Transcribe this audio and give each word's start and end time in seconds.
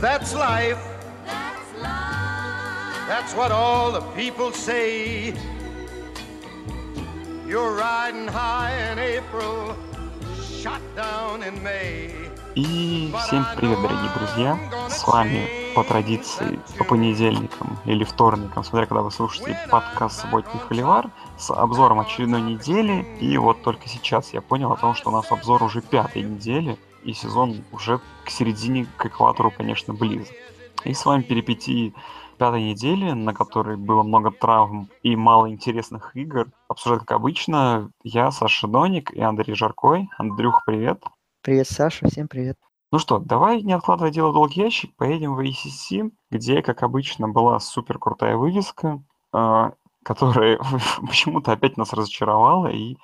That's 0.00 0.32
life. 0.32 0.78
That's 1.26 1.72
life. 1.82 3.06
That's 3.06 3.34
what 3.34 3.52
all 3.52 3.92
the 3.92 4.00
people 4.16 4.50
say. 4.50 5.34
You're 7.46 7.74
riding 7.76 8.26
high 8.26 8.72
in 8.92 8.98
April, 8.98 9.76
shot 10.62 10.80
down 10.96 11.42
in 11.42 11.62
May. 11.62 12.14
И 12.54 13.12
всем 13.26 13.44
привет, 13.56 13.82
дорогие 13.82 14.10
друзья! 14.16 14.58
С 14.88 15.06
вами 15.06 15.46
по 15.74 15.84
традиции 15.84 16.58
по 16.78 16.84
понедельникам 16.84 17.78
или 17.84 18.02
вторникам, 18.02 18.64
смотря 18.64 18.86
когда 18.86 19.02
вы 19.02 19.10
слушаете 19.10 19.58
подкаст 19.70 20.22
«Субботний 20.22 20.60
холивар» 20.66 21.10
с 21.36 21.50
обзором 21.50 22.00
очередной 22.00 22.40
недели. 22.40 23.06
И 23.20 23.36
вот 23.36 23.62
только 23.62 23.86
сейчас 23.86 24.32
я 24.32 24.40
понял 24.40 24.72
о 24.72 24.76
том, 24.76 24.94
что 24.94 25.10
у 25.10 25.12
нас 25.12 25.30
обзор 25.30 25.62
уже 25.62 25.82
пятой 25.82 26.22
недели, 26.22 26.78
и 27.02 27.12
сезон 27.12 27.64
уже 27.72 28.00
к 28.24 28.30
середине, 28.30 28.86
к 28.96 29.06
экватору, 29.06 29.50
конечно, 29.50 29.94
близок. 29.94 30.34
И 30.84 30.94
с 30.94 31.04
вами 31.04 31.22
перипетии 31.22 31.94
пятой 32.38 32.62
недели, 32.62 33.12
на 33.12 33.34
которой 33.34 33.76
было 33.76 34.02
много 34.02 34.30
травм 34.30 34.88
и 35.02 35.14
мало 35.14 35.50
интересных 35.50 36.16
игр. 36.16 36.50
Обсуждать, 36.68 37.00
как 37.00 37.12
обычно, 37.12 37.90
я, 38.02 38.30
Саша 38.30 38.66
Доник 38.66 39.10
и 39.10 39.20
Андрей 39.20 39.54
Жаркой. 39.54 40.08
Андрюх, 40.16 40.62
привет. 40.64 41.02
Привет, 41.42 41.68
Саша, 41.68 42.08
всем 42.08 42.28
привет. 42.28 42.56
Ну 42.92 42.98
что, 42.98 43.18
давай, 43.18 43.62
не 43.62 43.72
откладывая 43.72 44.10
дело 44.10 44.30
в 44.30 44.34
долгий 44.34 44.62
ящик, 44.62 44.96
поедем 44.96 45.34
в 45.34 45.40
ACC, 45.40 46.10
где, 46.30 46.62
как 46.62 46.82
обычно, 46.82 47.28
была 47.28 47.60
супер 47.60 47.98
крутая 47.98 48.36
вывеска, 48.36 49.02
э, 49.32 49.70
которая 50.02 50.58
почему-то 51.06 51.52
опять 51.52 51.76
нас 51.76 51.92
разочаровала, 51.92 52.66
и 52.68 52.96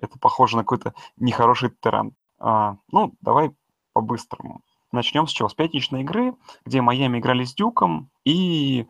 это 0.00 0.18
похоже 0.18 0.56
на 0.56 0.62
какой-то 0.62 0.94
нехороший 1.16 1.70
тренд. 1.70 2.14
Э, 2.40 2.76
ну, 2.90 3.14
давай 3.20 3.52
по-быстрому. 3.92 4.62
Начнем 4.92 5.26
с 5.26 5.30
чего? 5.30 5.48
С 5.48 5.54
пятничной 5.54 6.00
игры, 6.02 6.34
где 6.64 6.80
Майами 6.80 7.18
играли 7.18 7.44
с 7.44 7.54
Дюком. 7.54 8.10
И, 8.24 8.86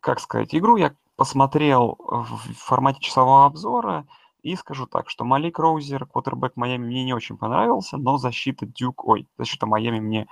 как 0.00 0.20
сказать, 0.20 0.54
игру 0.54 0.76
я 0.76 0.94
посмотрел 1.16 1.96
в 1.98 2.54
формате 2.54 3.00
часового 3.00 3.46
обзора. 3.46 4.06
И 4.42 4.56
скажу 4.56 4.86
так, 4.86 5.08
что 5.08 5.24
Малик 5.24 5.58
Роузер, 5.58 6.06
квотербек 6.06 6.56
Майами, 6.56 6.84
мне 6.86 7.04
не 7.04 7.14
очень 7.14 7.38
понравился, 7.38 7.96
но 7.96 8.18
защита 8.18 8.66
Дюк, 8.66 9.06
ой, 9.06 9.26
защита 9.38 9.66
Майами 9.66 10.00
мне 10.00 10.26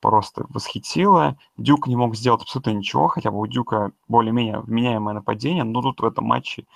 просто 0.00 0.44
восхитила. 0.50 1.38
Дюк 1.56 1.86
не 1.86 1.96
мог 1.96 2.16
сделать 2.16 2.42
абсолютно 2.42 2.70
ничего, 2.70 3.08
хотя 3.08 3.30
бы 3.30 3.38
у 3.38 3.46
Дюка 3.46 3.92
более-менее 4.08 4.60
вменяемое 4.60 5.14
нападение, 5.14 5.64
но 5.64 5.80
тут 5.80 6.00
в 6.00 6.04
этом 6.04 6.26
матче 6.26 6.66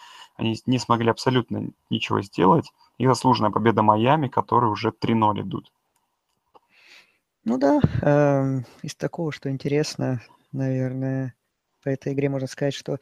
они 0.41 0.59
не 0.67 0.79
смогли 0.79 1.11
абсолютно 1.11 1.71
ничего 1.91 2.23
сделать. 2.23 2.73
И 2.99 3.07
заслуженная 3.07 3.51
победа 3.51 3.83
Майами, 3.83 4.29
которые 4.29 4.71
уже 4.71 4.89
3-0 4.89 5.43
идут. 5.43 5.73
Ну 7.45 7.59
да, 7.59 7.81
эм, 8.03 8.65
из 8.83 8.95
такого, 8.95 9.33
что 9.33 9.51
интересно, 9.51 10.21
наверное, 10.53 11.35
по 11.83 11.89
этой 11.89 12.13
игре 12.13 12.29
можно 12.29 12.47
сказать, 12.47 12.75
что 12.75 12.99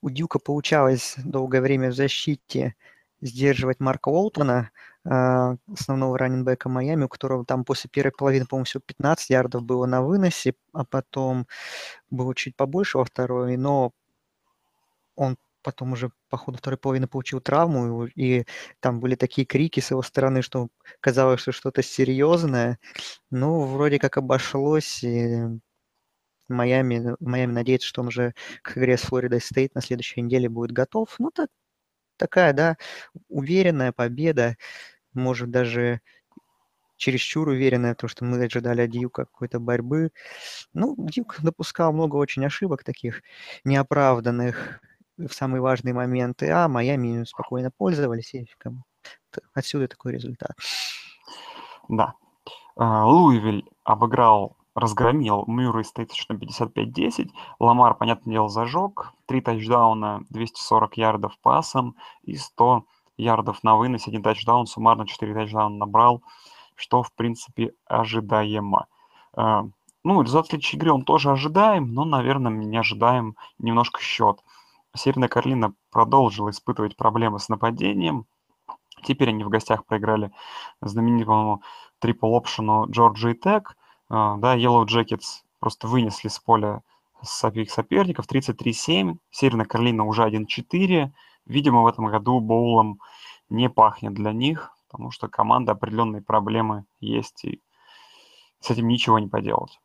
у 0.00 0.10
Дюка 0.10 0.38
получалось 0.38 1.14
долгое 1.24 1.60
время 1.60 1.90
в 1.90 1.94
защите 1.94 2.74
сдерживать 3.20 3.80
Марка 3.80 4.08
Уолтона, 4.08 4.70
э, 5.04 5.56
основного 5.72 6.18
раненбека 6.18 6.68
Майами, 6.68 7.04
у 7.04 7.08
которого 7.08 7.44
там 7.44 7.64
после 7.64 7.90
первой 7.90 8.12
половины, 8.12 8.46
по-моему, 8.46 8.64
всего 8.64 8.82
15 8.86 9.30
ярдов 9.30 9.62
было 9.62 9.86
на 9.86 10.02
выносе, 10.02 10.54
а 10.72 10.84
потом 10.84 11.46
было 12.10 12.34
чуть 12.34 12.56
побольше 12.56 12.98
во 12.98 13.04
второй, 13.04 13.56
но 13.56 13.92
он 15.16 15.36
потом 15.62 15.92
уже 15.92 16.10
по 16.28 16.36
ходу 16.36 16.58
второй 16.58 16.78
половины 16.78 17.06
получил 17.08 17.40
травму, 17.40 18.06
и 18.06 18.44
там 18.80 19.00
были 19.00 19.14
такие 19.16 19.46
крики 19.46 19.80
с 19.80 19.90
его 19.90 20.02
стороны, 20.02 20.42
что 20.42 20.68
казалось, 21.00 21.40
что 21.40 21.52
что-то 21.52 21.82
серьезное. 21.82 22.78
Ну, 23.30 23.62
вроде 23.66 23.98
как 23.98 24.16
обошлось, 24.18 25.02
и 25.04 25.44
Майами, 26.48 27.16
Майами 27.20 27.52
надеется, 27.52 27.88
что 27.88 28.02
он 28.02 28.08
уже 28.08 28.34
к 28.62 28.76
игре 28.76 28.96
с 28.98 29.02
Флоридой 29.02 29.40
Стейт 29.40 29.74
на 29.74 29.80
следующей 29.82 30.20
неделе 30.22 30.48
будет 30.48 30.72
готов. 30.72 31.14
Ну, 31.18 31.30
так, 31.30 31.48
такая, 32.18 32.52
да, 32.54 32.76
уверенная 33.28 33.92
победа, 33.92 34.56
может, 35.14 35.50
даже 35.50 36.00
чересчур 36.96 37.48
уверенная, 37.48 37.94
потому 37.94 38.10
что 38.10 38.24
мы 38.24 38.44
ожидали 38.44 38.82
от 38.82 38.90
Дьюка 38.90 39.24
какой-то 39.26 39.58
борьбы. 39.60 40.10
Ну, 40.74 40.96
Дьюк 40.98 41.36
допускал 41.42 41.92
много 41.92 42.16
очень 42.16 42.44
ошибок 42.46 42.84
таких 42.84 43.22
неоправданных 43.64 44.80
в 45.28 45.32
самые 45.32 45.60
важные 45.60 45.94
моменты, 45.94 46.50
а 46.50 46.68
Майами 46.68 47.24
спокойно 47.24 47.70
пользовались, 47.70 48.34
и 48.34 48.46
отсюда 49.54 49.88
такой 49.88 50.12
результат. 50.12 50.52
Да. 51.88 52.14
А, 52.76 53.04
Луивиль 53.06 53.64
обыграл, 53.84 54.56
разгромил 54.74 55.44
Мюррей 55.46 55.84
стоит 55.84 56.12
счетом 56.12 56.38
55-10. 56.38 57.30
Ламар, 57.58 57.94
понятное 57.94 58.32
дело, 58.32 58.48
зажег. 58.48 59.12
Три 59.26 59.40
тачдауна, 59.40 60.24
240 60.30 60.96
ярдов 60.96 61.38
пасом 61.40 61.96
и 62.22 62.36
100 62.36 62.84
ярдов 63.16 63.62
на 63.62 63.76
выносе. 63.76 64.10
Один 64.10 64.22
тачдаун, 64.22 64.66
суммарно 64.66 65.06
4 65.06 65.34
тачдауна 65.34 65.76
набрал, 65.76 66.22
что, 66.74 67.02
в 67.02 67.12
принципе, 67.12 67.72
ожидаемо. 67.86 68.86
А, 69.34 69.64
ну, 70.02 70.22
результат 70.22 70.48
следующей 70.48 70.76
игры 70.76 70.92
он 70.92 71.04
тоже 71.04 71.30
ожидаем, 71.30 71.92
но, 71.92 72.04
наверное, 72.04 72.52
не 72.52 72.76
ожидаем 72.78 73.36
немножко 73.58 74.00
счет. 74.00 74.42
Северная 74.96 75.28
Каролина 75.28 75.74
продолжила 75.90 76.50
испытывать 76.50 76.96
проблемы 76.96 77.38
с 77.38 77.48
нападением. 77.48 78.26
Теперь 79.02 79.30
они 79.30 79.44
в 79.44 79.48
гостях 79.48 79.86
проиграли 79.86 80.32
знаменитому 80.80 81.62
трипл-опшену 82.00 82.90
Джорджи 82.90 83.34
Тек. 83.34 83.76
Да, 84.08 84.56
Yellow 84.56 84.84
Jackets 84.84 85.42
просто 85.58 85.86
вынесли 85.86 86.28
с 86.28 86.38
поля 86.38 86.82
своих 87.22 87.70
соперников 87.70 88.26
33-7. 88.26 89.16
Северная 89.30 89.66
Каролина 89.66 90.04
уже 90.04 90.28
1-4. 90.28 91.12
Видимо, 91.46 91.82
в 91.82 91.86
этом 91.86 92.06
году 92.06 92.40
боулом 92.40 93.00
не 93.48 93.68
пахнет 93.70 94.14
для 94.14 94.32
них, 94.32 94.70
потому 94.88 95.10
что 95.10 95.28
команда 95.28 95.72
определенные 95.72 96.22
проблемы 96.22 96.84
есть, 97.00 97.44
и 97.44 97.60
с 98.60 98.70
этим 98.70 98.88
ничего 98.88 99.18
не 99.18 99.28
поделать. 99.28 99.80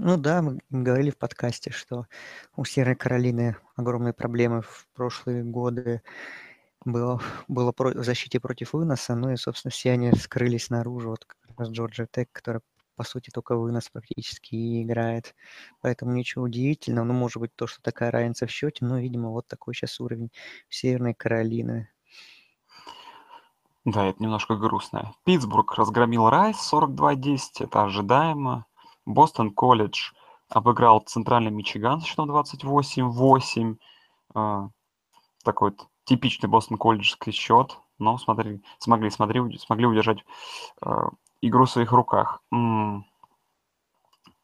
Ну 0.00 0.16
да, 0.16 0.42
мы 0.42 0.58
говорили 0.70 1.10
в 1.10 1.18
подкасте, 1.18 1.70
что 1.70 2.06
у 2.56 2.64
Северной 2.64 2.96
Каролины 2.96 3.56
огромные 3.76 4.12
проблемы 4.12 4.62
в 4.62 4.88
прошлые 4.92 5.44
годы 5.44 6.02
было, 6.84 7.20
было 7.46 7.70
про, 7.70 7.90
в 7.90 8.04
защите 8.04 8.40
против 8.40 8.72
выноса, 8.72 9.14
ну 9.14 9.30
и, 9.30 9.36
собственно, 9.36 9.70
все 9.70 9.92
они 9.92 10.10
скрылись 10.12 10.68
наружу, 10.68 11.10
вот 11.10 11.24
как 11.24 11.38
раз 11.56 11.68
Джорджия 11.68 12.08
Тек, 12.10 12.28
который, 12.32 12.60
по 12.96 13.04
сути, 13.04 13.30
только 13.30 13.54
вынос 13.54 13.88
практически 13.88 14.56
и 14.56 14.82
играет. 14.82 15.36
Поэтому 15.80 16.12
ничего 16.12 16.42
удивительного, 16.42 17.04
ну, 17.04 17.14
может 17.14 17.38
быть, 17.38 17.54
то, 17.54 17.68
что 17.68 17.80
такая 17.80 18.10
разница 18.10 18.48
в 18.48 18.50
счете, 18.50 18.84
но, 18.84 18.98
видимо, 18.98 19.30
вот 19.30 19.46
такой 19.46 19.74
сейчас 19.74 20.00
уровень 20.00 20.32
Северной 20.68 21.14
Каролины. 21.14 21.88
Да, 23.84 24.06
это 24.06 24.20
немножко 24.20 24.56
грустно. 24.56 25.14
Питтсбург 25.24 25.74
разгромил 25.74 26.28
Райс 26.28 26.56
42-10, 26.72 27.38
это 27.60 27.84
ожидаемо. 27.84 28.66
Бостон 29.06 29.50
колледж 29.50 30.12
обыграл 30.48 31.00
Центральный 31.00 31.50
Мичиган 31.50 32.00
с 32.00 32.04
счетом 32.04 32.30
28-8. 32.30 33.76
А, 34.34 34.68
такой 35.44 35.70
вот 35.70 35.88
типичный 36.04 36.48
Бостон 36.48 36.78
колледжский 36.78 37.32
счет, 37.32 37.78
но 37.98 38.18
смотри, 38.18 38.62
смогли, 38.78 39.10
смотри, 39.10 39.58
смогли 39.58 39.86
удержать 39.86 40.24
э, 40.82 40.90
игру 41.40 41.64
в 41.64 41.70
своих 41.70 41.92
руках. 41.92 42.42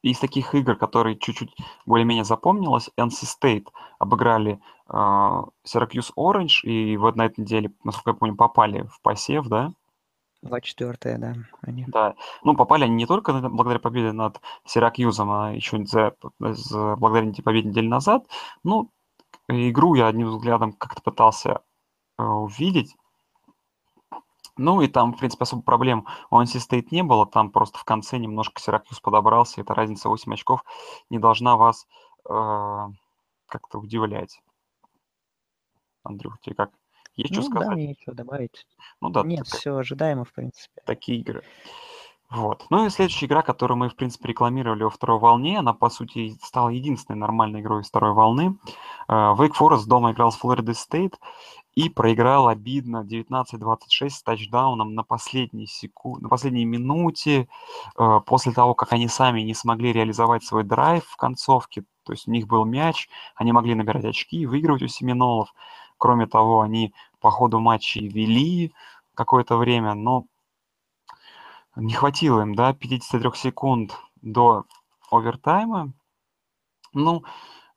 Из 0.03 0.19
таких 0.19 0.54
игр, 0.54 0.76
которые 0.76 1.19
чуть-чуть 1.19 1.54
более-менее 1.84 2.25
запомнилось, 2.25 2.91
NC 2.99 3.26
State 3.26 3.67
обыграли 3.99 4.61
э, 4.88 4.93
Syracuse 4.94 6.12
Orange, 6.17 6.62
и 6.62 6.96
вот 6.96 7.17
на 7.17 7.26
этой 7.26 7.40
неделе, 7.40 7.73
насколько 7.85 8.11
я 8.11 8.14
помню, 8.14 8.37
попали 8.37 8.82
в 8.82 9.00
посев, 9.02 9.46
да? 9.49 9.73
24 10.42 11.19
да. 11.19 11.34
Они. 11.60 11.84
Да. 11.88 12.14
Ну, 12.42 12.56
попали 12.56 12.84
они 12.84 12.94
не 12.94 13.06
только 13.06 13.32
благодаря 13.32 13.78
победе 13.78 14.12
над 14.12 14.40
Сиракьюзом, 14.64 15.31
а 15.31 15.52
еще 15.52 15.84
за, 15.84 16.14
за, 16.38 16.96
благодаря 16.96 17.32
победе 17.42 17.69
недели 17.69 17.87
назад. 17.87 18.26
Ну, 18.64 18.90
игру 19.48 19.94
я 19.94 20.06
одним 20.06 20.28
взглядом 20.28 20.72
как-то 20.72 21.02
пытался 21.02 21.60
э, 22.19 22.22
увидеть. 22.22 22.96
Ну 24.56 24.81
и 24.82 24.88
там, 24.88 25.14
в 25.14 25.19
принципе, 25.19 25.44
особо 25.44 25.62
проблем 25.62 26.06
у 26.31 26.40
NC 26.40 26.58
State 26.58 26.88
не 26.90 27.02
было. 27.02 27.26
Там 27.26 27.50
просто 27.50 27.78
в 27.78 27.84
конце 27.84 28.19
немножко 28.19 28.60
Сиракьюз 28.60 29.00
подобрался. 29.00 29.60
Эта 29.60 29.75
разница 29.75 30.08
8 30.08 30.32
очков 30.32 30.64
не 31.10 31.19
должна 31.19 31.56
вас 31.56 31.87
э, 32.28 32.87
как-то 33.46 33.78
удивлять. 33.78 34.42
Андрюх, 36.02 36.40
тебе 36.40 36.56
как? 36.56 36.70
Есть 37.17 37.35
что 37.35 37.43
ну, 37.43 37.51
сказать? 37.51 37.69
да, 37.69 37.75
мне 37.75 37.87
ничего 37.89 38.15
добавить. 38.15 38.67
Ну 39.01 39.11
да. 39.11 39.23
Нет, 39.23 39.47
так, 39.47 39.59
все 39.59 39.77
ожидаемо, 39.77 40.25
в 40.25 40.33
принципе. 40.33 40.81
Такие 40.87 41.21
игры. 41.21 41.43
Вот. 42.31 42.65
Ну 42.71 42.87
и 42.87 42.91
следующая 42.91 43.27
игра, 43.27 43.43
которую 43.43 43.77
мы, 43.77 43.89
в 43.89 43.97
принципе, 43.97 44.29
рекламировали 44.29 44.85
во 44.85 44.91
второй 44.91 45.19
волне, 45.19 45.59
она, 45.59 45.73
по 45.73 45.91
сути, 45.91 46.39
стала 46.43 46.69
единственной 46.69 47.17
нормальной 47.17 47.61
игрой 47.61 47.83
из 47.83 47.89
второй 47.89 48.12
волны. 48.12 48.57
Wake 49.09 49.55
Forest 49.59 49.87
дома 49.87 50.12
играл 50.12 50.31
с 50.31 50.41
Florida 50.41 50.73
State, 50.73 51.15
и 51.75 51.89
проиграл 51.89 52.49
обидно 52.49 53.07
19-26 53.09 54.11
с 54.11 54.23
тачдауном 54.23 54.95
на 54.95 55.05
последней, 55.05 55.67
секу... 55.67 56.19
на 56.21 56.29
последней 56.29 56.65
минуте, 56.65 57.49
э, 57.97 58.21
после 58.27 58.53
того, 58.53 58.75
как 58.75 58.93
они 58.93 59.09
сами 59.09 59.43
не 59.43 59.55
смогли 59.55 59.93
реализовать 59.93 60.45
свой 60.45 60.65
драйв 60.65 61.05
в 61.05 61.17
концовке, 61.17 61.85
то 62.05 62.12
есть 62.12 62.27
у 62.27 62.33
них 62.33 62.49
был 62.49 62.65
мяч, 62.65 63.09
они 63.37 63.53
могли 63.53 63.75
набирать 63.75 64.05
очки 64.05 64.41
и 64.41 64.47
выигрывать 64.47 64.83
у 64.83 64.89
Семенолов. 64.89 65.55
Кроме 66.00 66.26
того, 66.26 66.62
они 66.62 66.94
по 67.20 67.31
ходу 67.31 67.61
матча 67.61 68.00
вели 68.00 68.73
какое-то 69.14 69.58
время, 69.58 69.93
но 69.93 70.25
не 71.76 71.93
хватило 71.93 72.41
им, 72.41 72.55
да, 72.55 72.73
53 72.73 73.31
секунд 73.35 73.99
до 74.23 74.64
овертайма. 75.11 75.93
Ну, 76.94 77.23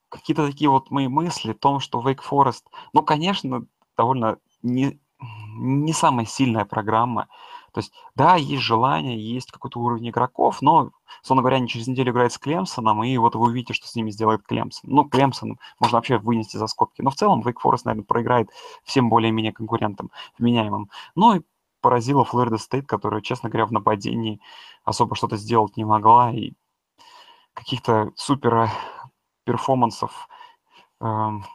какие-то 0.07 0.47
такие 0.47 0.69
вот 0.69 0.89
мои 0.89 1.09
мысли 1.09 1.51
о 1.51 1.53
том, 1.53 1.81
что 1.81 2.01
Wake 2.01 2.21
Forest, 2.27 2.63
ну, 2.93 3.03
конечно, 3.03 3.65
довольно 3.97 4.37
не, 4.61 5.01
не 5.19 5.91
самая 5.91 6.25
сильная 6.25 6.63
программа. 6.63 7.27
То 7.73 7.79
есть, 7.79 7.91
да, 8.15 8.35
есть 8.35 8.61
желание, 8.61 9.19
есть 9.19 9.51
какой-то 9.51 9.79
уровень 9.79 10.09
игроков, 10.09 10.61
но, 10.61 10.91
словно 11.21 11.41
говоря, 11.41 11.57
они 11.57 11.67
через 11.67 11.87
неделю 11.87 12.11
играют 12.11 12.33
с 12.33 12.37
Клемсоном, 12.37 13.03
и 13.03 13.17
вот 13.17 13.35
вы 13.35 13.47
увидите, 13.47 13.73
что 13.73 13.87
с 13.87 13.95
ними 13.95 14.11
сделает 14.11 14.43
Клемсон. 14.43 14.89
Ну, 14.89 15.05
Клемсон 15.05 15.59
можно 15.79 15.97
вообще 15.97 16.17
вынести 16.17 16.57
за 16.57 16.67
скобки. 16.67 17.01
Но 17.01 17.09
в 17.09 17.15
целом 17.15 17.41
Wake 17.41 17.57
Forest, 17.63 17.81
наверное, 17.85 18.05
проиграет 18.05 18.49
всем 18.83 19.09
более-менее 19.09 19.53
конкурентам, 19.53 20.11
вменяемым. 20.37 20.89
Ну 21.15 21.35
и 21.35 21.41
поразила 21.81 22.23
Флорида 22.23 22.57
Стейт, 22.57 22.87
которая, 22.87 23.21
честно 23.21 23.49
говоря, 23.49 23.65
в 23.65 23.71
нападении 23.71 24.39
особо 24.85 25.15
что-то 25.15 25.37
сделать 25.37 25.75
не 25.75 25.83
могла, 25.83 26.31
и 26.31 26.53
каких-то 27.53 28.11
супер 28.15 28.69
перформансов 29.43 30.29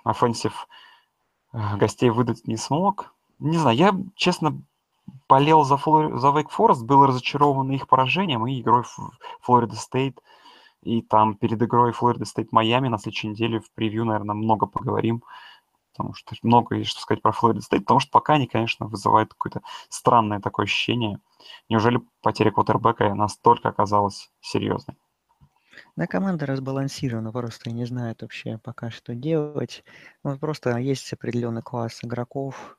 offensive 0.05 0.67
э, 0.71 0.75
Э, 1.53 1.77
гостей 1.77 2.11
выдать 2.11 2.47
не 2.47 2.57
смог. 2.57 3.15
Не 3.39 3.59
знаю, 3.59 3.77
я, 3.77 3.95
честно, 4.15 4.61
болел 5.29 5.65
за, 5.65 5.77
Флор... 5.77 6.19
за 6.19 6.29
Wake 6.29 6.51
Forest, 6.57 6.85
был 6.85 7.07
разочарован 7.07 7.71
их 7.71 7.87
поражением 7.89 8.47
и 8.47 8.61
игрой 8.61 8.85
Флорида 9.41 9.77
Стейт. 9.77 10.21
И 10.83 11.03
там 11.03 11.35
перед 11.35 11.61
игрой 11.63 11.93
Флорида 11.93 12.25
Стейт 12.25 12.53
Майами 12.53 12.89
на 12.89 12.99
следующей 12.99 13.29
неделе 13.29 13.61
в 13.61 13.71
превью, 13.73 14.05
наверное, 14.05 14.35
много 14.35 14.67
поговорим. 14.67 15.23
Потому 15.93 16.15
что 16.15 16.37
много 16.43 16.77
есть 16.77 16.91
что 16.91 17.01
сказать 17.01 17.23
про 17.23 17.33
Флорида 17.33 17.61
Стейт, 17.61 17.83
потому 17.83 18.01
что 18.01 18.11
пока 18.13 18.35
они, 18.35 18.47
конечно, 18.47 18.87
вызывают 18.87 19.31
какое-то 19.31 19.63
странное 19.89 20.41
такое 20.41 20.65
ощущение. 20.65 21.19
Неужели 21.69 22.01
потеря 22.23 22.53
квотербека 22.53 23.13
настолько 23.15 23.69
оказалась 23.69 24.31
серьезной? 24.41 24.97
Да, 25.97 26.07
команда 26.07 26.47
разбалансирована, 26.47 27.33
просто 27.33 27.71
не 27.71 27.85
знает 27.85 28.23
вообще 28.23 28.59
пока 28.59 28.91
что 28.91 29.15
делать. 29.15 29.85
Ну, 30.23 30.39
просто 30.39 30.77
есть 30.79 31.13
определенный 31.13 31.63
класс 31.63 32.01
игроков, 32.03 32.79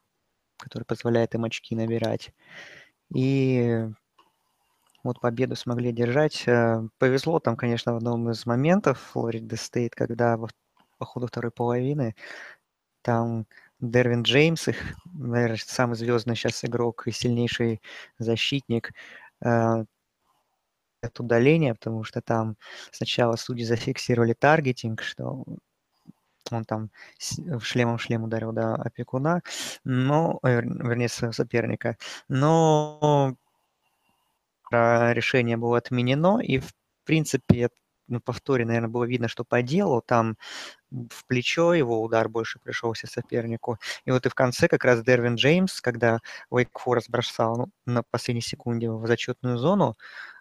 который 0.59 0.83
позволяет 0.83 1.35
им 1.35 1.45
очки 1.45 1.75
набирать. 1.75 2.31
И 3.15 3.88
вот 5.03 5.19
победу 5.21 5.56
смогли 5.56 5.91
держать. 5.91 6.44
Э, 6.47 6.81
повезло 6.97 7.39
там, 7.39 7.56
конечно, 7.56 7.94
в 7.94 7.97
одном 7.97 8.29
из 8.31 8.45
моментов 8.45 9.00
Флорида 9.11 9.56
Стейт, 9.56 9.95
когда 9.95 10.38
по 10.97 11.06
ходу 11.06 11.27
второй 11.27 11.51
половины 11.51 12.15
там 13.03 13.47
Дервин 13.79 14.23
Джеймс, 14.23 14.67
их, 14.67 14.77
наверное, 15.06 15.57
самый 15.57 15.95
звездный 15.95 16.35
сейчас 16.35 16.65
игрок 16.65 17.07
и 17.07 17.12
сильнейший 17.12 17.81
защитник, 18.19 18.91
э, 19.44 19.85
от 21.01 21.19
удаления, 21.19 21.73
потому 21.73 22.03
что 22.03 22.21
там 22.21 22.57
сначала 22.91 23.35
судьи 23.35 23.63
зафиксировали 23.65 24.33
таргетинг, 24.33 25.01
что 25.01 25.45
он 26.51 26.65
там 26.65 26.89
в 27.38 27.62
шлемом 27.62 28.00
шлем 28.00 28.24
ударил 28.24 28.51
до 28.51 28.75
опекуна, 28.75 29.41
но, 29.83 30.39
э, 30.44 30.62
вернее, 30.62 31.09
своего 31.09 31.33
соперника. 31.33 31.97
Но 32.27 33.36
решение 34.71 35.57
было 35.57 35.77
отменено, 35.77 36.39
и, 36.39 36.59
в 36.59 36.71
принципе, 37.06 37.69
на 38.07 38.19
повторе, 38.19 38.65
наверное, 38.65 38.89
было 38.89 39.03
видно, 39.06 39.27
что 39.27 39.44
по 39.44 39.62
делу 39.62 40.01
там 40.06 40.38
в 40.91 41.25
плечо 41.27 41.74
его 41.74 42.01
удар 42.01 42.27
больше 42.30 42.59
пришелся 42.59 43.07
сопернику. 43.07 43.77
И 44.06 44.12
вот 44.12 44.25
и 44.25 44.30
в 44.30 44.36
конце 44.36 44.68
как 44.68 44.83
раз 44.83 45.03
Дервин 45.03 45.36
Джеймс, 45.36 45.81
когда 45.81 46.19
Уэйк 46.50 46.77
Форест 46.80 47.09
бросал 47.09 47.57
ну, 47.57 47.68
на 47.86 48.03
последней 48.03 48.41
секунде 48.41 48.89
в 48.89 49.06
зачетную 49.07 49.57
зону, 49.57 49.89
а, 49.89 50.00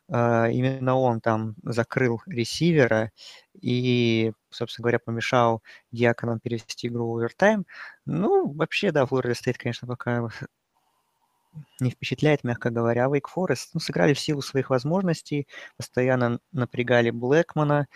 именно 0.08 0.96
он 0.96 1.20
там 1.20 1.54
закрыл 1.62 2.22
ресивера 2.26 3.12
и, 3.60 4.32
собственно 4.50 4.84
говоря, 4.84 4.98
помешал 4.98 5.62
Диаконам 5.92 6.40
перевести 6.40 6.88
игру 6.88 7.10
в 7.12 7.16
овертайм. 7.16 7.66
Ну, 8.06 8.50
вообще, 8.52 8.90
да, 8.90 9.04
Флорида 9.04 9.34
стоит, 9.34 9.58
конечно, 9.58 9.86
пока 9.86 10.28
не 11.80 11.90
впечатляет, 11.90 12.44
мягко 12.44 12.70
говоря. 12.70 13.08
Вейк 13.08 13.28
Форест 13.28 13.70
ну, 13.74 13.80
сыграли 13.80 14.14
в 14.14 14.20
силу 14.20 14.40
своих 14.42 14.70
возможностей, 14.70 15.46
постоянно 15.76 16.40
напрягали 16.52 17.10
Блэкмана, 17.10 17.86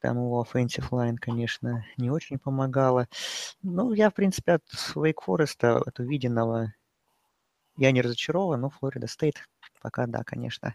там 0.00 0.16
его 0.16 0.44
offensive 0.44 0.90
line, 0.90 1.16
конечно, 1.16 1.84
не 1.96 2.10
очень 2.10 2.38
помогало. 2.38 3.08
Ну, 3.62 3.92
я, 3.92 4.10
в 4.10 4.14
принципе, 4.14 4.54
от 4.54 4.64
Вейк 4.96 5.22
Фореста, 5.22 5.78
от 5.78 5.98
увиденного, 6.00 6.74
я 7.76 7.90
не 7.92 8.02
разочарован, 8.02 8.60
но 8.60 8.70
Флорида 8.70 9.06
Стейт 9.06 9.36
пока, 9.80 10.06
да, 10.06 10.22
конечно, 10.24 10.74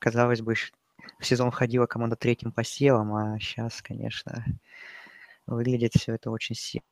казалось 0.00 0.40
бы, 0.40 0.54
в 0.54 1.24
сезон 1.24 1.50
входила 1.52 1.86
команда 1.86 2.16
третьим 2.16 2.50
посевом, 2.50 3.14
а 3.14 3.38
сейчас, 3.38 3.80
конечно, 3.82 4.44
выглядит 5.46 5.92
все 5.94 6.14
это 6.14 6.30
очень 6.30 6.56
сильно. 6.56 6.84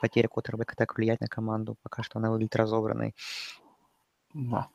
Потеря 0.00 0.28
Коттербека 0.28 0.76
так 0.76 0.96
влияет 0.96 1.20
на 1.20 1.28
команду, 1.28 1.76
пока 1.82 2.02
что 2.02 2.18
она 2.18 2.30
выглядит 2.30 2.56
разобранной. 2.56 3.14
Да. 4.34 4.68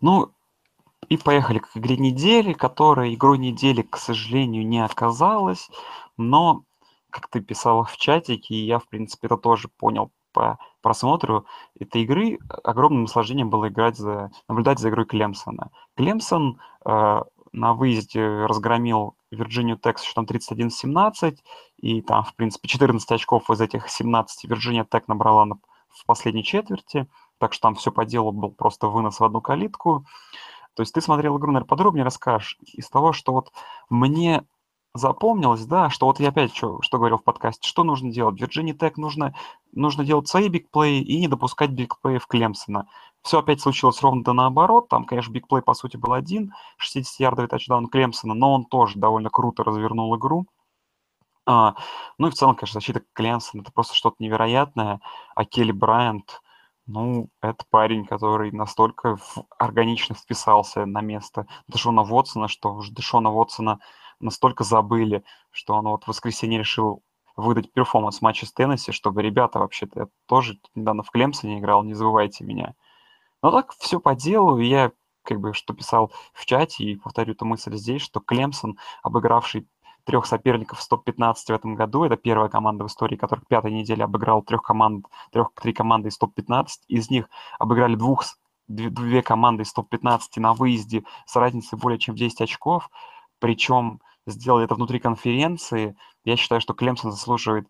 Ну, 0.00 0.32
и 1.08 1.16
поехали 1.16 1.58
к 1.58 1.76
игре 1.76 1.96
недели, 1.96 2.52
которая 2.52 3.12
игрой 3.12 3.38
недели, 3.38 3.82
к 3.82 3.96
сожалению, 3.96 4.66
не 4.66 4.84
оказалась, 4.84 5.68
но, 6.16 6.64
как 7.10 7.28
ты 7.28 7.40
писал 7.40 7.84
в 7.84 7.96
чатике, 7.96 8.54
и 8.54 8.66
я, 8.66 8.78
в 8.78 8.88
принципе, 8.88 9.26
это 9.26 9.36
тоже 9.36 9.68
понял 9.68 10.10
по 10.36 10.58
просмотру 10.82 11.46
этой 11.80 12.02
игры 12.02 12.38
огромным 12.62 13.02
наслаждением 13.02 13.48
было 13.48 13.68
играть 13.68 13.96
за, 13.96 14.30
наблюдать 14.48 14.78
за 14.78 14.90
игрой 14.90 15.06
Клемсона. 15.06 15.70
Клемсон 15.96 16.60
э, 16.84 17.20
на 17.52 17.72
выезде 17.72 18.44
разгромил 18.44 19.16
Вирджинию 19.30 19.78
Тек 19.78 19.98
с 19.98 20.02
счетом 20.02 20.26
31-17, 20.26 21.38
и 21.78 22.02
там, 22.02 22.22
в 22.22 22.34
принципе, 22.34 22.68
14 22.68 23.10
очков 23.12 23.50
из 23.50 23.60
этих 23.62 23.88
17 23.88 24.44
Вирджиния 24.44 24.84
Тек 24.84 25.08
набрала 25.08 25.46
на, 25.46 25.56
в 25.88 26.04
последней 26.04 26.44
четверти, 26.44 27.08
так 27.38 27.54
что 27.54 27.62
там 27.62 27.74
все 27.74 27.90
по 27.90 28.04
делу 28.04 28.30
был 28.30 28.50
просто 28.50 28.88
вынос 28.88 29.18
в 29.20 29.24
одну 29.24 29.40
калитку. 29.40 30.04
То 30.74 30.82
есть 30.82 30.92
ты 30.92 31.00
смотрел 31.00 31.38
игру, 31.38 31.48
наверное, 31.52 31.66
подробнее 31.66 32.04
расскажешь 32.04 32.58
из 32.60 32.90
того, 32.90 33.12
что 33.14 33.32
вот 33.32 33.50
мне 33.88 34.44
запомнилось, 34.96 35.64
да, 35.66 35.90
что 35.90 36.06
вот 36.06 36.20
я 36.20 36.28
опять 36.28 36.54
что, 36.54 36.80
что 36.82 36.98
говорил 36.98 37.18
в 37.18 37.24
подкасте, 37.24 37.68
что 37.68 37.84
нужно 37.84 38.10
делать? 38.10 38.40
Virginia 38.40 38.76
Tech 38.76 38.92
нужно, 38.96 39.34
нужно 39.72 40.04
делать 40.04 40.28
свои 40.28 40.48
бигплеи 40.48 41.00
и 41.00 41.18
не 41.20 41.28
допускать 41.28 41.70
бигплеев 41.70 42.26
Клемсона. 42.26 42.88
Все 43.22 43.40
опять 43.40 43.60
случилось 43.60 44.00
ровно 44.02 44.22
да 44.22 44.32
наоборот. 44.32 44.88
Там, 44.88 45.04
конечно, 45.04 45.32
бигплей, 45.32 45.62
по 45.62 45.74
сути, 45.74 45.96
был 45.96 46.12
один, 46.12 46.52
60-ярдовый 46.80 47.48
тачдаун 47.48 47.88
Клемсона, 47.88 48.34
но 48.34 48.52
он 48.54 48.64
тоже 48.64 48.98
довольно 48.98 49.30
круто 49.30 49.64
развернул 49.64 50.16
игру. 50.16 50.46
А, 51.46 51.74
ну 52.18 52.28
и 52.28 52.30
в 52.30 52.34
целом, 52.34 52.56
конечно, 52.56 52.80
защита 52.80 53.02
Клемсона 53.12 53.62
это 53.62 53.72
просто 53.72 53.94
что-то 53.94 54.16
невероятное. 54.18 55.00
А 55.34 55.44
Келли 55.44 55.72
Брайант, 55.72 56.40
ну, 56.86 57.28
это 57.40 57.64
парень, 57.70 58.04
который 58.04 58.52
настолько 58.52 59.18
органично 59.58 60.14
вписался 60.14 60.86
на 60.86 61.00
место 61.00 61.46
Дэшона 61.68 62.02
Вотсона, 62.02 62.48
что 62.48 62.74
уже 62.74 62.92
Дэшона 62.92 63.30
Вотсона 63.30 63.80
настолько 64.20 64.64
забыли, 64.64 65.24
что 65.50 65.74
он 65.74 65.86
вот 65.86 66.04
в 66.04 66.08
воскресенье 66.08 66.58
решил 66.58 67.02
выдать 67.36 67.72
перформанс 67.72 68.22
матча 68.22 68.46
с 68.46 68.52
Теннесси, 68.52 68.92
чтобы 68.92 69.22
ребята, 69.22 69.58
вообще-то, 69.58 70.00
я 70.00 70.06
тоже 70.26 70.58
недавно 70.74 71.02
в 71.02 71.10
Клемсоне 71.10 71.58
играл, 71.58 71.82
не 71.82 71.94
забывайте 71.94 72.44
меня. 72.44 72.74
Но 73.42 73.50
так 73.50 73.72
все 73.78 74.00
по 74.00 74.14
делу, 74.14 74.58
и 74.58 74.66
я 74.66 74.92
как 75.22 75.40
бы 75.40 75.52
что 75.52 75.74
писал 75.74 76.12
в 76.32 76.46
чате, 76.46 76.84
и 76.84 76.96
повторю 76.96 77.32
эту 77.32 77.44
мысль 77.44 77.74
здесь, 77.76 78.00
что 78.00 78.20
Клемсон, 78.20 78.78
обыгравший 79.02 79.68
трех 80.06 80.24
соперников 80.24 80.78
в 80.78 80.88
топ-15 80.88 81.34
в 81.48 81.50
этом 81.50 81.74
году. 81.74 82.04
Это 82.04 82.16
первая 82.16 82.48
команда 82.48 82.84
в 82.84 82.86
истории, 82.86 83.16
которая 83.16 83.44
к 83.44 83.48
пятой 83.48 83.72
неделе 83.72 84.04
обыграла 84.04 84.42
трех 84.42 84.62
команд, 84.62 85.06
трех, 85.32 85.52
три 85.60 85.72
команды 85.72 86.08
из 86.08 86.16
топ-15. 86.16 86.66
Из 86.86 87.10
них 87.10 87.28
обыграли 87.58 87.96
двух, 87.96 88.24
две, 88.68 89.22
команды 89.22 89.64
из 89.64 89.72
топ-15 89.72 90.20
на 90.36 90.54
выезде 90.54 91.02
с 91.26 91.34
разницей 91.36 91.76
более 91.76 91.98
чем 91.98 92.14
в 92.14 92.18
10 92.18 92.40
очков. 92.40 92.88
Причем 93.38 94.00
сделали 94.26 94.64
это 94.64 94.74
внутри 94.74 94.98
конференции. 94.98 95.96
Я 96.24 96.36
считаю, 96.36 96.60
что 96.60 96.74
Клемсон 96.74 97.12
заслуживает 97.12 97.68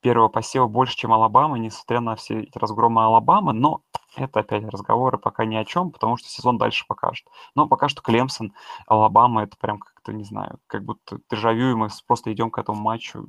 первого 0.00 0.28
посева 0.28 0.66
больше, 0.66 0.96
чем 0.96 1.12
Алабама, 1.12 1.58
несмотря 1.58 2.00
на 2.00 2.16
все 2.16 2.40
эти 2.40 2.56
разгромы 2.56 3.04
Алабамы, 3.04 3.52
но 3.52 3.82
это 4.16 4.40
опять 4.40 4.64
разговоры 4.64 5.18
пока 5.18 5.44
ни 5.44 5.54
о 5.56 5.64
чем, 5.64 5.90
потому 5.90 6.16
что 6.16 6.28
сезон 6.28 6.58
дальше 6.58 6.84
покажет. 6.88 7.26
Но 7.54 7.68
пока 7.68 7.88
что 7.88 8.02
Клемсон, 8.02 8.54
Алабама, 8.86 9.42
это 9.42 9.56
прям 9.56 9.78
как-то, 9.78 10.12
не 10.12 10.24
знаю, 10.24 10.58
как 10.66 10.84
будто 10.84 11.20
дежавю, 11.30 11.72
и 11.72 11.74
мы 11.74 11.88
просто 12.06 12.32
идем 12.32 12.50
к 12.50 12.58
этому 12.58 12.80
матчу 12.80 13.26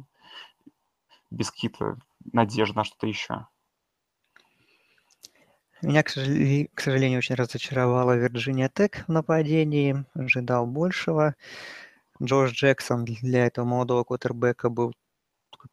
без 1.29 1.51
каких-то 1.51 1.97
надежд 2.31 2.75
на 2.75 2.83
что-то 2.83 3.07
еще. 3.07 3.47
Меня, 5.81 6.03
к 6.03 6.09
сожалению, 6.09 7.17
очень 7.17 7.33
разочаровала 7.33 8.15
Вирджиния 8.15 8.69
Тек 8.69 9.03
в 9.07 9.11
нападении. 9.11 10.05
Ожидал 10.13 10.67
большего. 10.67 11.35
Джош 12.21 12.51
Джексон 12.51 13.03
для 13.03 13.47
этого 13.47 13.65
молодого 13.65 14.03
квотербека 14.03 14.69
был 14.69 14.93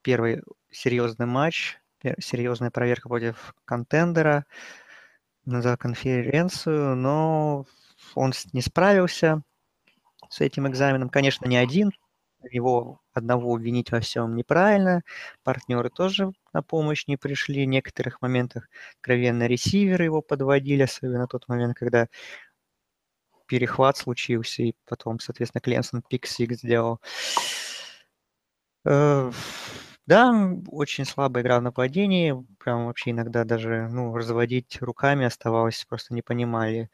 первый 0.00 0.43
серьезный 0.71 1.27
матч, 1.27 1.79
серьезная 2.21 2.71
проверка 2.71 3.09
против 3.09 3.55
контендера 3.67 4.47
за 5.45 5.77
конференцию, 5.77 6.97
но 6.97 7.67
он 8.15 8.33
не 8.55 8.62
справился 8.62 9.43
с 10.31 10.41
этим 10.41 10.67
экзаменом. 10.69 11.11
Конечно, 11.11 11.47
не 11.47 11.59
один, 11.59 11.93
его 12.50 13.03
одного 13.12 13.55
обвинить 13.55 13.91
во 13.93 14.00
всем 14.00 14.37
неправильно, 14.37 15.03
партнеры 15.43 15.91
тоже 15.91 16.33
на 16.59 16.62
помощь 16.62 17.07
не 17.07 17.17
пришли, 17.17 17.65
в 17.65 17.69
некоторых 17.69 18.21
моментах 18.21 18.69
откровенно 18.97 19.47
ресиверы 19.47 20.05
его 20.05 20.23
подводили, 20.23 20.83
особенно 20.83 21.29
тот 21.29 21.47
момент, 21.47 21.77
когда 21.77 22.09
перехват 23.47 23.97
случился, 23.97 24.65
и 24.65 24.75
потом, 24.85 25.21
соответственно, 25.21 25.61
Кленсон 25.61 26.03
пик-сик 26.03 26.53
сделал. 26.55 27.00
Да, 30.09 30.33
очень 30.69 31.05
слабая 31.05 31.43
игра 31.43 31.59
в 31.59 31.62
нападении, 31.62 32.35
прям 32.61 32.87
вообще 32.87 33.11
иногда 33.11 33.45
даже, 33.45 33.88
ну, 33.91 34.15
разводить 34.17 34.79
руками 34.81 35.27
оставалось, 35.27 35.85
просто 35.87 36.15
не 36.15 36.23
понимали 36.23 36.88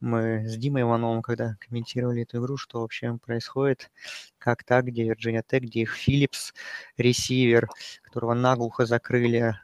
мы 0.00 0.46
с 0.48 0.56
Димой 0.56 0.82
Ивановым, 0.82 1.20
когда 1.20 1.56
комментировали 1.60 2.22
эту 2.22 2.38
игру, 2.40 2.56
что 2.56 2.80
вообще 2.80 3.18
происходит, 3.18 3.90
как 4.38 4.64
так, 4.64 4.86
где 4.86 5.04
Вирджиния 5.04 5.44
Тек, 5.46 5.64
где 5.64 5.82
их 5.82 5.92
Филлипс, 5.96 6.54
ресивер, 6.96 7.68
которого 8.02 8.32
наглухо 8.32 8.86
закрыли, 8.86 9.54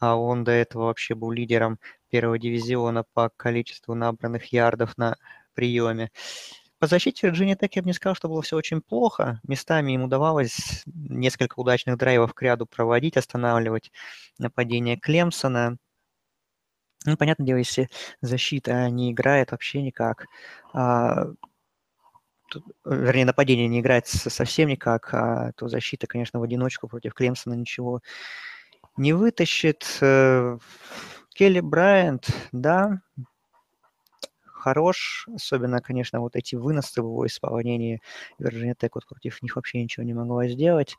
а 0.00 0.16
он 0.16 0.42
до 0.44 0.52
этого 0.52 0.84
вообще 0.84 1.14
был 1.14 1.30
лидером 1.32 1.78
первого 2.08 2.38
дивизиона 2.38 3.04
по 3.12 3.28
количеству 3.36 3.94
набранных 3.94 4.54
ярдов 4.54 4.96
на 4.96 5.16
приеме. 5.54 6.10
По 6.78 6.86
защите 6.86 7.26
Вирджиния 7.26 7.56
Тек 7.56 7.74
я 7.74 7.82
бы 7.82 7.88
не 7.88 7.92
сказал, 7.92 8.14
что 8.14 8.28
было 8.28 8.40
все 8.40 8.56
очень 8.56 8.80
плохо. 8.80 9.40
Местами 9.46 9.92
им 9.92 10.04
удавалось 10.04 10.84
несколько 10.86 11.58
удачных 11.58 11.96
драйвов 11.98 12.34
к 12.34 12.42
ряду 12.42 12.66
проводить, 12.66 13.16
останавливать 13.16 13.90
нападение 14.38 14.96
Клемсона. 14.96 15.76
Ну, 17.04 17.16
понятное 17.16 17.46
дело, 17.46 17.58
если 17.58 17.88
защита 18.20 18.88
не 18.90 19.12
играет 19.12 19.50
вообще 19.50 19.82
никак, 19.82 20.26
а, 20.72 21.26
тут, 22.48 22.64
вернее, 22.84 23.24
нападение 23.24 23.68
не 23.68 23.80
играет 23.80 24.06
совсем 24.06 24.68
никак, 24.68 25.12
а, 25.14 25.52
то 25.52 25.68
защита, 25.68 26.06
конечно, 26.06 26.38
в 26.38 26.42
одиночку 26.44 26.86
против 26.88 27.14
Клемсона 27.14 27.54
ничего 27.54 28.02
не 28.96 29.12
вытащит. 29.12 29.98
Э, 30.00 30.58
Келли 31.34 31.60
Брайант, 31.60 32.28
да, 32.52 33.00
хорош, 34.58 35.26
особенно, 35.34 35.80
конечно, 35.80 36.20
вот 36.20 36.36
эти 36.36 36.56
выносы 36.56 37.02
в 37.02 37.06
его 37.06 37.26
исполнении. 37.26 38.00
Virginia 38.40 38.74
Tech 38.76 38.90
вот 38.94 39.06
против 39.06 39.42
них 39.42 39.56
вообще 39.56 39.82
ничего 39.82 40.04
не 40.04 40.14
могла 40.14 40.48
сделать. 40.48 40.96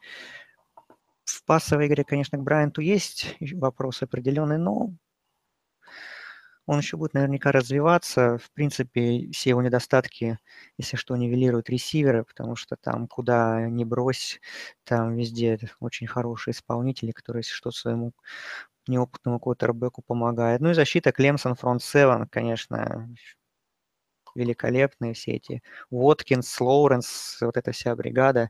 В 1.25 1.46
пассовой 1.46 1.88
игре, 1.88 2.04
конечно, 2.04 2.38
к 2.38 2.44
Брайанту 2.44 2.82
есть 2.82 3.36
вопрос 3.39 4.01
определенный, 4.01 4.58
но 4.58 4.92
он 6.66 6.80
еще 6.80 6.98
будет 6.98 7.16
наверняка 7.16 7.51
развиваться. 7.51 8.38
В 8.38 8.51
принципе, 8.51 9.30
все 9.32 9.50
его 9.50 9.62
недостатки, 9.63 10.38
если 10.78 10.98
что, 10.98 11.16
нивелируют 11.16 11.68
ресиверы, 11.70 12.24
потому 12.24 12.56
что 12.56 12.75
там 12.75 13.08
куда 13.08 13.68
ни 13.68 13.84
брось, 13.84 14.39
там 14.84 15.16
везде 15.16 15.58
очень 15.80 16.06
хорошие 16.06 16.51
исполнители, 16.54 17.12
которые, 17.12 17.42
если 17.42 17.54
что, 17.54 17.72
своему 17.72 18.12
неопытному 18.88 19.39
квотербеку 19.39 20.04
помогает. 20.04 20.62
Ну 20.62 20.72
и 20.72 20.74
защита 20.75 21.12
Клемсон, 21.12 21.56
фронт 21.56 21.82
7, 21.82 22.28
конечно, 22.28 23.10
великолепные 24.36 25.13
все 25.13 25.33
эти 25.33 25.63
Уоткинс, 25.89 26.59
Лоуренс, 26.59 27.38
вот 27.41 27.57
эта 27.57 27.71
вся 27.71 27.95
бригада, 27.95 28.50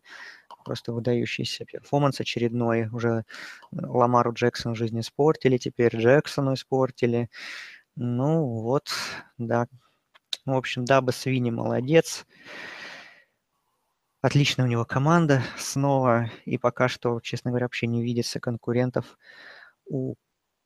просто 0.66 0.94
выдающийся 0.94 1.66
перформанс 1.66 2.20
очередной. 2.20 2.88
Уже 2.90 3.24
Ламару 3.72 4.34
Джексону 4.34 4.76
жизнь 4.76 5.00
испортили, 5.00 5.58
теперь 5.58 5.96
Джексону 5.96 6.54
испортили. 6.54 7.30
Ну 7.96 8.46
вот, 8.46 8.90
да. 9.38 9.68
В 10.46 10.54
общем, 10.54 10.86
Даба 10.86 11.12
Свини 11.12 11.52
молодец. 11.52 12.26
Отличная 14.22 14.66
у 14.66 14.70
него 14.70 14.86
команда 14.86 15.42
снова. 15.58 16.30
И 16.46 16.58
пока 16.58 16.88
что, 16.88 17.20
честно 17.22 17.52
говоря, 17.52 17.66
вообще 17.66 17.88
не 17.88 18.04
видится 18.04 18.40
конкурентов 18.40 19.18
у 19.86 20.16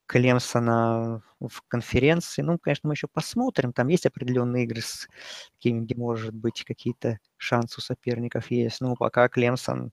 Клемсона 0.05 1.21
в 1.39 1.61
конференции. 1.67 2.41
Ну, 2.41 2.57
конечно, 2.57 2.87
мы 2.87 2.93
еще 2.93 3.07
посмотрим. 3.07 3.73
Там 3.73 3.87
есть 3.87 4.05
определенные 4.05 4.65
игры, 4.65 4.81
с 4.81 5.07
какими, 5.55 5.81
где, 5.81 5.95
может 5.95 6.33
быть, 6.33 6.63
какие-то 6.63 7.19
шансы 7.37 7.75
у 7.79 7.81
соперников 7.81 8.51
есть. 8.51 8.81
Ну, 8.81 8.95
пока 8.95 9.27
Клемсон 9.29 9.91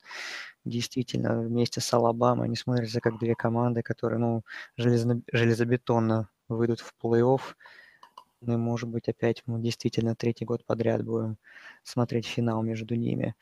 действительно 0.64 1.40
вместе 1.40 1.81
с 1.81 1.93
Алабамой, 1.93 2.47
они 2.47 2.57
смотрятся 2.57 3.00
как 3.00 3.19
две 3.19 3.35
команды, 3.35 3.83
которые, 3.83 4.19
ну, 4.19 4.43
железобетонно 4.76 6.29
выйдут 6.49 6.81
в 6.81 6.93
плей-офф. 7.02 7.40
Ну, 8.43 8.55
и, 8.55 8.57
может 8.57 8.88
быть, 8.88 9.09
опять 9.09 9.43
мы 9.47 9.61
действительно 9.61 10.14
третий 10.14 10.45
год 10.45 10.64
подряд 10.64 11.05
будем 11.05 11.37
смотреть 11.83 12.26
финал 12.26 12.62
между 12.62 12.95
ними. 12.95 13.35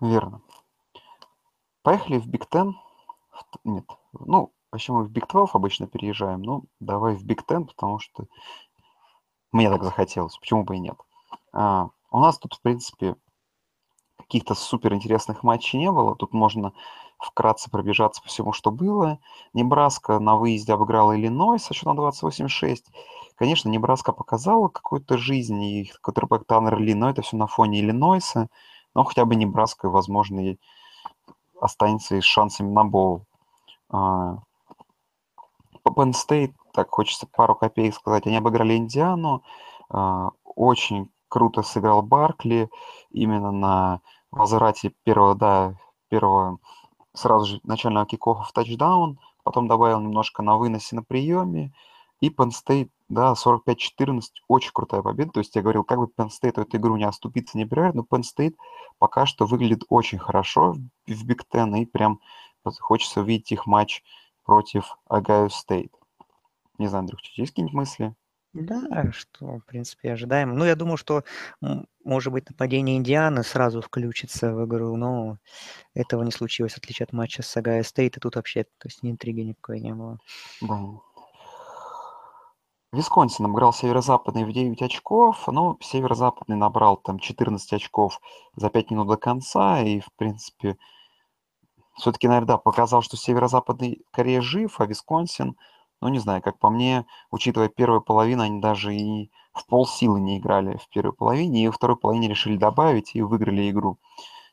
Верно. 0.00 0.42
Поехали 1.82 2.18
в 2.18 2.26
Биг 2.28 2.48
Тен. 2.50 2.74
Нет, 3.64 3.84
ну, 4.20 4.52
вообще 4.70 4.92
мы 4.92 5.04
в 5.04 5.10
Big 5.10 5.26
12 5.30 5.54
обычно 5.54 5.86
переезжаем, 5.86 6.42
ну, 6.42 6.64
давай 6.80 7.14
в 7.14 7.24
Big 7.24 7.40
Ten, 7.46 7.66
потому 7.66 7.98
что 7.98 8.26
мне 9.52 9.70
так 9.70 9.82
захотелось, 9.82 10.36
почему 10.38 10.64
бы 10.64 10.76
и 10.76 10.80
нет. 10.80 10.96
А, 11.52 11.88
у 12.10 12.20
нас 12.20 12.38
тут, 12.38 12.54
в 12.54 12.60
принципе, 12.60 13.16
каких-то 14.18 14.54
супер 14.54 14.92
интересных 14.94 15.42
матчей 15.42 15.78
не 15.78 15.90
было. 15.90 16.14
Тут 16.14 16.34
можно 16.34 16.72
вкратце 17.18 17.70
пробежаться 17.70 18.22
по 18.22 18.28
всему, 18.28 18.52
что 18.52 18.70
было. 18.70 19.18
Небраска 19.54 20.18
на 20.18 20.36
выезде 20.36 20.72
обыграла 20.74 21.16
Иллинойс 21.16 21.64
со 21.64 21.74
счетом 21.74 21.98
28-6. 21.98 22.84
Конечно, 23.36 23.68
Небраска 23.68 24.12
показала 24.12 24.68
какую-то 24.68 25.16
жизнь, 25.16 25.62
и 25.62 25.92
квотербек 26.02 26.44
Таннер 26.46 26.78
Ли, 26.78 26.94
но 26.94 27.10
это 27.10 27.22
все 27.22 27.36
на 27.36 27.46
фоне 27.46 27.80
Иллинойса. 27.80 28.48
Но 28.94 29.04
хотя 29.04 29.24
бы 29.24 29.34
Небраска, 29.34 29.88
возможно, 29.88 30.56
останется 31.60 32.16
и 32.16 32.20
с 32.20 32.24
шансами 32.24 32.70
на 32.70 32.84
боул. 32.84 33.27
А, 33.90 34.38
Penn 35.84 36.12
State, 36.12 36.54
так 36.72 36.90
хочется 36.90 37.26
пару 37.26 37.54
копеек 37.54 37.94
сказать, 37.94 38.26
они 38.26 38.36
обыграли 38.36 38.76
Индиану. 38.76 39.42
А, 39.90 40.30
очень 40.44 41.10
круто 41.28 41.62
сыграл 41.62 42.02
Баркли 42.02 42.70
именно 43.10 43.52
на 43.52 44.00
возврате 44.30 44.92
первого, 45.04 45.34
да, 45.34 45.74
первого 46.08 46.58
сразу 47.14 47.46
же 47.46 47.60
начального 47.64 48.06
кикофа 48.06 48.44
в 48.44 48.52
тачдаун, 48.52 49.18
потом 49.42 49.66
добавил 49.66 50.00
немножко 50.00 50.42
на 50.42 50.56
выносе 50.56 50.96
на 50.96 51.02
приеме, 51.02 51.72
и 52.20 52.30
Penn 52.30 52.50
State, 52.50 52.90
да, 53.08 53.32
45-14, 53.34 54.22
очень 54.48 54.70
крутая 54.72 55.02
победа. 55.02 55.32
То 55.32 55.40
есть 55.40 55.54
я 55.54 55.62
говорил, 55.62 55.84
как 55.84 55.98
бы 55.98 56.06
Penn 56.06 56.28
State 56.28 56.60
эту 56.60 56.76
игру 56.76 56.96
не 56.96 57.04
оступиться 57.04 57.56
не 57.56 57.64
проверить, 57.64 57.94
но 57.94 58.02
Penn 58.02 58.22
State 58.22 58.54
пока 58.98 59.26
что 59.26 59.46
выглядит 59.46 59.84
очень 59.88 60.18
хорошо 60.18 60.74
в 61.06 61.26
Big 61.26 61.42
Ten, 61.52 61.78
и 61.78 61.86
прям 61.86 62.20
хочется 62.78 63.20
увидеть 63.20 63.52
их 63.52 63.66
матч 63.66 64.02
против 64.44 64.98
Огайо 65.08 65.48
Стейт. 65.48 65.92
Не 66.78 66.88
знаю, 66.88 67.00
Андрюх, 67.00 67.20
есть 67.36 67.52
какие-нибудь 67.52 67.74
мысли? 67.74 68.14
Да, 68.54 69.12
что, 69.12 69.58
в 69.58 69.64
принципе, 69.66 70.12
ожидаемо. 70.12 70.54
Ну, 70.54 70.64
я 70.64 70.74
думаю, 70.74 70.96
что, 70.96 71.22
может 72.02 72.32
быть, 72.32 72.48
нападение 72.48 72.96
Индианы 72.96 73.42
сразу 73.42 73.82
включится 73.82 74.54
в 74.54 74.64
игру, 74.64 74.96
но 74.96 75.38
этого 75.94 76.22
не 76.22 76.30
случилось, 76.30 76.72
в 76.72 76.78
отличие 76.78 77.04
от 77.04 77.12
матча 77.12 77.42
с 77.42 77.56
Огайо 77.56 77.82
Стейт, 77.82 78.16
и 78.16 78.20
тут 78.20 78.36
вообще, 78.36 78.64
то 78.64 78.86
есть, 78.86 79.00
интриги 79.02 79.42
никакой 79.42 79.80
не 79.80 79.92
было. 79.92 80.18
Да. 80.62 80.80
Висконсин 82.90 83.44
обыграл 83.44 83.74
северо-западный 83.74 84.44
в 84.44 84.52
9 84.52 84.80
очков, 84.80 85.46
но 85.46 85.76
северо-западный 85.82 86.56
набрал 86.56 86.96
там 86.96 87.18
14 87.18 87.74
очков 87.74 88.18
за 88.56 88.70
5 88.70 88.90
минут 88.90 89.08
до 89.08 89.18
конца, 89.18 89.82
и, 89.82 90.00
в 90.00 90.10
принципе, 90.16 90.78
все-таки, 91.98 92.28
наверное, 92.28 92.48
да, 92.48 92.58
показал, 92.58 93.02
что 93.02 93.16
северо-западный 93.16 94.02
курилка 94.12 94.40
жив, 94.40 94.80
а 94.80 94.86
Висконсин, 94.86 95.56
ну, 96.00 96.08
не 96.08 96.20
знаю, 96.20 96.42
как 96.42 96.58
по 96.58 96.70
мне, 96.70 97.06
учитывая 97.30 97.68
первую 97.68 98.00
половину, 98.00 98.42
они 98.42 98.60
даже 98.60 98.94
и 98.94 99.30
в 99.52 99.66
полсилы 99.66 100.20
не 100.20 100.38
играли 100.38 100.76
в 100.76 100.88
первой 100.88 101.12
половине, 101.12 101.64
и 101.64 101.66
во 101.66 101.72
второй 101.72 101.96
половине 101.96 102.28
решили 102.28 102.56
добавить 102.56 103.14
и 103.14 103.22
выиграли 103.22 103.68
игру. 103.70 103.98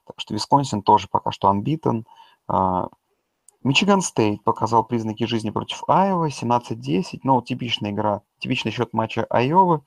Так 0.06 0.20
что 0.20 0.34
Висконсин 0.34 0.82
тоже 0.82 1.08
пока 1.08 1.32
что 1.32 1.48
unbeaten. 1.48 2.06
А, 2.48 2.90
Мичиган 3.64 4.02
Стейт 4.02 4.44
показал 4.44 4.84
признаки 4.84 5.26
жизни 5.26 5.52
против 5.52 5.84
Айовы, 5.88 6.30
17-10, 6.30 7.22
ну, 7.24 7.42
типичная 7.42 7.92
игра, 7.92 8.22
типичный 8.40 8.72
счет 8.72 8.94
матча 8.94 9.26
Айовы. 9.30 9.82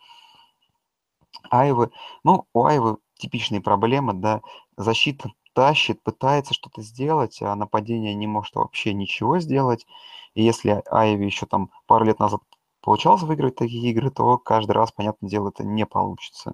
Айвы, 1.50 1.90
ну, 2.24 2.46
у 2.52 2.64
Айвы 2.64 2.98
типичные 3.16 3.60
проблемы, 3.60 4.14
да, 4.14 4.42
защита 4.76 5.30
тащит, 5.58 6.00
пытается 6.04 6.54
что-то 6.54 6.82
сделать, 6.82 7.42
а 7.42 7.56
нападение 7.56 8.14
не 8.14 8.28
может 8.28 8.54
вообще 8.54 8.94
ничего 8.94 9.40
сделать. 9.40 9.88
И 10.34 10.44
если 10.44 10.84
Айви 10.88 11.24
еще 11.24 11.46
там 11.46 11.72
пару 11.88 12.04
лет 12.04 12.20
назад 12.20 12.42
получалось 12.80 13.22
выиграть 13.22 13.56
такие 13.56 13.90
игры, 13.90 14.12
то 14.12 14.38
каждый 14.38 14.70
раз, 14.70 14.92
понятное 14.92 15.28
дело, 15.28 15.48
это 15.48 15.64
не 15.64 15.84
получится. 15.84 16.52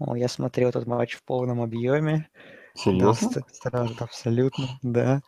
О, 0.00 0.16
я 0.16 0.26
смотрел 0.26 0.70
этот 0.70 0.88
матч 0.88 1.14
в 1.14 1.22
полном 1.22 1.62
объеме. 1.62 2.28
Серьезно? 2.74 3.44
Сразу, 3.52 3.94
абсолютно, 4.00 4.66
да. 4.82 5.20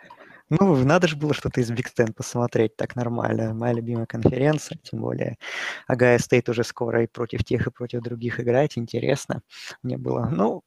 Ну, 0.51 0.75
надо 0.85 1.07
же 1.07 1.15
было 1.15 1.35
что-то 1.35 1.61
из 1.61 1.71
Big 1.71 1.87
Ten 1.97 2.13
посмотреть 2.13 2.75
так 2.75 2.97
нормально. 2.97 3.55
Моя 3.55 3.75
любимая 3.75 4.07
конференция, 4.07 4.79
тем 4.83 5.01
более 5.01 5.39
Огайо 5.87 6.19
Стейт 6.19 6.49
уже 6.49 6.65
скоро 6.65 7.05
и 7.05 7.07
против 7.07 7.45
тех, 7.45 7.69
и 7.69 7.71
против 7.71 8.03
других 8.03 8.41
играть. 8.41 8.77
Интересно. 8.77 9.43
Мне 9.85 9.97
было, 9.97 10.27
ну, 10.27 10.65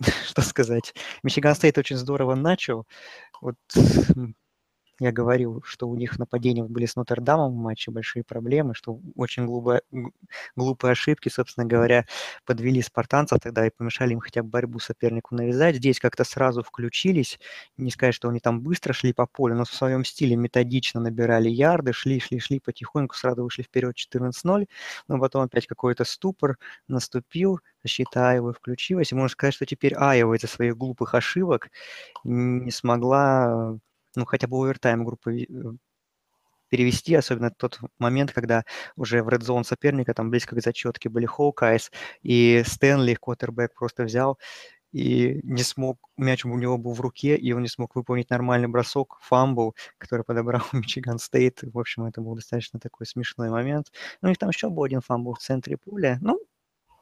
что 0.26 0.42
сказать. 0.42 0.94
Мичиган 1.22 1.54
Стейт 1.54 1.78
очень 1.78 1.96
здорово 1.96 2.34
начал. 2.34 2.86
Вот 3.40 3.56
я 5.04 5.12
говорил, 5.12 5.62
что 5.64 5.88
у 5.88 5.96
них 5.96 6.18
нападения 6.18 6.64
были 6.64 6.86
с 6.86 6.96
Нотр-Дамом 6.96 7.52
в 7.52 7.56
матче, 7.56 7.90
большие 7.90 8.24
проблемы, 8.24 8.74
что 8.74 8.98
очень 9.16 9.44
глупые, 9.46 9.82
глупые 10.56 10.92
ошибки, 10.92 11.28
собственно 11.28 11.66
говоря, 11.66 12.06
подвели 12.46 12.82
спартанцев 12.82 13.40
тогда 13.40 13.66
и 13.66 13.70
помешали 13.70 14.12
им 14.14 14.20
хотя 14.20 14.42
бы 14.42 14.48
борьбу 14.48 14.78
сопернику 14.78 15.34
навязать. 15.34 15.76
Здесь 15.76 16.00
как-то 16.00 16.24
сразу 16.24 16.62
включились, 16.62 17.38
не 17.76 17.90
сказать, 17.90 18.14
что 18.14 18.28
они 18.28 18.40
там 18.40 18.60
быстро 18.62 18.92
шли 18.92 19.12
по 19.12 19.26
полю, 19.26 19.54
но 19.56 19.64
в 19.64 19.72
своем 19.72 20.04
стиле 20.04 20.36
методично 20.36 21.00
набирали 21.00 21.48
ярды, 21.48 21.92
шли, 21.92 22.20
шли, 22.20 22.38
шли 22.38 22.60
потихоньку, 22.60 23.14
сразу 23.14 23.44
вышли 23.44 23.62
вперед 23.62 23.96
14-0, 23.96 24.66
но 25.08 25.20
потом 25.20 25.42
опять 25.42 25.66
какой-то 25.66 26.04
ступор 26.04 26.58
наступил, 26.88 27.60
защита 27.82 28.30
Айовы 28.30 28.54
включилась, 28.54 29.12
и 29.12 29.14
можно 29.14 29.28
сказать, 29.28 29.54
что 29.54 29.66
теперь 29.66 29.94
Айова 29.94 30.36
из-за 30.36 30.48
своих 30.48 30.76
глупых 30.76 31.14
ошибок 31.14 31.70
не 32.24 32.70
смогла 32.70 33.78
ну, 34.16 34.24
хотя 34.24 34.46
бы 34.46 34.56
овертайм 34.58 35.04
игру 35.04 35.29
бы 35.29 35.42
э, 35.42 35.46
перевести, 36.68 37.14
особенно 37.14 37.50
тот 37.50 37.80
момент, 37.98 38.32
когда 38.32 38.64
уже 38.96 39.22
в 39.22 39.28
red 39.28 39.40
zone 39.40 39.64
соперника 39.64 40.14
там 40.14 40.30
близко 40.30 40.56
к 40.56 40.62
зачетке 40.62 41.08
были 41.08 41.26
Хоукайс, 41.26 41.90
и 42.22 42.62
Стэнли, 42.66 43.14
квотербек, 43.14 43.74
просто 43.74 44.04
взял 44.04 44.38
и 44.94 45.40
не 45.42 45.64
смог, 45.64 45.98
мяч 46.16 46.44
у 46.44 46.56
него 46.56 46.78
был 46.78 46.92
в 46.94 47.00
руке, 47.00 47.36
и 47.36 47.52
он 47.52 47.62
не 47.62 47.68
смог 47.68 47.96
выполнить 47.96 48.30
нормальный 48.30 48.68
бросок, 48.68 49.18
фамбл, 49.22 49.74
который 49.98 50.24
подобрал 50.24 50.62
Мичиган 50.72 51.18
Стейт. 51.18 51.60
В 51.62 51.78
общем, 51.80 52.04
это 52.04 52.20
был 52.20 52.36
достаточно 52.36 52.78
такой 52.78 53.04
смешной 53.04 53.50
момент. 53.50 53.90
Ну, 54.22 54.28
у 54.28 54.30
них 54.30 54.38
там 54.38 54.50
еще 54.50 54.70
был 54.70 54.84
один 54.84 55.00
фамбл 55.00 55.34
в 55.34 55.40
центре 55.40 55.76
поля. 55.78 56.18
Ну, 56.20 56.38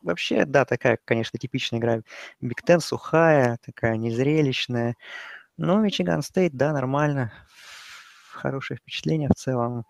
вообще, 0.00 0.46
да, 0.46 0.64
такая, 0.64 0.98
конечно, 1.04 1.38
типичная 1.38 1.80
игра 1.80 2.00
Big 2.40 2.62
Ten, 2.62 2.80
сухая, 2.80 3.58
такая 3.62 3.98
незрелищная. 3.98 4.96
Ну, 5.64 5.80
Мичиган 5.80 6.22
Стейт, 6.22 6.56
да, 6.56 6.72
нормально. 6.72 7.32
Хорошее 8.32 8.78
впечатление 8.78 9.28
в 9.28 9.38
целом. 9.38 9.84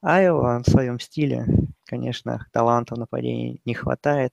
Айова 0.00 0.62
в 0.66 0.70
своем 0.70 0.98
стиле, 0.98 1.44
конечно, 1.84 2.46
таланта 2.50 2.94
в 2.94 2.98
нападении 2.98 3.60
не 3.66 3.74
хватает. 3.74 4.32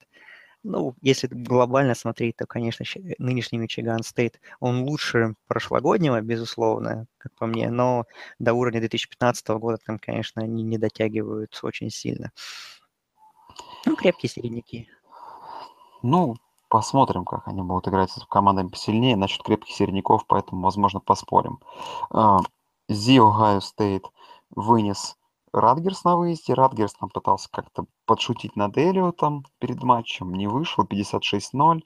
Ну, 0.63 0.95
если 1.01 1.27
глобально 1.27 1.95
смотреть, 1.95 2.37
то, 2.37 2.45
конечно, 2.45 2.85
нынешний 3.17 3.57
Мичиган 3.57 4.03
Стейт, 4.03 4.39
он 4.61 4.83
лучше 4.83 5.35
прошлогоднего, 5.47 6.21
безусловно, 6.21 7.07
как 7.17 7.33
по 7.35 7.45
мне, 7.45 7.69
но 7.69 8.05
до 8.39 8.53
уровня 8.53 8.79
2015 8.79 9.49
года 9.49 9.77
там, 9.85 9.99
конечно, 9.99 10.43
они 10.43 10.63
не 10.63 10.77
дотягивают 10.77 11.59
очень 11.61 11.89
сильно. 11.89 12.31
Ну, 13.85 13.97
крепкие 13.97 14.29
середняки. 14.29 14.87
Ну, 16.01 16.37
Посмотрим, 16.69 17.25
как 17.25 17.47
они 17.47 17.61
будут 17.61 17.87
играть 17.87 18.11
с 18.11 18.25
командами 18.25 18.69
посильнее. 18.69 19.15
Насчет 19.15 19.43
крепких 19.43 19.75
середняков, 19.75 20.25
поэтому, 20.27 20.63
возможно, 20.63 20.99
поспорим. 20.99 21.59
Зи 22.89 23.17
Ohio 23.17 23.61
State 23.61 24.05
вынес 24.49 25.17
Радгерс 25.53 26.03
на 26.03 26.17
выезде. 26.17 26.53
Радгерс 26.53 26.93
там 26.93 27.09
пытался 27.09 27.49
как-то 27.51 27.85
подшутить 28.05 28.55
над 28.55 28.75
там 29.17 29.43
перед 29.59 29.81
матчем. 29.83 30.33
Не 30.33 30.47
вышло, 30.47 30.83
56-0. 30.83 31.81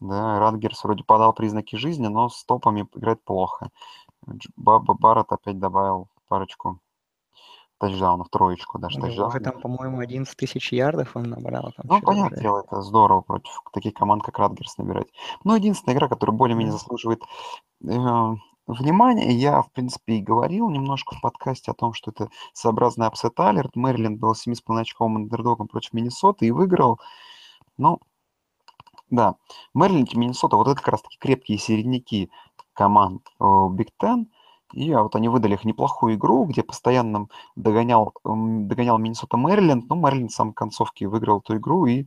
Да, 0.00 0.38
Радгерс 0.38 0.82
вроде 0.84 1.04
подал 1.04 1.32
признаки 1.32 1.76
жизни, 1.76 2.06
но 2.06 2.28
с 2.28 2.44
топами 2.44 2.88
играет 2.94 3.22
плохо. 3.24 3.70
Баба 4.56 4.94
Барретт 4.94 5.32
опять 5.32 5.58
добавил 5.58 6.08
парочку 6.28 6.80
тачдаунов, 7.84 8.28
троечку 8.30 8.78
даже 8.78 8.98
ну, 8.98 9.06
тачдаунов. 9.06 9.34
Уже 9.34 9.44
там, 9.44 9.60
по-моему, 9.60 9.98
11 9.98 10.36
тысяч 10.36 10.72
ярдов 10.72 11.16
он 11.16 11.24
набрал. 11.24 11.72
Там 11.76 11.86
ну, 11.86 12.00
понятное 12.00 12.40
дело, 12.40 12.60
это 12.60 12.80
здорово 12.82 13.20
против 13.20 13.50
таких 13.72 13.94
команд, 13.94 14.22
как 14.22 14.38
Ратгерс 14.38 14.78
набирать. 14.78 15.08
Но 15.44 15.56
единственная 15.56 15.96
игра, 15.96 16.08
которая 16.08 16.36
более-менее 16.36 16.72
заслуживает 16.72 17.22
э, 17.22 17.86
внимания, 18.66 19.32
я, 19.32 19.62
в 19.62 19.70
принципе, 19.72 20.14
и 20.14 20.22
говорил 20.22 20.70
немножко 20.70 21.14
в 21.14 21.20
подкасте 21.20 21.70
о 21.70 21.74
том, 21.74 21.92
что 21.92 22.10
это 22.10 22.28
своеобразный 22.52 23.06
upset 23.06 23.38
alert. 23.38 23.76
Мэриленд 23.76 24.18
был 24.18 24.32
7,5 24.32 24.80
очковым 24.80 25.16
андердогом 25.16 25.68
против 25.68 25.92
Миннесоты 25.92 26.46
и 26.46 26.50
выиграл. 26.50 27.00
Ну, 27.76 28.00
да, 29.10 29.36
Мэриленд 29.74 30.14
и 30.14 30.18
Миннесота, 30.18 30.56
вот 30.56 30.68
это 30.68 30.76
как 30.76 30.88
раз-таки 30.88 31.18
крепкие 31.18 31.58
середняки 31.58 32.30
команд 32.72 33.22
Биг 33.40 33.90
Ten– 34.00 34.26
и 34.74 34.90
а 34.92 35.02
вот 35.02 35.14
они 35.14 35.28
выдали 35.28 35.54
их 35.54 35.64
неплохую 35.64 36.14
игру, 36.14 36.44
где 36.46 36.62
постоянно 36.62 37.28
догонял, 37.54 38.12
догонял 38.24 38.98
Миннесота 38.98 39.36
Мэриленд, 39.36 39.88
но 39.88 39.94
Мэриленд 39.94 40.32
в 40.32 40.34
самой 40.34 40.52
концовке 40.52 41.06
выиграл 41.06 41.38
эту 41.38 41.56
игру, 41.56 41.86
и, 41.86 42.06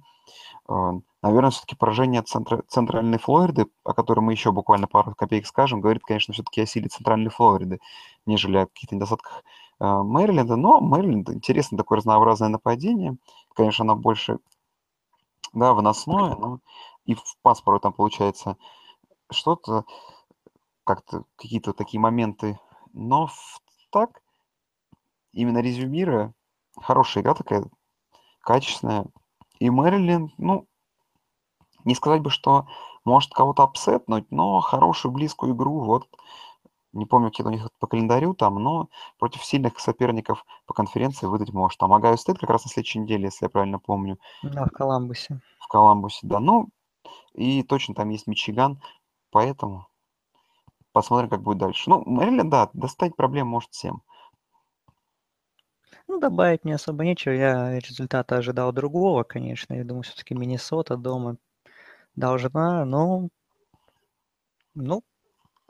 э, 0.68 0.92
наверное, 1.22 1.52
все-таки 1.52 1.78
поражение 1.78 2.22
центра, 2.24 2.64
Центральной 2.68 3.20
Флориды, 3.20 3.68
о 3.86 3.94
котором 3.94 4.26
мы 4.26 4.34
еще 4.34 4.52
буквально 4.52 4.88
пару 4.88 5.16
копеек 5.16 5.48
скажем, 5.48 5.80
говорит, 5.80 6.04
конечно, 6.04 6.34
все-таки 6.34 6.62
о 6.62 6.66
силе 6.66 6.90
Центральной 6.90 7.30
Флориды, 7.30 7.80
нежели 8.26 8.58
о 8.58 8.66
каких-то 8.66 8.96
недостатках 8.96 9.44
э, 9.80 9.86
Мэриленда, 9.86 10.58
но 10.58 10.82
Мэриленд 10.82 11.30
интересно 11.30 11.78
такое 11.78 12.00
разнообразное 12.00 12.50
нападение, 12.50 13.16
конечно, 13.56 13.84
оно 13.84 13.96
больше, 13.96 14.40
да, 15.54 15.74
выносное, 15.74 16.36
но 16.36 16.60
и 17.06 17.16
в 17.16 17.24
паспору 17.42 17.80
там 17.80 17.94
получается 17.94 18.58
что-то, 19.32 19.86
как-то 20.88 21.26
какие-то 21.36 21.74
такие 21.74 22.00
моменты. 22.00 22.60
Но 22.94 23.30
так, 23.92 24.22
именно 25.34 25.60
резюмируя, 25.60 26.34
хорошая 26.76 27.24
игра 27.24 27.36
такая, 27.36 27.66
качественная. 28.42 29.06
И 29.60 29.70
Мэрилин, 29.70 30.34
ну, 30.38 30.68
не 31.84 31.94
сказать 31.96 32.22
бы, 32.22 32.30
что 32.30 32.68
может 33.06 33.34
кого-то 33.34 33.64
апсетнуть, 33.64 34.32
но 34.32 34.60
хорошую 34.62 35.12
близкую 35.12 35.54
игру, 35.54 35.80
вот, 35.80 36.08
не 36.94 37.06
помню, 37.06 37.30
какие 37.30 37.46
у 37.46 37.50
них 37.50 37.70
по 37.80 37.88
календарю 37.88 38.34
там, 38.34 38.56
но 38.56 38.90
против 39.20 39.46
сильных 39.46 39.80
соперников 39.80 40.46
по 40.66 40.74
конференции 40.74 41.28
выдать 41.28 41.54
может. 41.54 41.80
Там 41.80 41.94
Огайо 41.94 42.18
Стейт 42.18 42.40
как 42.40 42.50
раз 42.50 42.66
на 42.66 42.72
следующей 42.72 43.00
неделе, 43.00 43.26
если 43.26 43.46
я 43.46 43.50
правильно 43.50 43.80
помню. 43.80 44.18
Да, 44.42 44.66
в 44.66 44.70
Коламбусе. 44.70 45.40
В 45.60 45.68
Коламбусе, 45.68 46.20
да. 46.24 46.40
Ну, 46.40 46.70
и 47.34 47.62
точно 47.64 47.94
там 47.94 48.10
есть 48.10 48.28
Мичиган, 48.28 48.82
поэтому 49.32 49.88
Посмотрим, 50.98 51.30
как 51.30 51.44
будет 51.44 51.60
дальше. 51.60 51.92
Ну, 51.92 52.04
Мэриленд, 52.08 52.50
да, 52.50 52.72
достать 52.74 53.16
проблем 53.16 53.46
может 53.46 53.72
всем. 53.72 54.02
Ну, 56.08 56.20
добавить 56.20 56.64
мне 56.64 56.74
особо 56.74 57.04
нечего. 57.04 57.34
Я 57.34 57.78
результата 57.78 58.36
ожидал 58.36 58.74
другого, 58.74 59.22
конечно. 59.22 59.76
Я 59.76 59.84
думаю, 59.84 60.02
все-таки 60.02 60.34
Миннесота 60.34 60.98
дома 60.98 61.38
должна, 62.16 62.84
но... 62.84 63.30
Ну, 64.74 65.04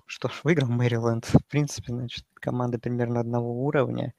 что 0.06 0.30
ж, 0.30 0.40
выиграл 0.46 0.70
Мэриленд. 0.70 1.26
В 1.26 1.46
принципе, 1.50 1.92
значит, 1.92 2.24
команда 2.36 2.80
примерно 2.80 3.20
одного 3.20 3.66
уровня. 3.66 4.14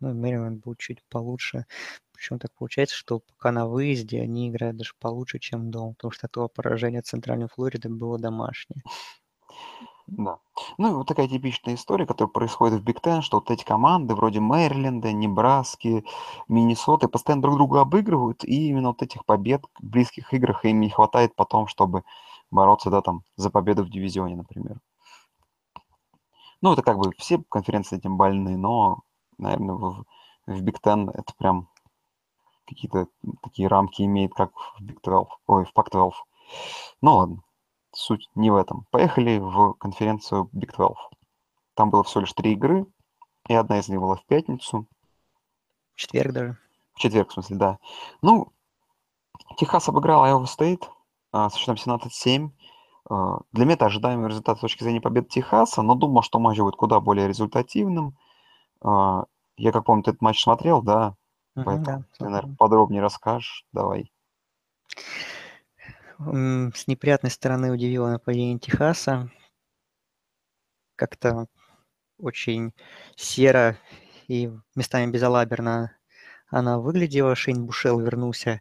Ну, 0.00 0.14
Мэриленд 0.14 0.64
будет 0.64 0.78
чуть 0.78 1.04
получше. 1.10 1.66
Причем 2.14 2.38
так 2.38 2.52
получается, 2.54 2.96
что 2.96 3.20
пока 3.20 3.52
на 3.52 3.66
выезде 3.68 4.22
они 4.22 4.48
играют 4.48 4.78
даже 4.78 4.94
получше, 4.98 5.40
чем 5.40 5.70
дома, 5.70 5.92
потому 5.92 6.10
что 6.10 6.26
то 6.26 6.48
поражение 6.48 7.02
Центральной 7.02 7.48
Флориды 7.48 7.90
было 7.90 8.18
домашнее. 8.18 8.82
Да. 10.08 10.38
Ну 10.78 10.90
и 10.90 10.94
вот 10.94 11.06
такая 11.06 11.28
типичная 11.28 11.74
история, 11.74 12.06
которая 12.06 12.32
происходит 12.32 12.80
в 12.80 12.82
Биг 12.82 13.02
Тен, 13.02 13.20
что 13.20 13.36
вот 13.38 13.50
эти 13.50 13.62
команды 13.62 14.14
вроде 14.14 14.40
Мэриленда, 14.40 15.12
Небраски, 15.12 16.02
Миннесоты 16.48 17.08
постоянно 17.08 17.42
друг 17.42 17.56
друга 17.56 17.82
обыгрывают, 17.82 18.42
и 18.42 18.68
именно 18.68 18.88
вот 18.88 19.02
этих 19.02 19.26
побед 19.26 19.64
в 19.78 19.84
близких 19.84 20.32
играх 20.32 20.64
им 20.64 20.80
не 20.80 20.88
хватает 20.88 21.36
потом, 21.36 21.66
чтобы 21.66 22.04
бороться, 22.50 22.88
да, 22.88 23.02
там, 23.02 23.22
за 23.36 23.50
победу 23.50 23.84
в 23.84 23.90
дивизионе, 23.90 24.36
например. 24.36 24.80
Ну, 26.62 26.72
это 26.72 26.82
как 26.82 26.98
бы 26.98 27.12
все 27.18 27.42
конференции 27.50 27.98
этим 27.98 28.16
больны, 28.16 28.56
но, 28.56 29.02
наверное, 29.36 29.74
в, 29.74 30.04
в 30.46 30.62
Big 30.62 30.78
Ten 30.82 31.10
это 31.12 31.34
прям 31.36 31.68
какие-то 32.66 33.08
такие 33.42 33.68
рамки 33.68 34.02
имеет, 34.02 34.32
как 34.32 34.52
в 34.56 34.82
Big 34.82 34.98
12, 35.02 35.28
ой, 35.46 35.64
в 35.66 35.72
Pac-12. 35.74 36.12
Ну 37.02 37.14
ладно 37.14 37.42
суть 37.92 38.28
не 38.34 38.50
в 38.50 38.56
этом. 38.56 38.86
Поехали 38.90 39.38
в 39.38 39.74
конференцию 39.74 40.50
Big 40.54 40.74
12. 40.76 40.96
Там 41.74 41.90
было 41.90 42.02
всего 42.04 42.22
лишь 42.22 42.32
три 42.32 42.52
игры, 42.52 42.86
и 43.48 43.54
одна 43.54 43.78
из 43.78 43.88
них 43.88 44.00
была 44.00 44.16
в 44.16 44.24
пятницу. 44.26 44.86
В 45.94 46.00
четверг 46.00 46.32
даже. 46.32 46.58
В 46.94 46.98
четверг, 46.98 47.30
в 47.30 47.32
смысле, 47.32 47.56
да. 47.56 47.78
Ну, 48.22 48.52
Техас 49.56 49.88
обыграл 49.88 50.24
Iowa 50.24 50.44
State 50.44 50.84
а, 51.32 51.48
со 51.50 51.58
счетом 51.58 51.76
17-7. 51.76 52.50
А, 53.10 53.38
для 53.52 53.64
меня 53.64 53.74
это 53.74 53.86
ожидаемый 53.86 54.28
результат 54.28 54.58
с 54.58 54.60
точки 54.60 54.82
зрения 54.82 55.00
победы 55.00 55.28
Техаса, 55.28 55.82
но 55.82 55.94
думал, 55.94 56.22
что 56.22 56.38
матч 56.38 56.58
будет 56.58 56.76
куда 56.76 57.00
более 57.00 57.28
результативным. 57.28 58.16
А, 58.82 59.24
я, 59.56 59.72
как 59.72 59.84
помню, 59.84 60.02
ты 60.02 60.10
этот 60.10 60.22
матч 60.22 60.42
смотрел, 60.42 60.82
да? 60.82 61.14
Поэтому 61.54 61.84
да, 61.84 62.02
ты, 62.18 62.24
наверное, 62.24 62.56
подробнее 62.56 63.02
расскажешь. 63.02 63.64
Давай. 63.72 64.12
С 66.18 66.88
неприятной 66.88 67.30
стороны 67.30 67.70
удивило 67.70 68.10
нападение 68.10 68.58
Техаса. 68.58 69.30
Как-то 70.96 71.46
очень 72.18 72.74
серо 73.14 73.78
и 74.26 74.50
местами 74.74 75.12
безалаберно 75.12 75.96
она 76.48 76.80
выглядела. 76.80 77.36
Шейн 77.36 77.64
Бушел 77.64 78.00
вернулся 78.00 78.60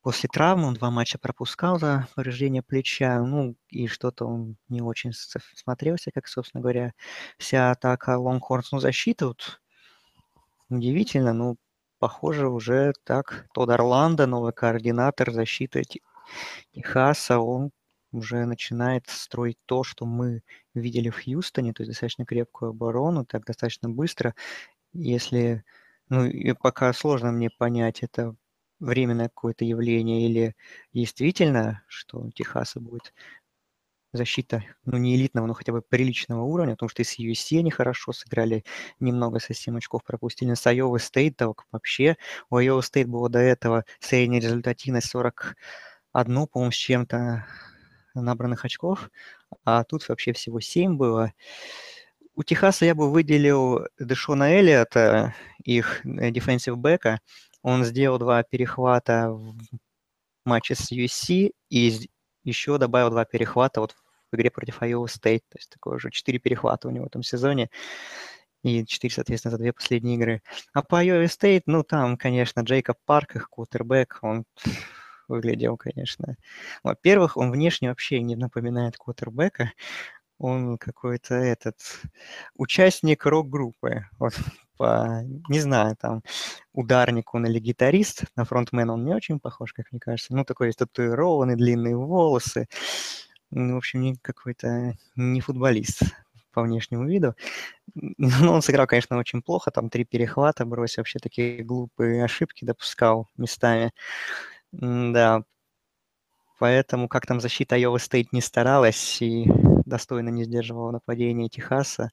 после 0.00 0.30
травмы, 0.32 0.68
он 0.68 0.74
два 0.74 0.90
матча 0.90 1.18
пропускал 1.18 1.78
за 1.78 2.08
повреждение 2.14 2.62
плеча, 2.62 3.20
ну 3.20 3.54
и 3.68 3.86
что-то 3.86 4.24
он 4.24 4.56
не 4.70 4.80
очень 4.80 5.12
смотрелся, 5.12 6.12
как, 6.12 6.28
собственно 6.28 6.62
говоря, 6.62 6.94
вся 7.36 7.70
атака. 7.70 8.16
Лонгхорнс, 8.16 8.72
ну 8.72 8.78
защита 8.78 9.26
вот 9.26 9.60
удивительно, 10.70 11.34
ну 11.34 11.56
похоже 11.98 12.48
уже 12.48 12.94
так, 13.04 13.46
Тодд 13.52 13.72
Орландо, 13.72 14.26
новый 14.26 14.54
координатор 14.54 15.30
защиты 15.30 15.82
Техаса, 16.72 17.38
он 17.40 17.70
уже 18.12 18.44
начинает 18.46 19.06
строить 19.08 19.58
то, 19.66 19.84
что 19.84 20.06
мы 20.06 20.42
видели 20.74 21.10
в 21.10 21.22
Хьюстоне, 21.24 21.72
то 21.72 21.82
есть 21.82 21.90
достаточно 21.92 22.26
крепкую 22.26 22.70
оборону, 22.70 23.24
так 23.24 23.44
достаточно 23.46 23.88
быстро. 23.88 24.34
Если, 24.94 25.64
ну 26.10 26.26
и 26.26 26.52
пока 26.54 26.92
сложно 26.92 27.32
мне 27.32 27.50
понять, 27.50 28.02
это 28.02 28.36
временное 28.80 29.28
какое-то 29.28 29.64
явление 29.64 30.26
или 30.28 30.56
действительно, 30.94 31.84
что 31.88 32.20
у 32.20 32.30
Техаса 32.32 32.80
будет 32.80 33.14
защита, 34.12 34.62
ну 34.84 34.98
не 34.98 35.16
элитного, 35.16 35.46
но 35.46 35.54
хотя 35.54 35.72
бы 35.72 35.80
приличного 35.82 36.42
уровня, 36.42 36.74
потому 36.74 36.90
что 36.90 37.02
и 37.02 37.04
с 37.04 37.18
USC 37.18 37.58
они 37.60 37.70
хорошо 37.70 38.12
сыграли, 38.12 38.64
немного 39.00 39.38
со 39.40 39.54
7 39.54 39.78
очков 39.78 40.04
пропустили. 40.04 40.52
С 40.54 40.66
Iowa 40.66 40.96
State 40.98 41.34
так 41.36 41.64
вообще, 41.72 42.16
у 42.50 42.58
Iowa 42.58 42.80
State 42.80 43.06
было 43.06 43.30
до 43.30 43.38
этого 43.38 43.84
средняя 44.00 44.40
результативность 44.42 45.08
41, 46.12 46.46
по-моему, 46.46 46.72
с 46.72 46.76
чем-то 46.76 47.46
набранных 48.14 48.64
очков, 48.64 49.10
а 49.64 49.84
тут 49.84 50.08
вообще 50.08 50.32
всего 50.32 50.60
7 50.60 50.96
было. 50.96 51.32
У 52.34 52.42
Техаса 52.42 52.84
я 52.84 52.94
бы 52.94 53.10
выделил 53.10 53.86
Дэшона 53.98 54.52
Эллиота, 54.54 55.34
их 55.64 56.00
дефенсив 56.04 56.78
бэка. 56.78 57.20
Он 57.62 57.84
сделал 57.84 58.18
два 58.18 58.42
перехвата 58.42 59.30
в 59.30 59.54
матче 60.44 60.74
с 60.74 60.92
USC 60.92 61.52
и 61.70 62.10
еще 62.44 62.78
добавил 62.78 63.10
два 63.10 63.24
перехвата 63.24 63.80
вот 63.80 63.94
в 64.30 64.36
игре 64.36 64.50
против 64.50 64.82
Iowa 64.82 65.04
State. 65.04 65.42
То 65.48 65.58
есть 65.58 65.70
такое 65.70 65.96
уже 65.96 66.10
четыре 66.10 66.38
перехвата 66.38 66.88
у 66.88 66.90
него 66.90 67.04
в 67.04 67.08
этом 67.08 67.22
сезоне. 67.22 67.70
И 68.62 68.84
четыре, 68.86 69.12
соответственно, 69.12 69.52
за 69.52 69.58
две 69.58 69.72
последние 69.72 70.16
игры. 70.16 70.42
А 70.72 70.82
по 70.82 71.04
Iowa 71.04 71.24
State, 71.24 71.62
ну, 71.66 71.82
там, 71.82 72.16
конечно, 72.16 72.60
Джейкоб 72.60 72.96
Парк, 73.04 73.36
их 73.36 73.50
квотербек, 73.50 74.18
он 74.22 74.44
выглядел, 75.32 75.76
конечно... 75.76 76.36
Во-первых, 76.82 77.36
он 77.36 77.50
внешне 77.50 77.88
вообще 77.88 78.20
не 78.22 78.36
напоминает 78.36 78.96
квотербека. 78.96 79.72
Он 80.38 80.78
какой-то 80.78 81.34
этот 81.34 81.76
участник 82.56 83.26
рок-группы. 83.26 84.06
Вот 84.18 84.34
по, 84.76 85.22
не 85.48 85.60
знаю, 85.60 85.96
там, 85.96 86.22
ударник 86.72 87.34
он 87.34 87.46
или 87.46 87.58
гитарист. 87.60 88.24
На 88.36 88.44
фронтмена 88.44 88.94
он 88.94 89.04
не 89.04 89.14
очень 89.14 89.40
похож, 89.40 89.72
как 89.72 89.92
мне 89.92 90.00
кажется. 90.00 90.34
Ну, 90.34 90.44
такой 90.44 90.72
татуированный, 90.72 91.56
длинные 91.56 91.96
волосы. 91.96 92.66
Ну, 93.50 93.74
в 93.74 93.76
общем, 93.78 94.16
какой-то 94.22 94.94
не 95.16 95.40
футболист 95.40 96.02
по 96.52 96.62
внешнему 96.62 97.06
виду. 97.06 97.34
Но 98.18 98.54
он 98.54 98.62
сыграл, 98.62 98.86
конечно, 98.86 99.18
очень 99.18 99.42
плохо. 99.42 99.70
Там 99.70 99.90
три 99.90 100.04
перехвата 100.04 100.64
бросил, 100.64 101.00
вообще 101.00 101.18
такие 101.18 101.62
глупые 101.62 102.24
ошибки 102.24 102.64
допускал 102.64 103.28
местами. 103.36 103.92
Да, 104.72 105.44
поэтому 106.58 107.08
как 107.08 107.26
там 107.26 107.40
защита 107.40 107.76
Iowa 107.76 107.96
State 107.96 108.28
не 108.32 108.40
старалась 108.40 109.20
и 109.20 109.46
достойно 109.84 110.28
не 110.30 110.44
сдерживала 110.44 110.90
нападение 110.92 111.48
Техаса. 111.48 112.10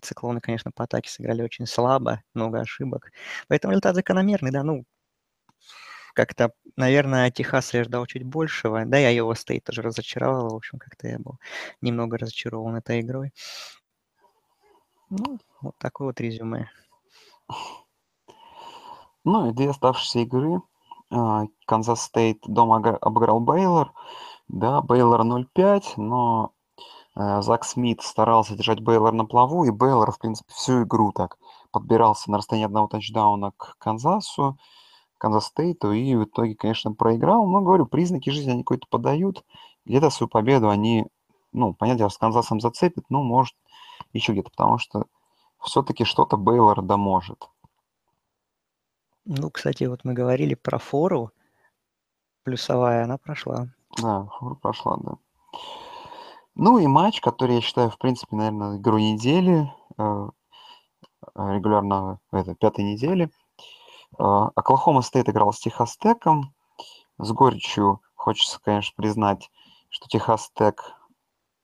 Циклоны, 0.00 0.40
конечно, 0.40 0.72
по 0.72 0.82
атаке 0.84 1.08
сыграли 1.08 1.40
очень 1.42 1.66
слабо, 1.66 2.22
много 2.34 2.58
ошибок. 2.60 3.12
Поэтому 3.46 3.70
результат 3.72 3.94
закономерный, 3.94 4.50
да, 4.50 4.64
ну, 4.64 4.84
как-то, 6.14 6.52
наверное, 6.76 7.30
Техас 7.30 7.72
я 7.74 7.84
ждал 7.84 8.06
чуть 8.06 8.22
большего. 8.24 8.84
Да, 8.84 8.98
я 8.98 9.10
его 9.10 9.34
Стейт 9.34 9.64
тоже 9.64 9.82
разочаровал. 9.82 10.50
В 10.50 10.56
общем, 10.56 10.78
как-то 10.78 11.08
я 11.08 11.18
был 11.18 11.38
немного 11.80 12.18
разочарован 12.18 12.76
этой 12.76 13.00
игрой. 13.00 13.32
Ну, 15.10 15.38
вот 15.60 15.76
такое 15.78 16.08
вот 16.08 16.20
резюме. 16.20 16.68
Ну 19.24 19.50
и 19.50 19.52
две 19.52 19.70
оставшиеся 19.70 20.20
игры. 20.20 20.60
Канзас 21.66 22.02
Стейт 22.02 22.38
дома 22.46 22.76
обыграл 23.00 23.40
Бейлор. 23.40 23.92
Да, 24.48 24.80
Бейлор 24.80 25.20
0-5, 25.22 25.94
но 25.96 26.52
э, 27.16 27.42
Зак 27.42 27.64
Смит 27.64 28.02
старался 28.02 28.54
держать 28.54 28.80
Бейлор 28.80 29.12
на 29.12 29.24
плаву, 29.24 29.64
и 29.64 29.70
Бейлор, 29.70 30.10
в 30.12 30.18
принципе, 30.18 30.52
всю 30.54 30.82
игру 30.84 31.12
так 31.12 31.38
подбирался 31.70 32.30
на 32.30 32.38
расстоянии 32.38 32.66
одного 32.66 32.88
тачдауна 32.88 33.52
к 33.56 33.76
Канзасу, 33.78 34.58
Канзас 35.18 35.46
Стейту, 35.46 35.92
и 35.92 36.14
в 36.14 36.24
итоге, 36.24 36.54
конечно, 36.54 36.92
проиграл. 36.92 37.46
Но, 37.46 37.60
говорю, 37.60 37.86
признаки 37.86 38.30
жизни 38.30 38.50
они 38.50 38.62
какой-то 38.62 38.86
подают. 38.88 39.44
Где-то 39.84 40.10
свою 40.10 40.28
победу 40.28 40.68
они, 40.68 41.06
ну, 41.52 41.74
понятно, 41.74 42.08
с 42.08 42.18
Канзасом 42.18 42.60
зацепят, 42.60 43.04
ну, 43.08 43.22
может, 43.22 43.54
еще 44.12 44.32
где-то, 44.32 44.50
потому 44.50 44.78
что 44.78 45.04
все-таки 45.62 46.04
что-то 46.04 46.36
Бейлор 46.36 46.82
да 46.82 46.96
может. 46.96 47.48
Ну, 49.24 49.50
кстати, 49.50 49.84
вот 49.84 50.04
мы 50.04 50.14
говорили 50.14 50.54
про 50.54 50.78
фору. 50.78 51.30
Плюсовая, 52.44 53.04
она 53.04 53.18
прошла. 53.18 53.68
Да, 54.00 54.26
фора 54.38 54.54
прошла, 54.56 54.96
да. 54.96 55.12
Ну 56.54 56.78
и 56.78 56.86
матч, 56.86 57.20
который 57.20 57.56
я 57.56 57.60
считаю, 57.60 57.90
в 57.90 57.98
принципе, 57.98 58.36
наверное, 58.36 58.78
игру 58.78 58.98
недели, 58.98 59.72
э, 59.96 60.28
регулярно, 61.36 62.18
это, 62.32 62.54
пятой 62.54 62.84
недели. 62.84 63.30
Э, 64.18 64.48
Оклахома 64.54 65.02
Стейт 65.02 65.28
играл 65.28 65.52
с 65.52 65.60
Техас 65.60 65.96
Теком. 65.96 66.52
С 67.18 67.30
горечью 67.32 68.00
хочется, 68.14 68.60
конечно, 68.60 68.92
признать, 68.96 69.50
что 69.88 70.08
Техас 70.08 70.50
Тек 70.54 70.94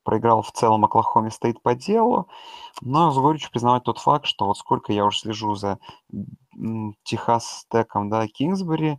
проиграл 0.09 0.41
в 0.41 0.53
целом 0.53 0.87
Оклахоме 0.87 1.31
Стейт 1.31 1.61
по 1.61 1.75
делу, 1.75 2.29
но 2.81 3.11
с 3.11 3.19
горечью 3.19 3.51
признавать 3.51 3.83
тот 3.83 3.99
факт, 3.99 4.25
что 4.25 4.47
вот 4.47 4.57
сколько 4.57 4.91
я 4.91 5.05
уже 5.05 5.19
слежу 5.19 5.55
за 5.55 5.79
Техас 7.03 7.67
Теком, 7.71 8.09
да, 8.09 8.27
Кингсбери, 8.27 8.99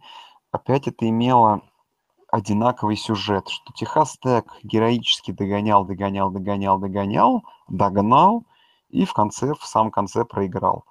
опять 0.51 0.87
это 0.87 1.09
имело 1.09 1.63
одинаковый 2.31 2.95
сюжет, 2.95 3.49
что 3.49 3.73
Техас 3.73 4.19
Тек 4.19 4.53
героически 4.61 5.31
догонял, 5.31 5.83
догонял, 5.83 6.29
догонял, 6.29 6.77
догонял, 6.77 7.43
догнал 7.67 8.43
и 8.89 9.03
в 9.03 9.13
конце, 9.13 9.55
в 9.55 9.65
самом 9.65 9.89
конце 9.89 10.25
проиграл. 10.25 10.85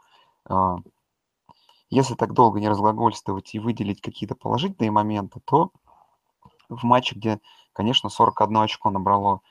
Если 1.91 2.15
так 2.15 2.33
долго 2.33 2.59
не 2.59 2.69
разглагольствовать 2.69 3.55
и 3.55 3.61
выделить 3.61 4.01
какие-то 4.01 4.35
положительные 4.35 4.91
моменты, 4.91 5.39
то 5.45 5.71
в 6.69 6.83
матче, 6.83 7.15
где, 7.15 7.39
конечно, 7.73 8.09
41 8.09 8.57
очко 8.57 8.91
набрало, 8.91 9.43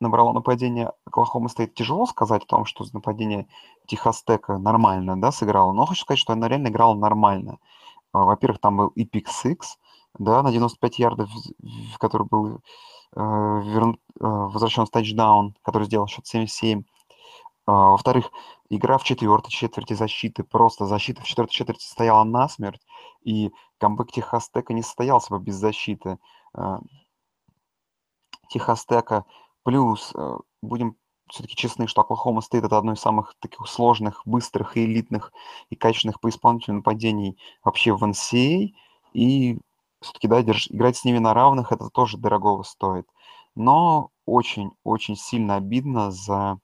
набрало 0.00 0.32
нападение 0.32 0.92
Оклахома 1.04 1.48
стоит 1.48 1.74
тяжело 1.74 2.06
сказать 2.06 2.44
о 2.44 2.46
том, 2.46 2.64
что 2.64 2.84
нападение 2.92 3.48
Техас 3.86 4.22
Тека 4.22 4.58
нормально, 4.58 5.20
да, 5.20 5.32
сыграло, 5.32 5.72
но 5.72 5.86
хочу 5.86 6.02
сказать, 6.02 6.20
что 6.20 6.32
она 6.32 6.48
реально 6.48 6.68
играла 6.68 6.94
нормально. 6.94 7.58
Во-первых, 8.12 8.60
там 8.60 8.76
был 8.76 8.88
и 8.88 9.04
пик 9.04 9.28
Six, 9.28 9.78
да, 10.18 10.42
на 10.42 10.50
95 10.50 10.98
ярдов, 10.98 11.30
в 11.94 11.98
который 11.98 12.26
был 12.26 12.46
э, 12.46 12.58
верн, 13.14 13.94
э, 13.94 13.98
возвращен 14.20 14.86
с 14.86 14.90
тачдаун, 14.90 15.54
который 15.62 15.84
сделал 15.84 16.06
счет 16.06 16.24
7-7. 16.24 16.84
А, 17.66 17.90
во-вторых, 17.90 18.30
игра 18.70 18.96
в 18.98 19.04
четвертой 19.04 19.50
четверти 19.50 19.94
защиты, 19.94 20.44
просто 20.44 20.86
защита 20.86 21.22
в 21.22 21.24
четвертой 21.24 21.54
четверти 21.54 21.84
стояла 21.84 22.24
насмерть, 22.24 22.80
и 23.22 23.52
камбэк 23.78 24.12
Техастека 24.12 24.72
не 24.72 24.82
состоялся 24.82 25.34
бы 25.34 25.40
без 25.40 25.56
защиты. 25.56 26.18
А, 26.54 26.80
Техастека 28.48 29.24
плюс, 29.66 30.12
э, 30.14 30.36
будем 30.62 30.96
все-таки 31.28 31.56
честны, 31.56 31.88
что 31.88 32.02
Оклахома 32.02 32.40
стоит 32.40 32.62
это 32.62 32.78
одно 32.78 32.92
из 32.92 33.00
самых 33.00 33.34
таких 33.40 33.66
сложных, 33.66 34.22
быстрых 34.24 34.76
и 34.76 34.84
элитных 34.84 35.32
и 35.70 35.74
качественных 35.74 36.20
по 36.20 36.28
исполнителю 36.28 36.76
нападений 36.76 37.36
вообще 37.64 37.92
в 37.92 38.04
NCAA, 38.04 38.74
и 39.12 39.58
все-таки, 40.00 40.28
да, 40.28 40.42
держ, 40.44 40.68
играть 40.70 40.96
с 40.96 41.04
ними 41.04 41.18
на 41.18 41.34
равных, 41.34 41.72
это 41.72 41.90
тоже 41.90 42.16
дорогого 42.16 42.62
стоит. 42.62 43.08
Но 43.56 44.10
очень-очень 44.24 45.16
сильно 45.16 45.56
обидно 45.56 46.12
за, 46.12 46.60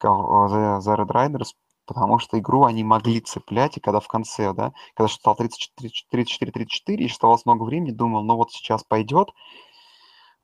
за, 0.00 0.80
за 0.80 0.94
Red 0.94 1.08
Riders, 1.08 1.50
потому 1.84 2.18
что 2.18 2.38
игру 2.38 2.64
они 2.64 2.82
могли 2.82 3.20
цеплять, 3.20 3.76
и 3.76 3.80
когда 3.80 4.00
в 4.00 4.08
конце, 4.08 4.54
да, 4.54 4.72
когда 4.94 5.08
считал 5.08 5.36
34-34, 5.36 6.94
и 6.96 7.06
оставалось 7.06 7.44
много 7.44 7.64
времени, 7.64 7.90
думал, 7.90 8.22
ну 8.24 8.36
вот 8.36 8.52
сейчас 8.52 8.84
пойдет, 8.84 9.28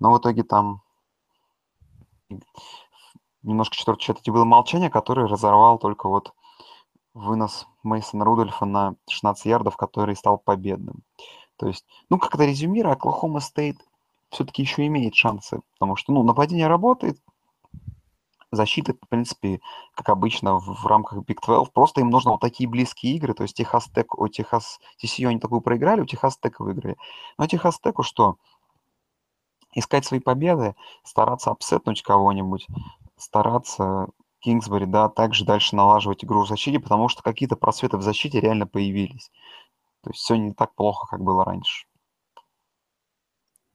Но 0.00 0.12
в 0.12 0.18
итоге 0.18 0.42
там 0.42 0.82
немножко 3.42 3.76
четвертый 3.76 4.02
счет 4.02 4.20
было 4.26 4.44
молчание, 4.44 4.90
который 4.90 5.26
разорвал 5.26 5.78
только 5.78 6.08
вот 6.08 6.32
вынос 7.14 7.66
Мейсона 7.82 8.24
Рудольфа 8.24 8.64
на 8.64 8.94
16 9.08 9.44
ярдов, 9.46 9.76
который 9.76 10.16
стал 10.16 10.38
победным. 10.38 11.02
То 11.56 11.66
есть, 11.66 11.84
ну, 12.08 12.18
как-то 12.18 12.44
резюмируя, 12.44 12.94
Оклахома 12.94 13.40
Стейт 13.40 13.76
все-таки 14.30 14.62
еще 14.62 14.86
имеет 14.86 15.14
шансы, 15.14 15.60
потому 15.74 15.96
что, 15.96 16.12
ну, 16.12 16.22
нападение 16.22 16.66
работает, 16.66 17.18
защита, 18.52 18.94
в 18.94 19.08
принципе, 19.08 19.60
как 19.94 20.08
обычно 20.10 20.58
в, 20.58 20.82
в 20.82 20.86
рамках 20.86 21.18
Big 21.18 21.38
12, 21.44 21.72
просто 21.72 22.00
им 22.00 22.10
нужно 22.10 22.32
вот 22.32 22.40
такие 22.40 22.68
близкие 22.68 23.16
игры, 23.16 23.34
то 23.34 23.42
есть 23.42 23.56
Техас 23.56 23.86
Тек, 23.86 24.18
у 24.18 24.28
Техас 24.28 24.78
TCU 25.02 25.28
они 25.28 25.40
такую 25.40 25.62
проиграли, 25.62 26.02
у 26.02 26.06
Техас 26.06 26.38
Тека 26.38 26.62
выиграли. 26.62 26.96
Но 27.38 27.46
Техас 27.46 27.80
Теку 27.80 28.02
что? 28.02 28.36
Искать 29.74 30.04
свои 30.04 30.20
победы, 30.20 30.74
стараться 31.04 31.50
апсетнуть 31.50 32.02
кого-нибудь, 32.02 32.66
стараться 33.16 34.08
Кингсбери, 34.40 34.86
да, 34.86 35.08
также 35.08 35.44
дальше 35.44 35.76
налаживать 35.76 36.24
игру 36.24 36.42
в 36.42 36.48
защите, 36.48 36.80
потому 36.80 37.08
что 37.08 37.22
какие-то 37.22 37.56
просветы 37.56 37.96
в 37.96 38.02
защите 38.02 38.40
реально 38.40 38.66
появились. 38.66 39.30
То 40.02 40.10
есть 40.10 40.20
все 40.20 40.34
не 40.34 40.52
так 40.52 40.74
плохо, 40.74 41.06
как 41.08 41.22
было 41.22 41.44
раньше. 41.44 41.86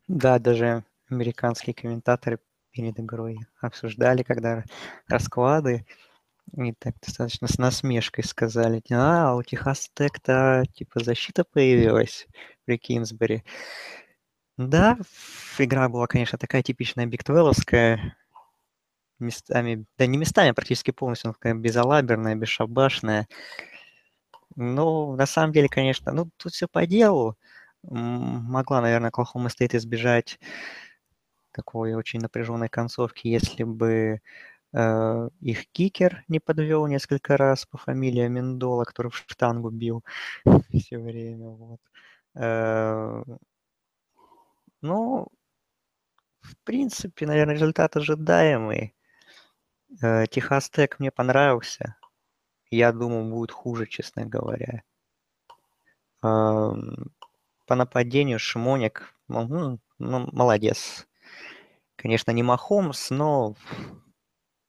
Да, 0.08 0.40
даже 0.40 0.84
американские 1.10 1.74
комментаторы 1.74 2.40
перед 2.72 3.00
игрой 3.00 3.40
обсуждали, 3.62 4.24
когда 4.24 4.64
расклады, 5.08 5.86
и 6.56 6.74
так 6.74 6.96
достаточно 7.02 7.48
с 7.48 7.58
насмешкой 7.58 8.24
сказали, 8.24 8.82
а, 8.92 9.36
у 9.36 9.44
Техас 9.44 9.90
Тек-то 9.94 10.64
типа 10.74 11.04
защита 11.04 11.44
появилась 11.44 12.28
при 12.66 12.78
Кинсбери. 12.78 13.44
Да, 14.58 14.98
игра 15.60 15.88
была, 15.88 16.08
конечно, 16.08 16.38
такая 16.38 16.64
типичная 16.64 17.06
бигтвелловская, 17.06 18.18
местами, 19.20 19.86
да 19.98 20.06
не 20.06 20.18
местами, 20.18 20.50
а 20.50 20.54
практически 20.54 20.92
полностью, 20.92 21.34
такая 21.34 21.54
безалаберная, 21.54 22.36
бесшабашная. 22.36 23.28
Ну, 24.56 25.16
на 25.16 25.26
самом 25.26 25.54
деле, 25.54 25.70
конечно, 25.70 26.12
ну, 26.12 26.30
тут 26.38 26.54
все 26.54 26.68
по 26.68 26.86
делу. 26.88 27.38
Могла, 27.84 28.82
наверное, 28.82 29.10
Оклахома 29.10 29.50
Стейт 29.50 29.76
избежать 29.76 30.40
такой 31.52 31.94
очень 31.94 32.20
напряженной 32.20 32.70
концовки, 32.70 33.28
если 33.28 33.64
бы 33.64 34.22
э, 34.74 35.30
их 35.42 35.68
кикер 35.72 36.24
не 36.28 36.40
подвел 36.40 36.88
несколько 36.88 37.38
раз 37.38 37.66
по 37.66 37.78
фамилии 37.78 38.28
Мендола, 38.28 38.84
который 38.84 39.12
в 39.12 39.18
штангу 39.18 39.70
бил 39.70 40.04
все 40.74 40.98
время. 41.00 41.48
Вот. 41.50 41.80
Э, 42.36 43.24
ну, 44.82 45.28
в 46.42 46.56
принципе, 46.64 47.26
наверное, 47.26 47.56
результат 47.56 47.96
ожидаемый. 47.96 48.96
Э, 50.02 50.26
Техас 50.28 50.70
Тек 50.70 51.00
мне 51.00 51.12
понравился. 51.12 51.96
Я 52.70 52.92
думал, 52.92 53.30
будет 53.30 53.52
хуже, 53.52 53.86
честно 53.88 54.26
говоря. 54.26 54.84
По 56.22 57.76
нападению 57.76 58.40
Шимоник, 58.40 59.14
ну, 59.28 59.80
молодец. 59.98 61.08
Конечно, 61.96 62.32
не 62.32 62.44
Махомс, 62.44 63.10
но 63.10 63.56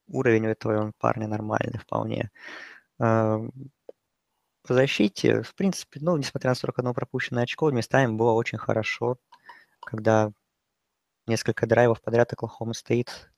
уровень 0.08 0.46
у 0.46 0.50
этого 0.50 0.92
парня 0.98 1.28
нормальный 1.28 1.78
вполне. 1.78 2.30
По 2.98 3.50
защите, 4.68 5.42
в 5.42 5.54
принципе, 5.54 6.00
ну, 6.02 6.16
несмотря 6.16 6.50
на 6.50 6.54
41 6.54 6.92
пропущенное 6.94 7.44
очко, 7.44 7.70
местами 7.70 8.12
было 8.12 8.32
очень 8.32 8.58
хорошо, 8.58 9.18
когда 9.80 10.32
несколько 11.26 11.66
драйвов 11.66 12.02
подряд 12.02 12.32
Оклахома 12.32 12.74
стоит, 12.74 13.30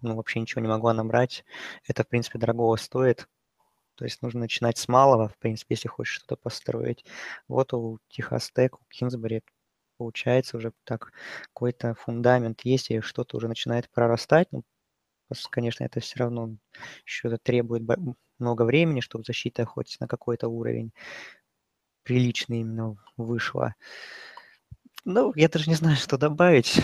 ну, 0.00 0.16
вообще 0.16 0.40
ничего 0.40 0.62
не 0.62 0.68
могла 0.68 0.94
набрать. 0.94 1.44
Это, 1.86 2.04
в 2.04 2.08
принципе, 2.08 2.38
дорогого 2.38 2.76
стоит. 2.76 3.28
То 3.96 4.04
есть 4.04 4.22
нужно 4.22 4.40
начинать 4.40 4.78
с 4.78 4.88
малого, 4.88 5.28
в 5.28 5.38
принципе, 5.38 5.74
если 5.74 5.88
хочешь 5.88 6.16
что-то 6.16 6.36
построить. 6.36 7.04
Вот 7.48 7.72
у 7.74 7.98
Техас 8.08 8.50
Тек, 8.50 8.80
у 8.80 8.84
Кинсбери 8.90 9.42
получается 9.98 10.58
уже 10.58 10.72
так 10.84 11.12
какой-то 11.54 11.94
фундамент 11.94 12.62
есть, 12.64 12.90
и 12.90 13.00
что-то 13.00 13.38
уже 13.38 13.48
начинает 13.48 13.90
прорастать. 13.90 14.48
Ну, 14.52 14.64
конечно, 15.50 15.84
это 15.84 16.00
все 16.00 16.18
равно 16.20 16.56
еще 17.06 17.36
требует 17.38 17.82
много 18.38 18.62
времени, 18.62 19.00
чтобы 19.00 19.24
защита 19.24 19.64
хоть 19.64 19.96
на 20.00 20.08
какой-то 20.08 20.48
уровень 20.48 20.92
приличный 22.04 22.60
именно 22.60 22.96
вышла. 23.16 23.74
Ну, 25.06 25.32
я 25.36 25.48
даже 25.48 25.70
не 25.70 25.76
знаю, 25.76 25.96
что 25.96 26.18
добавить. 26.18 26.82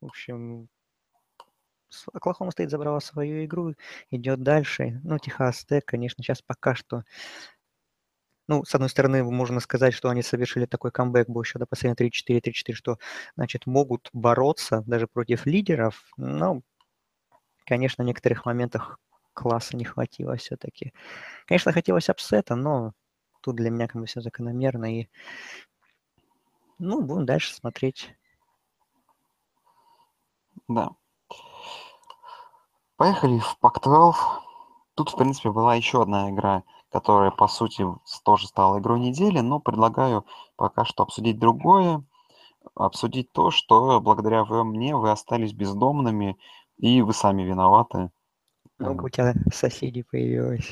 В 0.00 0.06
общем, 0.06 0.68
Оклахома 2.12 2.50
Стейт 2.50 2.70
забрала 2.70 2.98
свою 3.00 3.44
игру, 3.44 3.74
идет 4.10 4.42
дальше. 4.42 5.00
Ну, 5.04 5.18
Техас 5.18 5.64
Тек, 5.64 5.84
конечно, 5.84 6.22
сейчас 6.22 6.42
пока 6.42 6.74
что 6.74 7.04
ну, 8.48 8.64
с 8.64 8.74
одной 8.74 8.88
стороны, 8.88 9.22
можно 9.22 9.60
сказать, 9.60 9.94
что 9.94 10.08
они 10.08 10.22
совершили 10.22 10.66
такой 10.66 10.90
камбэк 10.90 11.28
был 11.28 11.42
еще 11.42 11.58
до 11.60 11.66
последнего 11.66 11.94
3-4, 11.94 12.40
3-4, 12.40 12.74
что, 12.74 12.98
значит, 13.36 13.66
могут 13.66 14.10
бороться 14.12 14.82
даже 14.86 15.06
против 15.06 15.46
лидеров, 15.46 16.02
но, 16.16 16.60
конечно, 17.64 18.04
в 18.04 18.06
некоторых 18.06 18.44
моментах 18.46 18.98
класса 19.34 19.76
не 19.76 19.84
хватило 19.84 20.36
все-таки. 20.36 20.92
Конечно, 21.46 21.72
хотелось 21.72 22.08
апсета, 22.08 22.56
но 22.56 22.92
тут 23.42 23.56
для 23.56 23.70
меня 23.70 23.88
как 23.88 24.00
бы 24.00 24.06
все 24.06 24.20
закономерно, 24.20 25.00
и, 25.00 25.08
ну, 26.80 27.02
будем 27.02 27.26
дальше 27.26 27.54
смотреть. 27.54 28.14
Да. 30.68 30.90
Поехали 32.96 33.38
в 33.38 33.56
Пак-12. 33.60 34.14
Тут, 34.94 35.10
в 35.10 35.16
принципе, 35.16 35.50
была 35.50 35.74
еще 35.74 36.02
одна 36.02 36.30
игра– 36.30 36.64
которая, 36.90 37.30
по 37.30 37.46
сути, 37.46 37.86
тоже 38.24 38.48
стала 38.48 38.78
игрой 38.78 39.00
недели, 39.00 39.40
но 39.40 39.60
предлагаю 39.60 40.26
пока 40.56 40.84
что 40.84 41.04
обсудить 41.04 41.38
другое, 41.38 42.04
обсудить 42.74 43.32
то, 43.32 43.50
что 43.50 44.00
благодаря 44.00 44.44
мне 44.44 44.94
вы 44.96 45.10
остались 45.10 45.52
бездомными, 45.52 46.36
и 46.78 47.02
вы 47.02 47.12
сами 47.12 47.42
виноваты. 47.42 48.10
Много 48.78 49.04
у 49.04 49.08
тебя 49.08 49.34
соседей 49.52 50.02
появилось. 50.02 50.70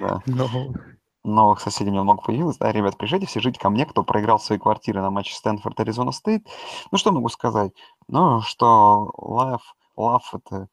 Да. 0.00 0.22
Новых. 0.26 0.95
Новых 1.26 1.60
соседей 1.60 1.90
у 1.90 1.92
меня 1.92 2.02
много 2.02 2.22
появилось. 2.22 2.56
Да, 2.58 2.72
ребят, 2.72 2.96
приезжайте 2.96 3.26
все 3.26 3.40
жить 3.40 3.58
ко 3.58 3.68
мне, 3.70 3.84
кто 3.84 4.04
проиграл 4.04 4.38
свои 4.38 4.58
квартиры 4.58 5.00
на 5.02 5.10
матче 5.10 5.34
Стэнфорд, 5.34 5.78
Аризона 5.80 6.12
Стейт. 6.12 6.46
Ну, 6.90 6.98
что 6.98 7.12
могу 7.12 7.28
сказать? 7.28 7.72
Ну, 8.08 8.40
что 8.42 9.10
Лав, 9.18 9.76
Лав 9.96 10.34
это... 10.34 10.68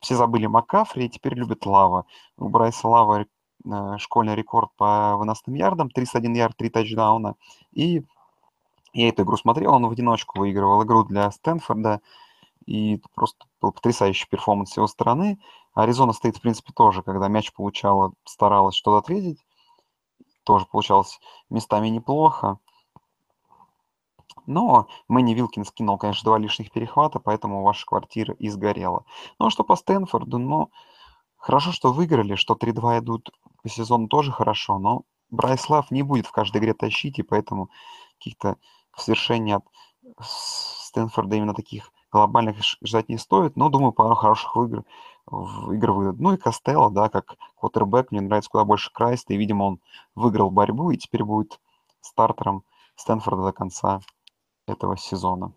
Все 0.00 0.14
забыли 0.14 0.46
Макафри 0.46 1.06
и 1.06 1.08
теперь 1.08 1.34
любят 1.34 1.66
Лава. 1.66 2.04
У 2.36 2.48
Брайса 2.48 2.86
Лава 2.86 3.26
Э, 3.66 3.98
школьный 3.98 4.34
рекорд 4.34 4.70
по 4.76 5.16
выносным 5.16 5.56
ярдам, 5.56 5.90
31 5.90 6.34
ярд, 6.34 6.56
3 6.56 6.70
тачдауна. 6.70 7.34
И 7.72 8.04
я 8.92 9.08
эту 9.08 9.22
игру 9.24 9.36
смотрел, 9.36 9.74
он 9.74 9.86
в 9.86 9.90
одиночку 9.90 10.38
выигрывал 10.38 10.82
игру 10.84 11.04
для 11.04 11.30
Стэнфорда, 11.30 12.00
и 12.66 13.00
просто 13.14 13.46
был 13.60 13.72
потрясающий 13.72 14.28
перформанс 14.28 14.72
с 14.72 14.76
его 14.76 14.86
стороны. 14.86 15.38
Аризона 15.74 16.12
Стейт, 16.12 16.36
в 16.38 16.40
принципе, 16.40 16.72
тоже, 16.72 17.02
когда 17.02 17.28
мяч 17.28 17.52
получала, 17.52 18.12
старалась 18.24 18.74
что-то 18.76 18.98
ответить, 18.98 19.44
тоже 20.46 20.64
получалось 20.66 21.20
местами 21.50 21.88
неплохо. 21.88 22.58
Но 24.46 24.86
Мэнни 25.08 25.34
Вилкин 25.34 25.64
скинул, 25.64 25.98
конечно, 25.98 26.24
два 26.24 26.38
лишних 26.38 26.70
перехвата, 26.70 27.18
поэтому 27.18 27.62
ваша 27.62 27.84
квартира 27.84 28.32
и 28.34 28.48
сгорела. 28.48 29.04
Ну, 29.40 29.46
а 29.46 29.50
что 29.50 29.64
по 29.64 29.74
Стэнфорду, 29.74 30.38
ну, 30.38 30.70
хорошо, 31.36 31.72
что 31.72 31.92
выиграли, 31.92 32.36
что 32.36 32.54
3-2 32.54 33.00
идут 33.00 33.30
по 33.62 33.68
сезону 33.68 34.06
тоже 34.06 34.30
хорошо, 34.30 34.78
но 34.78 35.02
Брайслав 35.30 35.90
не 35.90 36.02
будет 36.02 36.26
в 36.26 36.32
каждой 36.32 36.58
игре 36.58 36.74
тащить, 36.74 37.18
и 37.18 37.22
поэтому 37.24 37.70
каких-то 38.18 38.56
свершений 38.96 39.56
от 39.56 39.64
Стэнфорда 40.20 41.36
именно 41.36 41.54
таких 41.54 41.90
глобальных 42.10 42.56
ждать 42.82 43.08
не 43.08 43.18
стоит, 43.18 43.56
но, 43.56 43.68
думаю, 43.68 43.92
пару 43.92 44.14
хороших 44.14 44.56
игр, 44.56 44.84
игр 45.72 45.90
выйдут. 45.92 46.20
Ну 46.20 46.34
и 46.34 46.36
Костелло, 46.36 46.90
да, 46.90 47.08
как 47.08 47.36
квотербек, 47.56 48.10
мне 48.10 48.20
нравится 48.20 48.50
куда 48.50 48.64
больше 48.64 48.92
Крайста, 48.92 49.34
и, 49.34 49.36
видимо, 49.36 49.64
он 49.64 49.80
выиграл 50.14 50.50
борьбу 50.50 50.90
и 50.90 50.96
теперь 50.96 51.24
будет 51.24 51.60
стартером 52.00 52.64
Стэнфорда 52.96 53.42
до 53.42 53.52
конца 53.52 54.00
этого 54.66 54.96
сезона. 54.96 55.52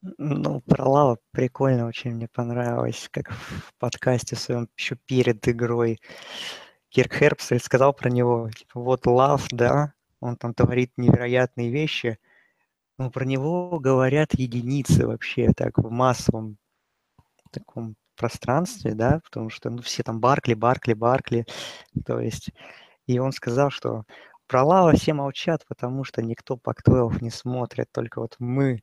Ну, 0.00 0.60
про 0.60 0.88
Лава 0.88 1.18
прикольно 1.32 1.86
очень 1.86 2.12
мне 2.12 2.28
понравилось, 2.28 3.08
как 3.10 3.32
в 3.32 3.74
подкасте 3.80 4.36
своем 4.36 4.68
еще 4.76 4.94
перед 4.94 5.46
игрой 5.48 5.98
Кирк 6.90 7.14
Хербсель 7.14 7.60
сказал 7.60 7.92
про 7.92 8.08
него, 8.08 8.48
типа, 8.50 8.80
вот 8.80 9.06
Лав, 9.06 9.46
да, 9.50 9.92
он 10.20 10.36
там 10.36 10.54
творит 10.54 10.92
невероятные 10.96 11.70
вещи, 11.70 12.18
но 12.98 13.10
про 13.10 13.24
него 13.24 13.78
говорят 13.78 14.34
единицы 14.34 15.06
вообще 15.06 15.52
так 15.56 15.78
в 15.78 15.90
массовом 15.90 16.58
таком 17.50 17.94
пространстве, 18.16 18.94
да, 18.94 19.20
потому 19.24 19.48
что 19.48 19.70
ну, 19.70 19.80
все 19.82 20.02
там 20.02 20.20
Баркли, 20.20 20.54
Баркли, 20.54 20.92
Баркли, 20.94 21.46
то 22.04 22.20
есть, 22.20 22.50
и 23.06 23.18
он 23.18 23.32
сказал, 23.32 23.70
что 23.70 24.04
про 24.48 24.64
Лава 24.64 24.92
все 24.92 25.14
молчат, 25.14 25.64
потому 25.68 26.04
что 26.04 26.22
никто 26.22 26.56
Пак-12 26.56 27.18
не 27.22 27.30
смотрит, 27.30 27.86
только 27.92 28.20
вот 28.20 28.34
мы 28.38 28.82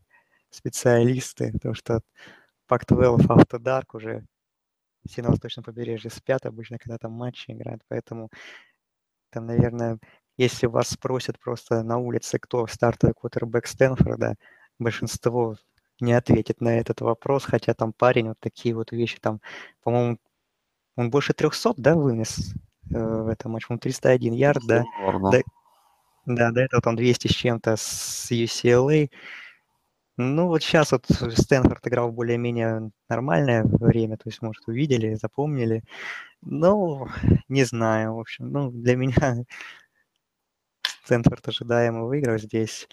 специалисты, 0.50 1.52
потому 1.54 1.76
что 1.76 2.02
Pac-12 2.70 3.28
Autodark 3.28 3.86
уже 3.94 4.26
все 5.08 5.22
на 5.22 5.30
восточном 5.30 5.64
побережье 5.64 6.10
спят 6.10 6.46
обычно, 6.46 6.78
когда 6.80 6.98
там 6.98 7.12
матчи 7.12 7.52
играют, 7.52 7.82
поэтому 7.88 8.30
там, 9.32 9.48
наверное, 9.48 10.00
если 10.38 10.68
вас 10.68 10.90
спросят 10.90 11.40
просто 11.40 11.84
на 11.84 11.98
улице, 11.98 12.40
кто 12.40 12.68
стартовый 12.68 13.14
квотербек 13.14 13.68
Стэнфорда, 13.68 14.36
большинство 14.80 15.56
не 16.00 16.14
ответит 16.14 16.62
на 16.62 16.80
этот 16.80 17.02
вопрос, 17.02 17.46
хотя 17.46 17.74
там 17.74 17.94
парень 17.94 18.30
вот 18.30 18.40
такие 18.40 18.76
вот 18.76 18.92
вещи, 18.92 19.18
там, 19.20 19.40
по-моему, 19.84 20.18
он 20.98 21.10
больше 21.10 21.34
300, 21.34 21.74
да, 21.78 21.96
вынес 21.96 22.54
э, 22.94 22.98
в 22.98 23.28
этом 23.28 23.52
матче, 23.54 23.68
он 23.70 23.80
301 23.80 24.34
ярд, 24.34 24.62
да, 24.68 24.84
да, 25.32 25.42
да, 26.26 26.52
до 26.52 26.62
этого 26.62 26.82
там 26.82 26.96
200 26.96 27.28
с 27.28 27.32
чем-то 27.32 27.76
с 27.78 28.30
UCLA, 28.32 29.10
ну, 30.18 30.48
вот 30.48 30.64
сейчас 30.64 30.94
вот 30.94 31.06
Стэнфорд 31.10 31.86
играл 31.88 32.12
более-менее 32.12 32.92
нормальное 33.10 33.66
время, 33.66 34.16
то 34.16 34.30
есть, 34.30 34.42
может, 34.42 34.66
увидели, 34.68 35.16
запомнили. 35.16 35.84
Ну, 36.42 37.08
не 37.50 37.66
знаю, 37.66 38.16
в 38.16 38.20
общем, 38.20 38.50
ну, 38.50 38.72
для 38.72 38.96
меня 38.96 39.44
Стэнфорд 41.06 41.48
ожидаемо 41.48 42.06
выиграл 42.06 42.40
здесь. 42.40 42.88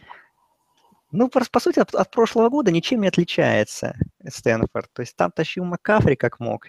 Ну, 1.12 1.29
просто, 1.29 1.51
по 1.51 1.61
сути, 1.61 1.79
от, 1.79 1.94
от 1.94 2.11
прошлого 2.11 2.51
года 2.51 2.70
ничем 2.70 3.01
не 3.01 3.09
отличается 3.09 3.94
Стэнфорд. 4.27 4.92
То 4.92 5.01
есть 5.01 5.16
там 5.16 5.31
тащил 5.33 5.64
Маккафри 5.64 6.16
как 6.16 6.38
мог, 6.38 6.68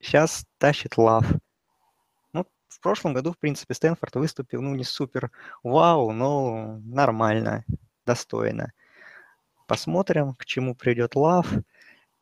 сейчас 0.00 0.46
тащит 0.58 0.96
Лав. 0.96 1.26
Ну, 2.32 2.46
в 2.68 2.80
прошлом 2.80 3.12
году, 3.12 3.32
в 3.32 3.38
принципе, 3.38 3.74
Стэнфорд 3.74 4.14
выступил, 4.16 4.62
ну, 4.62 4.74
не 4.74 4.84
супер 4.84 5.30
вау, 5.62 6.12
но 6.12 6.78
нормально, 6.84 7.66
достойно. 8.06 8.72
Посмотрим, 9.66 10.34
к 10.34 10.46
чему 10.46 10.74
придет 10.74 11.16
Лав. 11.16 11.46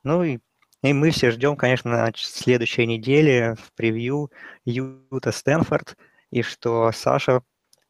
Ну 0.02 0.24
и, 0.24 0.40
и 0.82 0.92
мы 0.92 1.10
все 1.10 1.30
ждем, 1.30 1.56
конечно, 1.56 2.10
следующей 2.16 2.86
неделе 2.86 3.54
в 3.54 3.72
превью 3.74 4.32
Юта 4.64 5.30
Стэнфорд, 5.30 5.96
и 6.30 6.42
что 6.42 6.90
Саша 6.90 7.42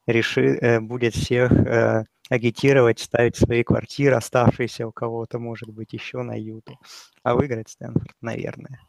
реши, 0.07 0.57
э, 0.57 0.79
будет 0.79 1.13
всех 1.13 1.51
э, 1.51 2.05
агитировать, 2.29 2.99
ставить 2.99 3.35
свои 3.35 3.63
квартиры, 3.63 4.15
оставшиеся 4.15 4.87
у 4.87 4.91
кого-то, 4.91 5.39
может 5.39 5.69
быть, 5.69 5.93
еще 5.93 6.21
на 6.21 6.33
Юту. 6.33 6.77
А 7.23 7.35
выиграть 7.35 7.69
Стэнфорд, 7.69 8.15
наверное. 8.21 8.79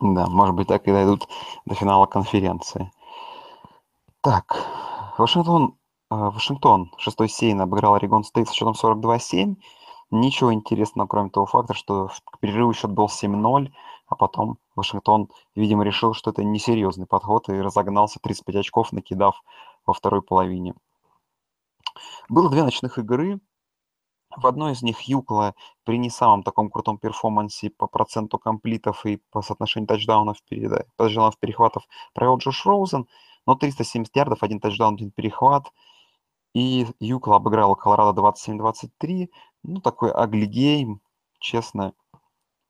Да, 0.00 0.26
может 0.26 0.54
быть, 0.54 0.68
так 0.68 0.86
и 0.86 0.92
дойдут 0.92 1.28
до 1.66 1.74
финала 1.74 2.06
конференции. 2.06 2.90
Так, 4.20 4.64
Вашингтон, 5.18 5.74
э, 6.10 6.14
Вашингтон 6.14 6.90
6 6.98 7.28
сейн 7.28 7.60
обыграл 7.60 7.94
Орегон 7.94 8.24
Стейт 8.24 8.48
с 8.48 8.52
счетом 8.52 8.74
42-7. 8.74 9.56
Ничего 10.10 10.52
интересного, 10.54 11.06
кроме 11.06 11.30
того 11.30 11.46
факта, 11.46 11.74
что 11.74 12.10
к 12.24 12.38
перерыву 12.38 12.72
счет 12.72 12.90
был 12.90 13.08
7-0, 13.08 13.70
а 14.06 14.14
потом 14.16 14.58
Вашингтон, 14.74 15.28
видимо, 15.54 15.84
решил, 15.84 16.14
что 16.14 16.30
это 16.30 16.42
несерьезный 16.42 17.06
подход 17.06 17.48
и 17.48 17.60
разогнался 17.60 18.20
35 18.20 18.56
очков, 18.56 18.92
накидав 18.92 19.42
во 19.88 19.94
второй 19.94 20.22
половине. 20.22 20.74
Было 22.28 22.50
две 22.50 22.62
ночных 22.62 22.98
игры. 22.98 23.40
В 24.36 24.46
одной 24.46 24.72
из 24.72 24.82
них 24.82 25.00
Юкла 25.02 25.54
при 25.84 25.98
не 25.98 26.10
самом 26.10 26.42
таком 26.42 26.70
крутом 26.70 26.98
перформансе 26.98 27.70
по 27.70 27.86
проценту 27.86 28.38
комплитов 28.38 29.04
и 29.06 29.16
по 29.30 29.40
соотношению 29.42 29.88
тачдаунов, 29.88 30.42
переда... 30.42 30.86
тачдаунов 30.96 31.38
перехватов 31.38 31.88
провел 32.12 32.36
Джош 32.36 32.66
Роузен, 32.66 33.08
но 33.46 33.54
370 33.54 34.14
ярдов, 34.14 34.42
один 34.42 34.60
тачдаун, 34.60 34.94
один 34.94 35.10
перехват. 35.10 35.72
И 36.54 36.86
Юкла 37.00 37.36
обыграла 37.36 37.74
Колорадо 37.74 38.20
27-23. 38.20 39.30
Ну, 39.62 39.80
такой 39.80 40.12
агли 40.12 41.00
честно. 41.40 41.94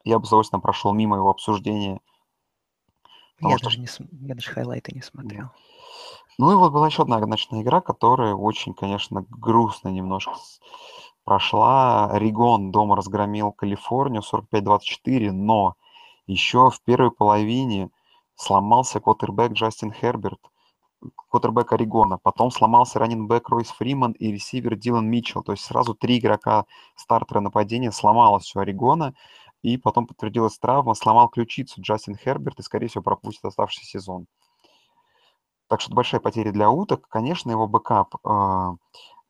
Я 0.05 0.19
бы 0.19 0.27
с 0.27 0.29
удовольствием 0.29 0.61
прошел 0.61 0.93
мимо 0.93 1.17
его 1.17 1.31
обсуждения. 1.31 2.01
Я, 3.41 3.59
что... 3.59 3.67
даже 3.67 3.81
не, 3.81 3.89
я 4.27 4.35
даже 4.35 4.51
хайлайты 4.51 4.93
не 4.93 5.03
смотрел. 5.03 5.51
Ну 6.39 6.53
и 6.53 6.55
вот 6.55 6.73
была 6.73 6.87
еще 6.87 7.03
одна 7.03 7.19
ночная 7.19 7.63
игра, 7.63 7.81
которая 7.81 8.35
очень, 8.35 8.73
конечно, 8.73 9.27
грустно 9.29 9.89
немножко 9.89 10.35
прошла. 11.25 12.11
Орегон 12.15 12.71
дома 12.71 12.95
разгромил 12.95 13.51
Калифорнию 13.53 14.23
45-24, 14.23 15.33
но 15.33 15.75
еще 16.29 16.71
в 16.71 16.81
первой 16.85 17.11
половине 17.11 17.91
сломался 18.37 19.01
квотербек 19.01 19.53
Джастин 19.53 19.93
Херберт, 19.93 20.39
квотербек 21.29 21.73
Орегона. 21.73 22.19
Потом 22.23 22.53
сломался 22.53 23.01
раннинбэк 23.01 23.49
Ройс 23.49 23.71
Фриман 23.71 24.13
и 24.13 24.31
ресивер 24.31 24.77
Дилан 24.77 25.09
Митчелл. 25.11 25.43
То 25.43 25.53
есть 25.53 25.65
сразу 25.65 25.95
три 25.95 26.19
игрока 26.19 26.67
стартера 26.95 27.41
нападения 27.41 27.91
сломалось 27.91 28.55
у 28.55 28.61
Орегона. 28.61 29.15
И 29.63 29.77
потом 29.77 30.07
подтвердилась 30.07 30.57
травма, 30.57 30.95
сломал 30.95 31.29
ключицу 31.29 31.81
Джастин 31.83 32.15
Херберт 32.15 32.61
и, 32.61 32.63
скорее 32.63 32.87
всего, 32.87 33.03
пропустит 33.03 33.45
оставшийся 33.45 33.87
сезон. 33.99 34.27
Так 35.69 35.81
что 35.81 35.95
большая 35.95 36.21
потеря 36.21 36.51
для 36.51 36.71
уток. 36.71 37.07
Конечно, 37.09 37.51
его 37.51 37.69
backup 37.69 38.15
э, 38.25 38.71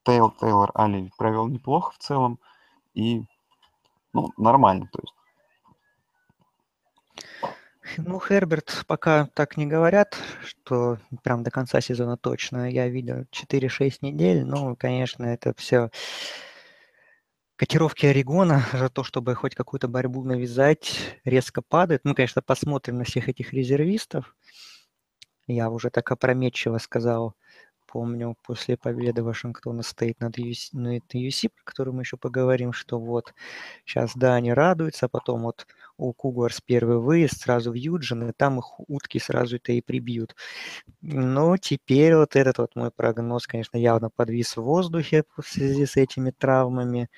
Тейл 0.04 0.30
Тейлор 0.30 0.70
Али 0.74 1.10
провел 1.18 1.48
неплохо 1.48 1.92
в 1.92 1.98
целом. 1.98 2.38
И, 2.94 3.24
ну, 4.12 4.32
нормально, 4.36 4.88
то 4.92 5.00
есть. 5.02 5.14
Ну, 7.96 8.20
Херберт 8.20 8.84
пока 8.86 9.26
так 9.34 9.56
не 9.56 9.66
говорят, 9.66 10.16
что 10.44 10.98
прям 11.22 11.42
до 11.42 11.50
конца 11.50 11.80
сезона 11.80 12.16
точно. 12.16 12.70
Я 12.70 12.88
видел 12.88 13.24
4-6 13.32 13.98
недель. 14.02 14.44
Ну, 14.44 14.76
конечно, 14.76 15.24
это 15.24 15.54
все 15.56 15.90
котировки 17.56 18.06
Орегона 18.06 18.64
за 18.72 18.88
то, 18.88 19.02
чтобы 19.02 19.34
хоть 19.34 19.54
какую-то 19.56 19.88
борьбу 19.88 20.22
навязать, 20.22 21.18
резко 21.24 21.60
падают. 21.62 22.04
Ну, 22.04 22.14
конечно, 22.14 22.40
посмотрим 22.42 22.98
на 22.98 23.04
всех 23.04 23.28
этих 23.28 23.52
резервистов. 23.52 24.36
Я 25.48 25.70
уже 25.70 25.88
так 25.90 26.12
опрометчиво 26.12 26.76
сказал, 26.78 27.34
помню, 27.86 28.36
после 28.46 28.76
победы 28.76 29.22
Вашингтона 29.22 29.82
Стейт 29.82 30.20
над 30.20 30.38
UC, 30.38 30.68
над 30.72 31.14
UC, 31.14 31.48
про 31.48 31.64
которую 31.64 31.94
мы 31.94 32.02
еще 32.02 32.18
поговорим, 32.18 32.74
что 32.74 33.00
вот 33.00 33.32
сейчас, 33.86 34.12
да, 34.14 34.34
они 34.34 34.52
радуются, 34.52 35.06
а 35.06 35.08
потом 35.08 35.44
вот 35.44 35.66
у 35.96 36.12
Кугуарс 36.12 36.60
первый 36.60 36.98
выезд 36.98 37.40
сразу 37.40 37.72
в 37.72 37.74
Юджин, 37.74 38.28
и 38.28 38.32
там 38.32 38.58
их 38.58 38.78
утки 38.88 39.18
сразу 39.18 39.56
это 39.56 39.72
и 39.72 39.80
прибьют. 39.80 40.36
Но 41.00 41.56
теперь 41.56 42.14
вот 42.14 42.36
этот 42.36 42.58
вот 42.58 42.76
мой 42.76 42.90
прогноз, 42.90 43.46
конечно, 43.46 43.78
явно 43.78 44.10
подвис 44.10 44.54
в 44.56 44.62
воздухе 44.62 45.24
в 45.38 45.48
связи 45.48 45.86
с 45.86 45.96
этими 45.96 46.30
травмами. 46.30 47.08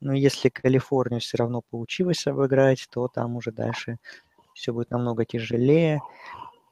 Но 0.00 0.14
если 0.14 0.48
Калифорнию 0.48 1.20
все 1.20 1.38
равно 1.38 1.62
получилось 1.70 2.26
обыграть, 2.26 2.88
то 2.90 3.06
там 3.06 3.36
уже 3.36 3.52
дальше 3.52 3.98
все 4.52 4.72
будет 4.72 4.90
намного 4.90 5.24
тяжелее. 5.24 6.00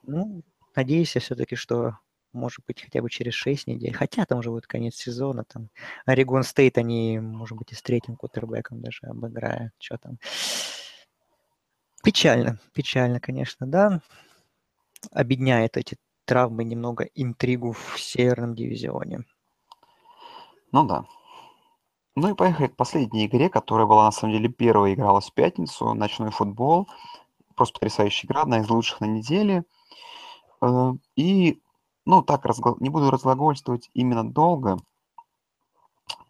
Ну, 0.03 0.43
Надеюсь 0.77 1.15
я 1.15 1.21
все-таки, 1.23 1.57
что 1.57 1.99
может 2.37 2.65
быть, 2.67 2.83
хотя 2.83 3.03
бы 3.03 3.11
через 3.11 3.35
6 3.35 3.67
недель. 3.67 3.95
Хотя 3.95 4.25
там 4.27 4.39
уже 4.39 4.51
будет 4.51 4.67
конец 4.67 4.95
сезона. 4.95 5.45
Там 5.45 5.71
Орегон 6.05 6.43
Стейт, 6.43 6.79
они, 6.79 7.19
может 7.19 7.57
быть, 7.57 7.73
и 7.73 7.75
с 7.75 7.83
третьим 7.83 8.17
кутербеком 8.17 8.83
даже 8.83 9.07
обыграют. 9.07 9.73
Что 9.79 9.97
там? 9.97 10.19
Печально, 12.05 12.61
печально, 12.73 13.21
конечно, 13.21 13.67
да. 13.67 14.03
Объединяет 15.11 15.77
эти 15.77 15.97
травмы 16.25 16.65
немного 16.65 17.05
интригу 17.15 17.73
в 17.73 17.99
северном 17.99 18.55
дивизионе. 18.55 19.21
Ну 20.73 20.85
да. 20.85 21.05
Ну 22.15 22.31
и 22.31 22.35
поехали 22.35 22.69
к 22.69 22.77
последней 22.77 23.27
игре, 23.27 23.49
которая 23.49 23.87
была 23.87 24.05
на 24.05 24.13
самом 24.13 24.35
деле 24.35 24.49
первая, 24.49 24.95
игралась 24.95 25.31
в 25.31 25.35
пятницу, 25.35 25.95
ночной 25.95 26.31
футбол. 26.31 26.89
Просто 27.55 27.75
потрясающая 27.75 28.27
игра, 28.27 28.43
одна 28.43 28.61
из 28.61 28.69
лучших 28.69 29.01
на 29.01 29.07
неделе– 29.07 29.65
и, 31.17 31.61
ну, 32.05 32.23
так, 32.23 32.45
разгла... 32.45 32.77
не 32.81 32.89
буду 32.89 33.11
разглагольствовать 33.11 33.91
именно 33.95 34.29
долго. 34.29 34.79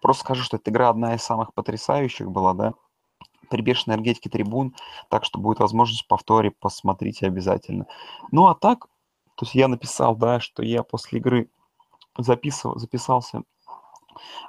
Просто 0.01 0.25
скажу, 0.25 0.43
что 0.43 0.57
эта 0.57 0.71
игра 0.71 0.89
одна 0.89 1.15
из 1.15 1.23
самых 1.23 1.55
потрясающих 1.55 2.31
была, 2.31 2.55
да. 2.55 2.75
При 3.51 3.63
бешеной 3.63 3.97
энергетике 3.97 4.29
трибун, 4.29 4.75
так 5.09 5.25
что 5.25 5.39
будет 5.39 5.61
возможность 5.61 6.09
повторе, 6.09 6.51
посмотрите 6.51 7.27
обязательно. 7.27 7.87
Ну, 8.33 8.47
а 8.47 8.55
так, 8.55 8.87
то 9.37 9.45
есть 9.45 9.55
я 9.55 9.69
написал, 9.69 10.17
да, 10.17 10.41
что 10.41 10.65
я 10.65 10.83
после 10.83 11.21
игры 11.21 11.49
записывал, 12.19 12.79
записался 12.79 13.43
Э, 13.43 13.56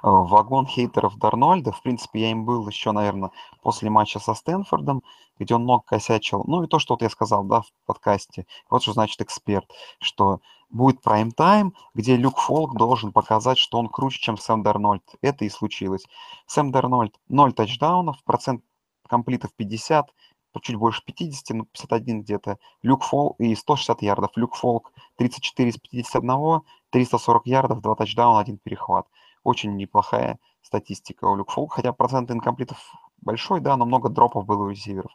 вагон 0.02 0.66
хейтеров 0.66 1.16
Дарнольда. 1.18 1.72
В 1.72 1.82
принципе, 1.82 2.20
я 2.20 2.30
им 2.30 2.44
был 2.44 2.66
еще, 2.68 2.92
наверное, 2.92 3.30
после 3.62 3.90
матча 3.90 4.18
со 4.18 4.34
Стэнфордом, 4.34 5.02
где 5.38 5.54
он 5.54 5.62
много 5.62 5.82
косячил. 5.84 6.44
Ну 6.46 6.64
и 6.64 6.66
то, 6.66 6.78
что 6.78 6.94
вот 6.94 7.02
я 7.02 7.10
сказал, 7.10 7.44
да, 7.44 7.62
в 7.62 7.66
подкасте. 7.86 8.46
Вот 8.70 8.82
что 8.82 8.92
значит 8.92 9.20
эксперт, 9.20 9.70
что 10.00 10.40
будет 10.70 11.00
прайм-тайм, 11.02 11.74
где 11.94 12.16
Люк 12.16 12.38
Фолк 12.38 12.76
должен 12.76 13.12
показать, 13.12 13.58
что 13.58 13.78
он 13.78 13.88
круче, 13.88 14.20
чем 14.20 14.36
Сэм 14.36 14.62
Дарнольд. 14.62 15.02
Это 15.22 15.44
и 15.44 15.48
случилось. 15.48 16.04
Сэм 16.46 16.70
Дарнольд 16.72 17.14
0 17.28 17.52
тачдаунов, 17.52 18.22
процент 18.24 18.62
комплитов 19.08 19.52
50, 19.54 20.12
чуть 20.60 20.76
больше 20.76 21.04
50, 21.04 21.56
ну 21.56 21.64
51 21.66 22.22
где-то. 22.22 22.58
Люк 22.82 23.04
Фолк 23.04 23.38
и 23.38 23.54
160 23.54 24.02
ярдов. 24.02 24.30
Люк 24.34 24.56
Фолк 24.56 24.92
34 25.16 25.70
из 25.70 25.78
51, 25.78 26.62
340 26.90 27.46
ярдов, 27.46 27.80
2 27.80 27.94
тачдауна, 27.94 28.40
1 28.40 28.58
перехват 28.58 29.06
очень 29.44 29.76
неплохая 29.76 30.38
статистика 30.62 31.24
у 31.26 31.36
Люк 31.36 31.50
Фолк, 31.50 31.74
хотя 31.74 31.92
процент 31.92 32.30
инкомплитов 32.30 32.78
большой, 33.20 33.60
да, 33.60 33.76
но 33.76 33.84
много 33.84 34.08
дропов 34.08 34.46
было 34.46 34.64
у 34.64 34.70
ресиверов. 34.70 35.12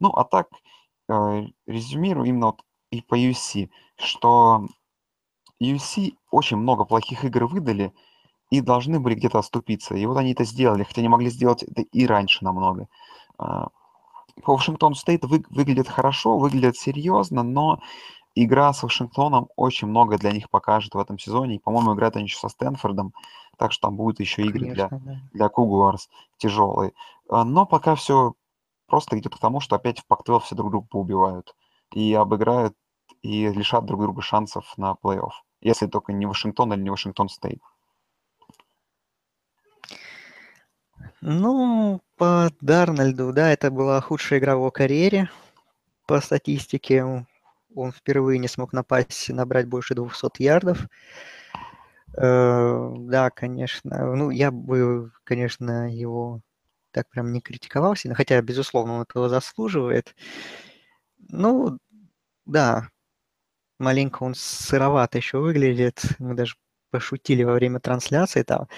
Ну, 0.00 0.10
а 0.10 0.24
так, 0.24 0.48
э, 1.08 1.46
резюмирую 1.66 2.26
именно 2.26 2.46
вот 2.46 2.62
и 2.90 3.02
по 3.02 3.18
USC, 3.18 3.70
что 3.98 4.66
USC 5.62 6.14
очень 6.30 6.56
много 6.56 6.84
плохих 6.84 7.24
игр 7.24 7.46
выдали 7.46 7.92
и 8.50 8.60
должны 8.60 9.00
были 9.00 9.14
где-то 9.14 9.38
оступиться. 9.38 9.94
И 9.94 10.06
вот 10.06 10.16
они 10.16 10.32
это 10.32 10.44
сделали, 10.44 10.84
хотя 10.84 11.02
не 11.02 11.08
могли 11.08 11.30
сделать 11.30 11.62
это 11.62 11.82
и 11.82 12.06
раньше 12.06 12.44
намного. 12.44 12.88
А, 13.38 13.68
Вашингтон 14.44 14.94
Стейт 14.94 15.24
вы, 15.24 15.44
выглядит 15.50 15.88
хорошо, 15.88 16.38
выглядит 16.38 16.76
серьезно, 16.76 17.42
но 17.42 17.80
игра 18.34 18.72
с 18.72 18.82
Вашингтоном 18.82 19.48
очень 19.56 19.88
много 19.88 20.18
для 20.18 20.30
них 20.30 20.50
покажет 20.50 20.94
в 20.94 20.98
этом 20.98 21.18
сезоне. 21.18 21.56
И, 21.56 21.58
по-моему, 21.58 21.94
играют 21.94 22.16
они 22.16 22.26
еще 22.26 22.38
со 22.38 22.48
Стэнфордом, 22.48 23.12
так 23.56 23.72
что 23.72 23.88
там 23.88 23.96
будут 23.96 24.20
еще 24.20 24.42
игры 24.42 24.60
Конечно, 24.60 24.88
для, 24.88 24.98
да. 24.98 25.20
для 25.32 25.48
Кугуарс 25.48 26.08
тяжелые. 26.38 26.92
А, 27.28 27.44
но 27.44 27.66
пока 27.66 27.94
все 27.94 28.34
просто 28.86 29.18
идет 29.18 29.34
к 29.34 29.38
тому, 29.38 29.60
что 29.60 29.76
опять 29.76 30.00
в 30.00 30.06
Пак-12 30.06 30.40
все 30.40 30.54
друг 30.54 30.70
друга 30.70 30.86
поубивают 30.90 31.54
и 31.92 32.14
обыграют, 32.14 32.74
и 33.22 33.48
лишат 33.48 33.84
друг 33.86 34.02
друга 34.02 34.22
шансов 34.22 34.72
на 34.76 34.92
плей-офф. 35.02 35.30
Если 35.60 35.86
только 35.86 36.12
не 36.12 36.26
Вашингтон 36.26 36.72
или 36.72 36.80
не 36.80 36.90
Вашингтон 36.90 37.28
Стейт. 37.28 37.60
Ну, 41.20 42.00
по 42.16 42.50
Дарнольду, 42.60 43.32
да, 43.32 43.50
это 43.50 43.70
была 43.70 44.00
худшая 44.00 44.38
игра 44.38 44.54
в 44.54 44.58
его 44.58 44.70
карьере. 44.70 45.30
По 46.06 46.20
статистике 46.20 47.26
он 47.74 47.92
впервые 47.92 48.38
не 48.38 48.48
смог 48.48 48.72
напасть, 48.72 49.28
набрать 49.30 49.66
больше 49.66 49.94
200 49.94 50.42
ярдов. 50.42 50.86
Э, 52.14 52.88
да, 52.98 53.30
конечно. 53.30 54.14
Ну, 54.14 54.30
я 54.30 54.50
бы, 54.50 55.10
конечно, 55.24 55.90
его 55.92 56.40
так 56.92 57.08
прям 57.10 57.32
не 57.32 57.40
критиковал 57.40 57.94
сильно, 57.96 58.14
хотя, 58.14 58.40
безусловно, 58.40 58.94
он 58.96 59.02
этого 59.02 59.28
заслуживает. 59.28 60.14
Ну, 61.28 61.78
да, 62.46 62.88
маленько 63.78 64.22
он 64.24 64.34
сыровато 64.36 65.18
еще 65.18 65.38
выглядит. 65.40 66.02
Мы 66.18 66.34
даже 66.34 66.56
пошутили 66.90 67.44
во 67.44 67.54
время 67.54 67.80
трансляции, 67.80 68.42
там, 68.44 68.68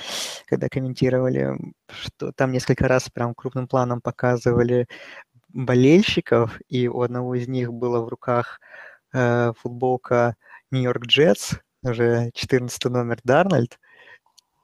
когда 0.47 0.69
комментировали, 0.69 1.57
что 1.91 2.33
там 2.33 2.53
несколько 2.53 2.89
раз 2.89 3.11
прям 3.11 3.35
крупным 3.35 3.69
планом 3.69 4.01
показывали 4.03 4.89
болельщиков, 5.51 6.59
и 6.69 6.89
у 6.89 7.03
одного 7.03 7.35
из 7.37 7.49
них 7.49 7.73
было 7.73 8.01
в 8.05 8.09
руках 8.09 8.61
э, 9.15 9.53
футболка 9.59 10.37
Нью-Йорк 10.73 11.07
Джетс, 11.07 11.55
уже 11.89 12.31
14 12.35 12.85
номер 12.87 13.19
Дарнольд, 13.25 13.79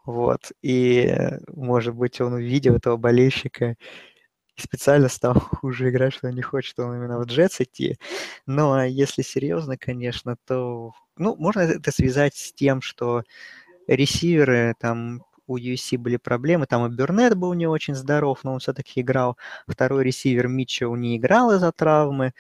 вот, 0.05 0.53
и, 0.63 1.17
может 1.49 1.95
быть, 1.95 2.21
он 2.21 2.35
увидел 2.35 2.77
этого 2.77 2.97
болельщика 2.97 3.77
и 4.57 4.61
специально 4.61 5.09
стал 5.09 5.35
хуже 5.41 5.91
играть, 5.91 6.15
что 6.15 6.29
он 6.29 6.35
не 6.35 6.43
хочет 6.43 6.79
он 6.79 6.97
именно 6.97 7.19
в 7.19 7.25
Джетс 7.27 7.61
идти. 7.61 7.99
Но 8.47 8.85
если 8.85 9.23
серьезно, 9.23 9.77
конечно, 9.79 10.37
то, 10.47 10.93
ну, 11.17 11.37
можно 11.37 11.61
это 11.61 11.91
связать 11.93 12.37
с 12.37 12.53
тем, 12.53 12.83
что 12.83 13.23
ресиверы 13.87 14.75
там 14.79 15.25
у 15.47 15.59
USC 15.59 15.99
были 15.99 16.17
проблемы, 16.17 16.67
там 16.67 16.87
и 16.87 16.95
Бернет 16.95 17.37
был 17.37 17.55
не 17.55 17.67
очень 17.67 17.95
здоров, 17.95 18.41
но 18.45 18.55
он 18.55 18.61
все-таки 18.61 19.01
играл. 19.01 19.37
Второй 19.67 20.05
ресивер 20.05 20.49
Митчелл 20.49 20.97
не 20.97 21.17
играл 21.17 21.53
из-за 21.53 21.73
травмы. 21.73 22.33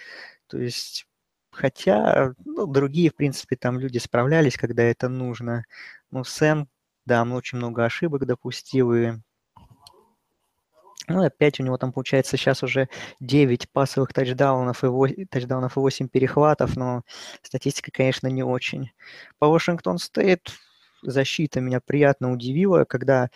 То 0.48 0.58
есть, 0.58 1.06
хотя, 1.54 2.34
ну, 2.44 2.66
другие, 2.66 3.10
в 3.10 3.14
принципе, 3.16 3.56
там 3.56 3.78
люди 3.78 3.98
справлялись, 3.98 4.56
когда 4.56 4.82
это 4.82 5.08
нужно. 5.08 5.64
Ну, 6.10 6.24
Сэм, 6.24 6.68
да, 7.06 7.22
очень 7.24 7.58
много 7.58 7.84
ошибок 7.84 8.26
допустил, 8.26 8.92
и 8.92 9.12
ну, 11.06 11.22
опять 11.22 11.60
у 11.60 11.62
него 11.62 11.76
там 11.76 11.92
получается 11.92 12.36
сейчас 12.36 12.62
уже 12.62 12.88
9 13.20 13.70
пасовых 13.70 14.12
тачдаунов 14.12 14.84
и 14.84 14.86
8, 14.86 15.26
тачдаунов 15.26 15.76
и 15.76 15.80
8 15.80 16.08
перехватов, 16.08 16.76
но 16.76 17.02
статистика, 17.42 17.90
конечно, 17.92 18.28
не 18.28 18.42
очень. 18.42 18.90
По 19.38 19.48
Вашингтон 19.48 19.98
Стейт 19.98 20.52
защита 21.02 21.60
меня 21.60 21.80
приятно 21.80 22.32
удивила, 22.32 22.84
когда 22.84 23.28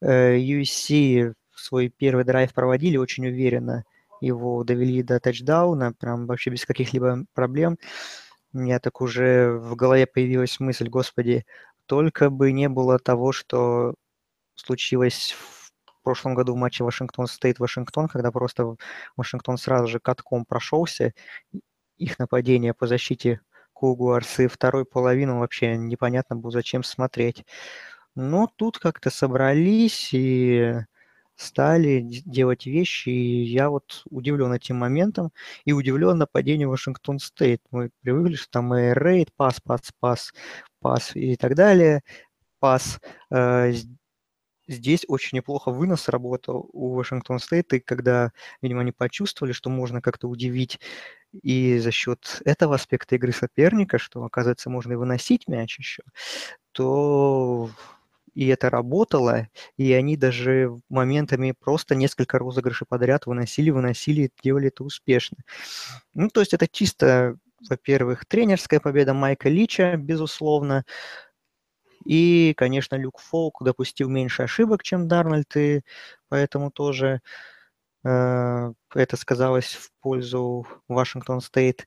э, 0.00 0.38
USC 0.38 1.34
свой 1.54 1.88
первый 1.88 2.24
драйв 2.24 2.52
проводили 2.52 2.96
очень 2.96 3.26
уверенно, 3.28 3.84
его 4.24 4.64
довели 4.64 5.02
до 5.02 5.20
тачдауна, 5.20 5.92
прям 5.92 6.26
вообще 6.26 6.50
без 6.50 6.64
каких-либо 6.66 7.24
проблем. 7.34 7.78
У 8.52 8.58
меня 8.58 8.80
так 8.80 9.00
уже 9.00 9.52
в 9.58 9.76
голове 9.76 10.06
появилась 10.06 10.60
мысль, 10.60 10.88
господи, 10.88 11.44
только 11.86 12.30
бы 12.30 12.52
не 12.52 12.68
было 12.68 12.98
того, 12.98 13.32
что 13.32 13.94
случилось 14.54 15.34
в 15.34 16.02
прошлом 16.02 16.34
году 16.34 16.54
в 16.54 16.56
матче 16.56 16.84
Вашингтон 16.84 17.26
Стейт-Вашингтон, 17.26 18.08
когда 18.08 18.30
просто 18.30 18.76
Вашингтон 19.16 19.56
сразу 19.58 19.88
же 19.88 20.00
катком 20.00 20.44
прошелся, 20.44 21.14
их 21.96 22.18
нападение 22.18 22.74
по 22.74 22.86
защите 22.86 23.40
Кугуарс, 23.72 24.40
и 24.40 24.46
второй 24.46 24.84
половину 24.84 25.40
вообще 25.40 25.76
непонятно 25.76 26.36
было, 26.36 26.52
зачем 26.52 26.82
смотреть. 26.84 27.44
Но 28.14 28.48
тут 28.56 28.78
как-то 28.78 29.10
собрались 29.10 30.10
и 30.12 30.76
стали 31.36 32.00
делать 32.02 32.66
вещи, 32.66 33.08
и 33.08 33.42
я 33.44 33.70
вот 33.70 34.02
удивлен 34.10 34.52
этим 34.52 34.76
моментом, 34.76 35.32
и 35.64 35.72
удивлен 35.72 36.18
нападением 36.18 36.70
Вашингтон 36.70 37.18
Стейт. 37.18 37.60
Мы 37.70 37.90
привыкли, 38.02 38.34
что 38.36 38.50
там 38.50 38.74
air 38.74 38.92
raid, 38.94 39.32
пас, 39.36 39.60
пас, 39.60 39.92
пас, 40.00 40.32
пас 40.80 41.16
и 41.16 41.36
так 41.36 41.54
далее, 41.54 42.02
пас. 42.60 43.00
Э, 43.30 43.72
здесь 44.68 45.04
очень 45.08 45.36
неплохо 45.36 45.70
вынос 45.70 46.08
работал 46.08 46.68
у 46.72 46.94
Вашингтон 46.94 47.38
Стейт, 47.38 47.72
и 47.74 47.80
когда, 47.80 48.32
видимо, 48.62 48.80
они 48.80 48.92
почувствовали, 48.92 49.52
что 49.52 49.70
можно 49.70 50.00
как-то 50.00 50.28
удивить 50.28 50.80
и 51.42 51.78
за 51.78 51.90
счет 51.90 52.40
этого 52.44 52.76
аспекта 52.76 53.16
игры 53.16 53.32
соперника, 53.32 53.98
что, 53.98 54.24
оказывается, 54.24 54.70
можно 54.70 54.92
и 54.92 54.96
выносить 54.96 55.48
мяч 55.48 55.78
еще, 55.78 56.02
то 56.72 57.70
и 58.34 58.46
это 58.48 58.70
работало, 58.70 59.48
и 59.76 59.92
они 59.92 60.16
даже 60.16 60.76
моментами 60.88 61.54
просто 61.58 61.94
несколько 61.94 62.38
розыгрышей 62.38 62.86
подряд 62.88 63.26
выносили, 63.26 63.70
выносили, 63.70 64.30
делали 64.42 64.68
это 64.68 64.84
успешно. 64.84 65.38
Ну, 66.14 66.28
то 66.28 66.40
есть 66.40 66.54
это 66.54 66.68
чисто, 66.68 67.36
во-первых, 67.68 68.26
тренерская 68.26 68.80
победа 68.80 69.14
Майка 69.14 69.48
Лича, 69.48 69.96
безусловно, 69.96 70.84
и, 72.04 72.52
конечно, 72.56 72.96
Люк 72.96 73.18
Фолк 73.18 73.62
допустил 73.62 74.08
меньше 74.08 74.42
ошибок, 74.42 74.82
чем 74.82 75.08
Дарнольд, 75.08 75.56
и 75.56 75.82
поэтому 76.28 76.70
тоже 76.70 77.20
э, 78.04 78.72
это 78.94 79.16
сказалось 79.16 79.74
в 79.74 79.90
пользу 80.00 80.66
Вашингтон 80.88 81.40
Стейт. 81.40 81.86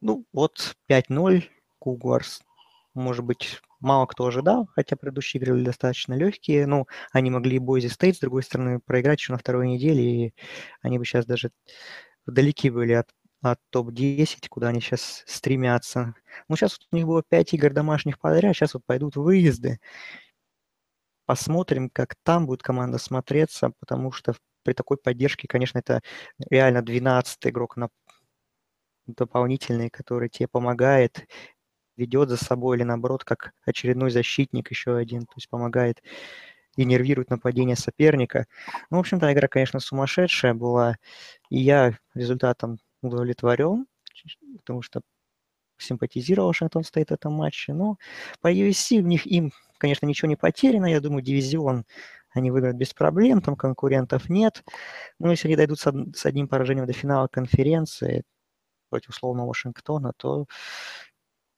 Ну, 0.00 0.24
вот 0.32 0.76
5-0, 0.88 1.44
Кугуарс, 1.78 2.42
может 2.94 3.24
быть, 3.24 3.60
мало 3.84 4.06
кто 4.06 4.26
ожидал, 4.26 4.68
хотя 4.74 4.96
предыдущие 4.96 5.40
игры 5.40 5.54
были 5.54 5.64
достаточно 5.64 6.14
легкие. 6.14 6.66
Ну, 6.66 6.86
они 7.12 7.30
могли 7.30 7.56
и 7.56 7.58
Бойзи 7.60 7.88
Стейт, 7.88 8.16
с 8.16 8.20
другой 8.20 8.42
стороны, 8.42 8.80
проиграть 8.80 9.20
еще 9.20 9.32
на 9.32 9.38
второй 9.38 9.68
неделе, 9.68 10.26
и 10.28 10.34
они 10.82 10.98
бы 10.98 11.04
сейчас 11.04 11.26
даже 11.26 11.50
вдалеки 12.26 12.70
были 12.70 12.92
от 12.94 13.08
от 13.42 13.60
топ-10, 13.70 14.48
куда 14.48 14.68
они 14.68 14.80
сейчас 14.80 15.22
стремятся. 15.26 16.14
Ну, 16.48 16.56
сейчас 16.56 16.78
вот 16.78 16.88
у 16.92 16.96
них 16.96 17.06
было 17.06 17.22
5 17.28 17.52
игр 17.54 17.70
домашних 17.72 18.18
подряд, 18.18 18.56
сейчас 18.56 18.74
вот 18.74 18.82
пойдут 18.86 19.16
выезды. 19.16 19.78
Посмотрим, 21.26 21.88
как 21.90 22.16
там 22.22 22.46
будет 22.46 22.62
команда 22.62 22.98
смотреться, 22.98 23.72
потому 23.80 24.12
что 24.12 24.34
при 24.62 24.72
такой 24.74 24.98
поддержке, 24.98 25.48
конечно, 25.48 25.78
это 25.78 26.00
реально 26.50 26.82
12 26.82 27.38
игрок 27.46 27.76
на 27.76 27.88
дополнительный, 29.06 29.90
который 29.90 30.28
тебе 30.28 30.48
помогает, 30.48 31.26
ведет 31.96 32.28
за 32.28 32.36
собой 32.36 32.76
или 32.76 32.84
наоборот, 32.84 33.24
как 33.24 33.52
очередной 33.64 34.10
защитник 34.10 34.70
еще 34.70 34.96
один, 34.96 35.22
то 35.22 35.34
есть 35.36 35.48
помогает 35.48 36.02
и 36.76 36.84
нервирует 36.84 37.30
нападение 37.30 37.76
соперника. 37.76 38.46
Ну, 38.90 38.96
в 38.96 39.00
общем-то, 39.00 39.32
игра, 39.32 39.48
конечно, 39.48 39.80
сумасшедшая 39.80 40.54
была, 40.54 40.96
и 41.50 41.58
я 41.58 41.96
результатом 42.14 42.78
удовлетворен, 43.02 43.86
потому 44.58 44.82
что 44.82 45.00
симпатизировал 45.78 46.48
Вашингтон 46.48 46.84
Стейт 46.84 47.10
в 47.10 47.14
этом 47.14 47.34
матче. 47.34 47.72
Но 47.72 47.98
по 48.40 48.52
USC 48.52 49.02
в 49.02 49.06
них 49.06 49.26
им, 49.26 49.52
конечно, 49.78 50.06
ничего 50.06 50.28
не 50.28 50.36
потеряно. 50.36 50.86
Я 50.86 51.00
думаю, 51.00 51.22
дивизион 51.22 51.84
они 52.32 52.50
выиграют 52.50 52.76
без 52.76 52.92
проблем, 52.92 53.42
там 53.42 53.56
конкурентов 53.56 54.28
нет. 54.28 54.64
Но 55.20 55.30
если 55.30 55.48
они 55.48 55.56
дойдут 55.56 55.78
с 55.80 56.26
одним 56.26 56.48
поражением 56.48 56.86
до 56.86 56.92
финала 56.92 57.28
конференции 57.28 58.24
против 58.90 59.10
условного 59.10 59.48
Вашингтона, 59.48 60.12
то, 60.16 60.46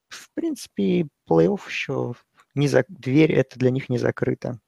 в 0.08 0.30
принципе, 0.34 1.08
плей-офф 1.28 1.60
еще 1.66 2.14
не 2.54 2.68
за... 2.68 2.84
дверь 2.88 3.32
это 3.32 3.58
для 3.58 3.70
них 3.70 3.88
не 3.88 3.98
закрыта. 3.98 4.60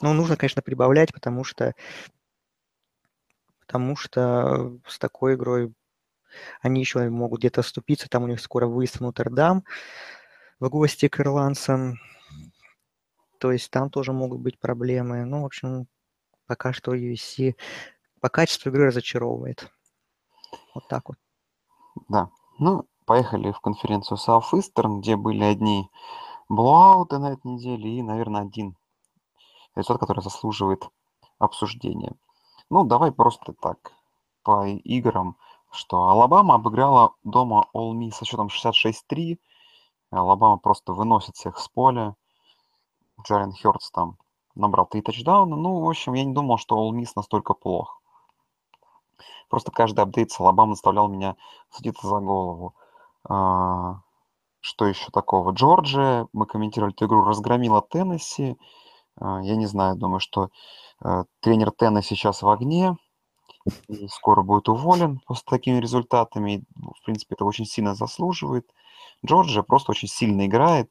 Но 0.00 0.12
нужно, 0.12 0.36
конечно, 0.36 0.62
прибавлять, 0.62 1.12
потому 1.12 1.44
что 1.44 1.74
потому 3.60 3.94
что 3.96 4.78
с 4.86 4.98
такой 4.98 5.34
игрой 5.34 5.72
они 6.60 6.80
еще 6.80 7.08
могут 7.08 7.40
где-то 7.40 7.60
оступиться, 7.60 8.08
там 8.08 8.24
у 8.24 8.26
них 8.26 8.40
скоро 8.40 8.66
выезд 8.66 8.96
в 8.96 9.00
Нотр-Дам 9.00 9.64
в 10.58 10.68
гости 10.68 11.08
к 11.08 11.20
ирландцам, 11.20 11.98
то 13.38 13.52
есть 13.52 13.70
там 13.70 13.90
тоже 13.90 14.12
могут 14.12 14.40
быть 14.40 14.58
проблемы. 14.58 15.24
Ну, 15.24 15.42
в 15.42 15.46
общем, 15.46 15.86
пока 16.46 16.72
что 16.72 16.94
USC 16.94 17.56
по 18.20 18.28
качеству 18.28 18.70
игры 18.70 18.86
разочаровывает. 18.86 19.70
Вот 20.74 20.86
так 20.88 21.08
вот. 21.08 21.18
Да. 22.08 22.28
Ну, 22.58 22.86
поехали 23.10 23.50
в 23.50 23.58
конференцию 23.58 24.18
Southeastern, 24.18 25.00
где 25.00 25.16
были 25.16 25.42
одни 25.42 25.90
блоуты 26.48 27.18
на 27.18 27.32
этой 27.32 27.48
неделе 27.48 27.98
и, 27.98 28.02
наверное, 28.02 28.42
один 28.42 28.76
результат, 29.74 29.98
который 29.98 30.22
заслуживает 30.22 30.88
обсуждения. 31.40 32.12
Ну, 32.70 32.84
давай 32.84 33.10
просто 33.10 33.52
так, 33.60 33.90
по 34.44 34.64
играм, 34.68 35.36
что 35.72 36.04
Алабама 36.04 36.54
обыграла 36.54 37.16
дома 37.24 37.66
Ole 37.74 37.94
Miss 37.94 38.12
со 38.12 38.24
счетом 38.24 38.46
66-3. 38.46 39.40
Алабама 40.12 40.58
просто 40.58 40.92
выносит 40.92 41.34
всех 41.34 41.58
с 41.58 41.66
поля. 41.66 42.14
Джейлен 43.24 43.52
Хёртс 43.52 43.90
там 43.90 44.18
набрал 44.54 44.86
три 44.86 45.02
тачдауна. 45.02 45.56
Ну, 45.56 45.80
в 45.80 45.88
общем, 45.88 46.14
я 46.14 46.24
не 46.24 46.32
думал, 46.32 46.58
что 46.58 46.76
Ole 46.76 46.96
Miss 46.96 47.10
настолько 47.16 47.54
плох. 47.54 48.00
Просто 49.48 49.72
каждый 49.72 49.98
update 49.98 50.30
с 50.30 50.38
Алабама 50.38 50.74
заставлял 50.74 51.08
меня 51.08 51.34
садиться 51.70 52.06
за 52.06 52.20
голову. 52.20 52.76
А, 53.28 54.00
что 54.60 54.86
еще 54.86 55.10
такого? 55.10 55.52
Джорджия, 55.52 56.26
мы 56.32 56.46
комментировали 56.46 56.94
эту 56.94 57.06
игру, 57.06 57.24
разгромила 57.24 57.82
Теннесси. 57.82 58.56
А, 59.16 59.40
я 59.42 59.56
не 59.56 59.66
знаю, 59.66 59.96
думаю, 59.96 60.20
что 60.20 60.50
а, 61.00 61.24
тренер 61.40 61.70
Теннесси 61.70 62.14
сейчас 62.14 62.42
в 62.42 62.48
огне 62.48 62.96
и 63.88 64.08
скоро 64.08 64.42
будет 64.42 64.68
уволен 64.68 65.20
после 65.26 65.44
такими 65.48 65.78
результатами. 65.78 66.64
В 66.74 67.04
принципе, 67.04 67.34
это 67.34 67.44
очень 67.44 67.66
сильно 67.66 67.94
заслуживает. 67.94 68.70
Джорджия 69.24 69.62
просто 69.62 69.92
очень 69.92 70.08
сильно 70.08 70.46
играет. 70.46 70.90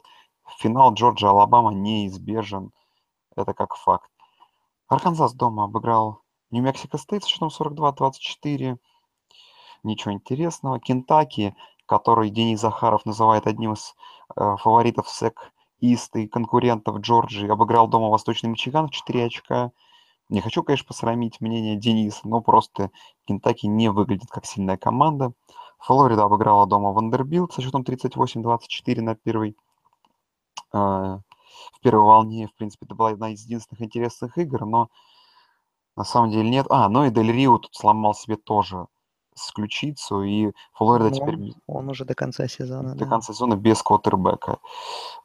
Финал 0.60 0.94
Джорджия-Алабама 0.94 1.74
неизбежен. 1.74 2.72
Это 3.36 3.54
как 3.54 3.76
факт. 3.76 4.10
Арканзас 4.88 5.34
дома 5.34 5.66
обыграл 5.66 6.22
Нью-Мексико 6.52 6.98
Стейт 6.98 7.24
с 7.24 7.28
счетом 7.28 7.50
42-24. 7.50 8.78
Ничего 9.84 10.14
интересного. 10.14 10.80
Кентаки, 10.80 11.56
который 11.90 12.30
Денис 12.30 12.62
Захаров 12.62 13.04
называет 13.06 13.48
одним 13.48 13.74
из 13.74 13.96
э, 14.36 14.56
фаворитов 14.58 15.10
СЭК 15.10 15.52
Ист 15.80 16.16
и 16.16 16.28
конкурентов 16.28 17.00
Джорджии, 17.00 17.50
обыграл 17.50 17.88
дома 17.88 18.10
Восточный 18.10 18.52
Мичиган 18.52 18.90
в 18.90 18.92
4 18.92 19.26
очка. 19.26 19.72
Не 20.30 20.42
хочу, 20.42 20.62
конечно, 20.62 20.86
посрамить 20.86 21.42
мнение 21.42 21.78
Дениса, 21.78 22.28
но 22.28 22.42
просто 22.42 22.92
Кентаки 23.26 23.66
не 23.66 23.90
выглядит 23.90 24.30
как 24.30 24.46
сильная 24.46 24.78
команда. 24.78 25.34
Флорида 25.80 26.26
обыграла 26.26 26.68
дома 26.68 26.92
Вандербилт 26.92 27.54
со 27.54 27.64
счетом 27.64 27.82
38-24 27.82 29.02
на 29.02 29.16
первой 29.16 29.58
э, 30.74 30.78
в 30.78 31.80
первой 31.82 32.04
волне, 32.04 32.48
в 32.48 32.54
принципе, 32.54 32.86
это 32.86 32.94
была 32.94 33.10
одна 33.10 33.32
из 33.32 33.44
единственных 33.46 33.82
интересных 33.82 34.38
игр, 34.38 34.64
но 34.66 34.90
на 35.96 36.04
самом 36.04 36.30
деле 36.30 36.48
нет. 36.48 36.68
А, 36.70 36.88
ну 36.88 37.06
и 37.06 37.10
Дель 37.10 37.32
Рио 37.32 37.58
тут 37.58 37.74
сломал 37.74 38.14
себе 38.14 38.36
тоже 38.36 38.86
с 39.40 39.52
ключицу, 39.52 40.24
и 40.24 40.52
Флорида 40.74 41.10
Ну, 41.10 41.16
теперь 41.16 41.54
Он 41.68 41.90
уже 41.90 42.06
до 42.06 42.16
конца 42.16 42.48
сезона, 42.48 42.94
до 42.94 43.06
да. 43.06 43.06
конца 43.06 43.34
сезона 43.34 43.56
без 43.56 43.82
квотербека. 43.82 44.60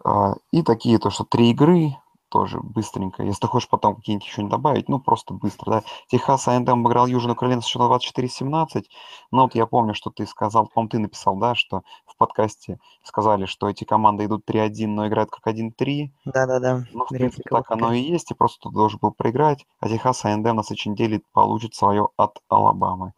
А, 0.05 0.35
И 0.53 0.63
такие, 0.63 0.99
то, 0.99 1.11
что 1.11 1.25
три 1.25 1.51
игры, 1.51 1.97
тоже 2.35 2.59
быстренько. 2.59 3.23
Если 3.23 3.43
ты 3.43 3.47
хочешь 3.47 3.69
потом 3.69 3.95
какие-нибудь 3.95 4.27
еще 4.27 4.43
не 4.43 4.49
добавить, 4.49 4.89
ну, 4.89 4.99
просто 4.99 5.35
быстро, 5.35 5.71
да. 5.71 5.83
Техас 6.09 6.49
А&М 6.49 6.69
обыграл 6.69 7.07
Южную 7.07 7.37
Каролину 7.37 7.63
с 7.63 7.65
счетом 7.65 7.87
24-17. 7.93 8.87
Ну, 9.31 9.43
вот 9.43 9.55
я 9.55 9.67
помню, 9.67 9.95
что 9.95 10.11
ты 10.11 10.27
сказал, 10.27 10.67
по-моему, 10.67 10.89
ты 10.89 10.99
написал, 10.99 11.37
да, 11.37 11.55
что 11.55 11.83
в 12.07 12.17
подкасте 12.17 12.81
сказали, 13.05 13.45
что 13.47 13.71
эти 13.71 13.85
команды 13.85 14.25
идут 14.25 14.43
3-1, 14.51 14.89
но 14.89 15.07
играют 15.07 15.31
как 15.31 15.47
1-3. 15.47 16.11
Да-да-да, 16.25 16.85
Ну, 16.93 17.05
в 17.05 17.09
принципе, 17.09 17.45
реплика 17.45 17.55
так 17.55 17.71
оно 17.71 17.93
и 17.93 18.01
есть, 18.01 18.33
и 18.33 18.35
просто 18.35 18.59
тут 18.63 18.73
должен 18.75 18.99
был 19.01 19.13
проиграть. 19.13 19.65
А 19.79 19.89
Техас 19.89 20.25
А&М 20.25 20.43
на 20.43 20.65
следующей 20.65 20.91
неделе 20.91 21.23
получит 21.33 21.77
свое 21.77 22.09
от 22.17 22.41
Алабамы. 22.49 23.13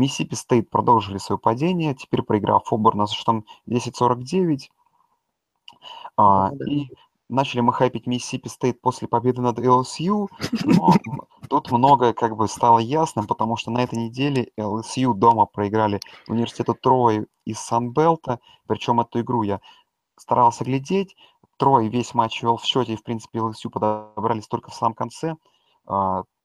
Миссисипи 0.00 0.34
Стейт 0.34 0.70
продолжили 0.70 1.18
свое 1.18 1.38
падение, 1.38 1.94
теперь 1.94 2.22
проиграв 2.22 2.72
Оберну 2.72 3.06
со 3.06 3.14
счетом 3.14 3.44
10-49. 3.68 4.70
А, 6.16 6.50
и 6.66 6.88
начали 7.28 7.60
мы 7.60 7.74
хайпить 7.74 8.06
Миссисипи 8.06 8.48
Стейт 8.48 8.80
после 8.80 9.08
победы 9.08 9.42
над 9.42 9.58
LSU, 9.58 10.28
но 10.64 10.94
тут 11.48 11.70
многое 11.70 12.14
как 12.14 12.34
бы 12.36 12.48
стало 12.48 12.78
ясным, 12.78 13.26
потому 13.26 13.56
что 13.56 13.70
на 13.70 13.82
этой 13.82 13.98
неделе 13.98 14.48
LSU 14.58 15.12
дома 15.12 15.44
проиграли 15.44 16.00
университету 16.28 16.74
Трой 16.74 17.26
из 17.44 17.58
Санбелта, 17.60 18.40
причем 18.66 19.00
эту 19.00 19.20
игру 19.20 19.42
я 19.42 19.60
старался 20.16 20.64
глядеть. 20.64 21.14
Трой 21.58 21.88
весь 21.88 22.14
матч 22.14 22.42
вел 22.42 22.56
в 22.56 22.64
счете, 22.64 22.94
и, 22.94 22.96
в 22.96 23.02
принципе, 23.02 23.40
LSU 23.40 23.68
подобрались 23.68 24.48
только 24.48 24.70
в 24.70 24.74
самом 24.74 24.94
конце. 24.94 25.36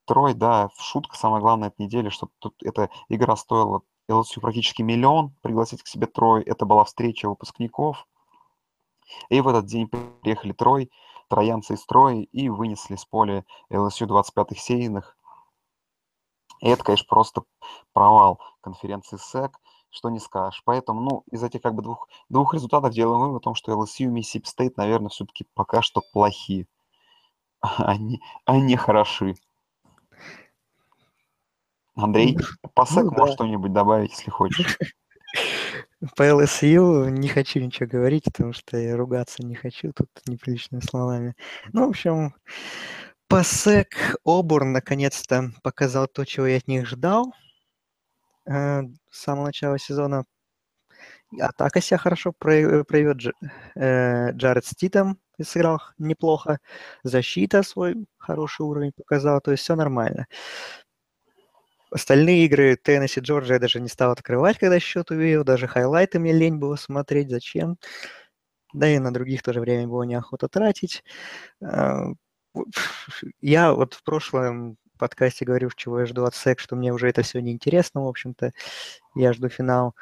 Трой, 0.05 0.33
да, 0.33 0.69
шутка 0.77 1.17
самое 1.17 1.41
главное 1.41 1.69
этой 1.69 1.81
недели, 1.81 2.09
что 2.09 2.29
тут 2.39 2.55
эта 2.63 2.89
игра 3.09 3.35
стоила 3.35 3.81
LSU 4.09 4.39
практически 4.39 4.81
миллион, 4.81 5.33
пригласить 5.41 5.83
к 5.83 5.87
себе 5.87 6.07
Трой. 6.07 6.43
Это 6.43 6.65
была 6.65 6.83
встреча 6.85 7.27
выпускников. 7.27 8.07
И 9.29 9.41
в 9.41 9.47
этот 9.47 9.65
день 9.65 9.87
приехали 9.87 10.53
Трой, 10.53 10.91
троянцы 11.27 11.73
из 11.73 11.85
Трои, 11.85 12.23
и 12.31 12.49
вынесли 12.49 12.95
с 12.95 13.05
поля 13.05 13.45
LSU 13.71 14.07
25-х 14.07 14.59
сейных. 14.59 15.17
И 16.61 16.69
это, 16.69 16.83
конечно, 16.83 17.05
просто 17.09 17.43
провал 17.93 18.39
конференции 18.61 19.17
СЭК, 19.17 19.59
что 19.89 20.09
не 20.09 20.19
скажешь. 20.19 20.61
Поэтому, 20.65 21.01
ну, 21.01 21.23
из 21.31 21.43
этих 21.43 21.61
как 21.61 21.73
бы 21.75 21.81
двух, 21.81 22.07
двух 22.29 22.53
результатов 22.53 22.93
делаем 22.93 23.21
вывод 23.21 23.41
о 23.41 23.43
том, 23.43 23.55
что 23.55 23.71
LSU 23.71 24.05
и 24.05 24.21
Mississippi 24.21 24.45
State, 24.45 24.73
наверное, 24.77 25.09
все-таки 25.09 25.45
пока 25.53 25.81
что 25.81 26.01
плохи. 26.13 26.67
Они, 27.61 28.21
они 28.45 28.75
хороши. 28.75 29.35
Андрей, 31.95 32.37
по 32.73 32.85
ну 32.91 33.11
да. 33.11 33.27
что-нибудь 33.33 33.73
добавить, 33.73 34.11
если 34.11 34.29
хочешь. 34.29 34.77
По 36.15 36.23
LSU 36.23 37.09
не 37.09 37.27
хочу 37.27 37.59
ничего 37.59 37.89
говорить, 37.89 38.25
потому 38.25 38.53
что 38.53 38.77
я 38.77 38.95
ругаться 38.95 39.43
не 39.43 39.55
хочу 39.55 39.91
тут 39.91 40.07
неприличными 40.27 40.81
словами. 40.81 41.35
Ну, 41.73 41.87
в 41.87 41.89
общем, 41.89 42.35
по 43.27 43.43
СЭК 43.43 44.15
Обурн 44.23 44.71
наконец-то 44.71 45.51
показал 45.63 46.07
то, 46.07 46.25
чего 46.25 46.45
я 46.45 46.57
от 46.57 46.67
них 46.67 46.85
ждал 46.85 47.33
э, 48.45 48.81
с 49.09 49.19
самого 49.23 49.45
начала 49.45 49.79
сезона. 49.79 50.25
Атака 51.39 51.81
себя 51.81 51.97
хорошо 51.97 52.33
прояв- 52.37 52.83
проявит. 52.83 53.17
Дж- 53.17 53.49
э, 53.75 54.31
Джаред 54.33 54.65
Ститом 54.65 55.17
сыграл 55.41 55.81
неплохо. 55.97 56.59
Защита 57.03 57.63
свой 57.63 58.05
хороший 58.17 58.61
уровень 58.61 58.91
показала. 58.95 59.41
То 59.41 59.51
есть 59.51 59.63
все 59.63 59.75
нормально. 59.75 60.27
Остальные 61.95 62.43
игры 62.43 62.75
Теннесси, 62.75 63.21
Джорджия 63.21 63.53
я 63.53 63.59
даже 63.61 63.79
не 63.79 63.87
стал 63.87 64.11
открывать, 64.11 64.57
когда 64.57 64.81
счет 64.81 65.11
увидел. 65.11 65.45
Даже 65.45 65.65
хайлайты 65.65 66.19
мне 66.19 66.33
лень 66.33 66.57
было 66.57 66.75
смотреть. 66.75 67.29
Зачем? 67.29 67.77
Да 68.73 68.89
и 68.89 68.99
на 68.99 69.13
других 69.13 69.41
тоже 69.43 69.61
время 69.61 69.87
было 69.87 70.03
неохота 70.03 70.49
тратить. 70.49 71.05
А, 71.63 72.07
Я 73.39 73.71
вот 73.73 73.93
в 73.93 74.03
прошлом 74.03 74.75
подкасте 74.99 75.45
говорил, 75.45 75.69
чего 75.73 76.01
я 76.01 76.05
жду 76.05 76.25
от 76.25 76.35
СЭК, 76.35 76.59
что 76.59 76.75
мне 76.75 76.91
уже 76.91 77.07
это 77.07 77.21
все 77.21 77.39
неинтересно, 77.39 78.03
в 78.03 78.09
общем-то. 78.09 78.51
Я 79.15 79.31
жду 79.31 79.47
финал 79.47 79.95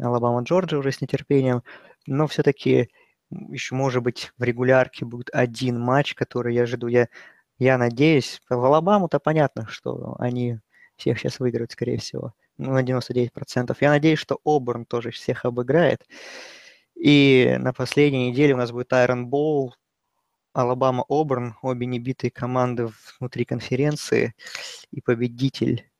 Алабама 0.00 0.44
Джорджия 0.44 0.78
уже 0.78 0.92
с 0.92 1.02
нетерпением. 1.02 1.62
Но 2.06 2.26
все-таки 2.26 2.88
еще, 3.30 3.74
может 3.74 4.02
быть, 4.02 4.32
в 4.38 4.42
регулярке 4.44 5.04
будет 5.04 5.28
один 5.34 5.78
матч, 5.78 6.14
который 6.14 6.54
я 6.54 6.64
жду. 6.64 6.86
Я, 6.86 7.08
я 7.58 7.76
надеюсь, 7.76 8.40
в 8.48 8.64
Алабаму-то 8.64 9.20
понятно, 9.20 9.66
что 9.68 10.16
они 10.18 10.60
всех 10.96 11.18
сейчас 11.18 11.40
выиграют, 11.40 11.72
скорее 11.72 11.98
всего. 11.98 12.34
Ну, 12.58 12.72
на 12.72 12.82
99%. 12.82 13.76
Я 13.80 13.90
надеюсь, 13.90 14.18
что 14.18 14.40
Оберн 14.44 14.86
тоже 14.86 15.10
всех 15.10 15.44
обыграет. 15.44 16.06
И 16.94 17.56
на 17.58 17.72
последней 17.72 18.30
неделе 18.30 18.54
у 18.54 18.56
нас 18.56 18.72
будет 18.72 18.92
Айрон 18.92 19.26
Боул, 19.26 19.74
Алабама 20.54 21.04
Оберн, 21.08 21.54
обе 21.60 21.86
небитые 21.86 22.30
команды 22.30 22.90
внутри 23.20 23.44
конференции, 23.44 24.34
и 24.90 25.02
победитель 25.02 25.90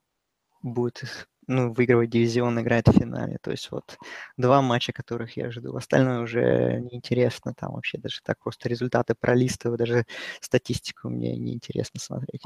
будет 0.63 1.29
ну, 1.47 1.73
выигрывать 1.73 2.11
дивизион, 2.11 2.61
играет 2.61 2.89
в 2.89 2.93
финале. 2.93 3.39
То 3.41 3.51
есть 3.51 3.71
вот 3.71 3.99
два 4.37 4.63
матча, 4.63 4.93
которых 4.93 5.37
я 5.37 5.51
жду. 5.51 5.77
Остальное 5.77 6.21
уже 6.21 6.81
неинтересно. 6.81 7.55
Там 7.55 7.75
вообще 7.75 7.99
даже 7.99 8.21
так 8.23 8.39
просто 8.39 8.69
результаты 8.69 9.15
пролистываю, 9.15 9.79
даже 9.79 10.07
статистику 10.41 11.09
мне 11.09 11.37
неинтересно 11.37 12.01
смотреть. 12.01 12.43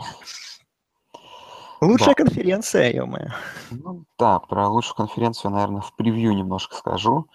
Лучшая 1.81 2.15
Да. 2.15 2.25
конференция, 2.25 2.93
ё-моё. 2.93 3.31
Ну 3.71 4.05
да, 4.19 4.39
про 4.41 4.69
лучшую 4.69 4.97
конференцию, 4.97 5.53
наверное, 5.53 5.81
в 5.81 5.95
превью 5.95 6.35
немножко 6.35 6.75
скажу, 6.77 7.27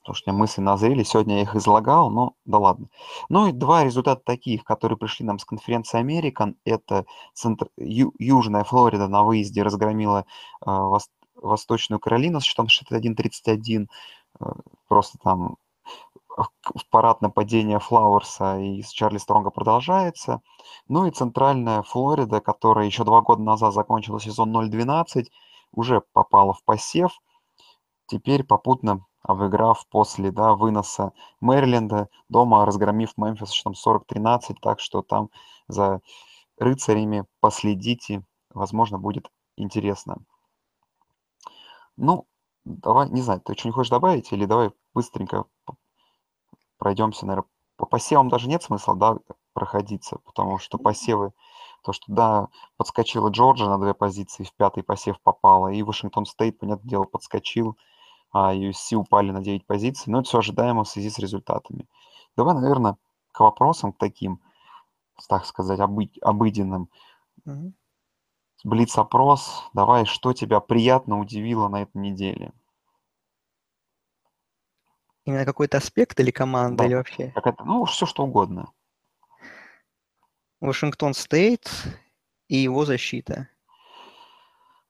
потому 0.00 0.14
что 0.14 0.30
у 0.30 0.32
меня 0.32 0.40
мысли 0.40 0.60
назрели. 0.62 1.02
Сегодня 1.02 1.36
я 1.36 1.42
их 1.42 1.54
излагал, 1.56 2.10
но 2.10 2.34
да 2.44 2.58
ладно. 2.58 2.88
Ну 3.28 3.48
и 3.48 3.52
два 3.52 3.84
результата 3.84 4.22
таких, 4.24 4.64
которые 4.64 4.96
пришли 4.98 5.26
нам 5.26 5.38
с 5.38 5.44
конференции 5.44 5.98
Американ. 5.98 6.56
Это 6.64 7.04
центр, 7.34 7.68
Ю- 7.76 8.14
Южная 8.18 8.64
Флорида 8.64 9.08
на 9.08 9.22
выезде 9.24 9.62
разгромила 9.62 10.24
э, 10.64 10.70
Вос- 10.70 11.10
Восточную 11.34 12.00
Каролину 12.00 12.40
с 12.40 12.44
счетом 12.44 12.68
61-31. 12.68 13.88
Э, 14.40 14.44
просто 14.88 15.18
там 15.22 15.56
парад 16.90 17.20
нападения 17.20 17.78
Флауэрса 17.78 18.58
и 18.58 18.82
с 18.82 18.90
Чарли 18.90 19.18
Стронга 19.18 19.50
продолжается. 19.50 20.42
Ну 20.88 21.06
и 21.06 21.10
центральная 21.10 21.82
Флорида, 21.82 22.40
которая 22.40 22.86
еще 22.86 23.04
два 23.04 23.20
года 23.22 23.42
назад 23.42 23.74
закончила 23.74 24.20
сезон 24.20 24.54
0-12, 24.56 25.26
уже 25.72 26.02
попала 26.12 26.52
в 26.52 26.64
посев. 26.64 27.12
Теперь 28.06 28.44
попутно 28.44 29.06
обыграв 29.22 29.86
после 29.88 30.30
да, 30.30 30.54
выноса 30.54 31.12
Мэриленда, 31.40 32.08
дома 32.28 32.64
разгромив 32.64 33.16
Мемфис 33.16 33.50
счетом 33.50 33.74
40-13, 33.74 34.56
так 34.60 34.80
что 34.80 35.02
там 35.02 35.30
за 35.68 36.00
рыцарями 36.58 37.24
последите, 37.40 38.24
возможно, 38.50 38.98
будет 38.98 39.30
интересно. 39.56 40.18
Ну, 41.96 42.26
давай, 42.64 43.08
не 43.10 43.20
знаю, 43.20 43.40
ты 43.40 43.54
что-нибудь 43.54 43.76
хочешь 43.76 43.90
добавить 43.90 44.32
или 44.32 44.46
давай 44.46 44.70
быстренько 44.94 45.44
пройдемся, 46.80 47.26
наверное, 47.26 47.48
по 47.76 47.86
посевам 47.86 48.28
даже 48.28 48.48
нет 48.48 48.62
смысла, 48.62 48.96
да, 48.96 49.16
проходиться, 49.52 50.18
потому 50.24 50.58
что 50.58 50.78
посевы, 50.78 51.32
то, 51.84 51.92
что, 51.92 52.04
да, 52.08 52.48
подскочила 52.76 53.28
Джорджия 53.28 53.68
на 53.68 53.78
две 53.78 53.94
позиции, 53.94 54.44
в 54.44 54.52
пятый 54.54 54.82
посев 54.82 55.20
попала, 55.20 55.68
и 55.68 55.82
Вашингтон 55.82 56.26
Стейт, 56.26 56.58
понятное 56.58 56.88
дело, 56.88 57.04
подскочил, 57.04 57.76
а 58.32 58.54
USC 58.54 58.96
упали 58.96 59.30
на 59.30 59.40
9 59.40 59.66
позиций, 59.66 60.10
но 60.10 60.20
это 60.20 60.28
все 60.28 60.38
ожидаемо 60.38 60.84
в 60.84 60.88
связи 60.88 61.10
с 61.10 61.18
результатами. 61.18 61.86
Давай, 62.36 62.54
наверное, 62.54 62.96
к 63.32 63.40
вопросам 63.40 63.92
таким, 63.92 64.40
так 65.28 65.44
сказать, 65.46 65.80
обы- 65.80 66.18
обыденным. 66.22 66.88
Мгм. 67.44 67.74
Блиц-опрос. 68.64 69.64
Давай, 69.74 70.04
что 70.04 70.32
тебя 70.32 70.60
приятно 70.60 71.18
удивило 71.18 71.68
на 71.68 71.82
этой 71.82 71.98
неделе? 71.98 72.52
Именно 75.24 75.44
какой-то 75.44 75.78
аспект 75.78 76.18
или 76.20 76.30
команда, 76.30 76.78
Да, 76.78 76.86
или 76.86 76.94
вообще? 76.94 77.32
ну, 77.64 77.84
все 77.84 78.06
что 78.06 78.24
угодно. 78.24 78.72
Вашингтон 80.60 81.14
Стейт 81.14 81.70
и 82.48 82.56
его 82.56 82.84
защита. 82.84 83.48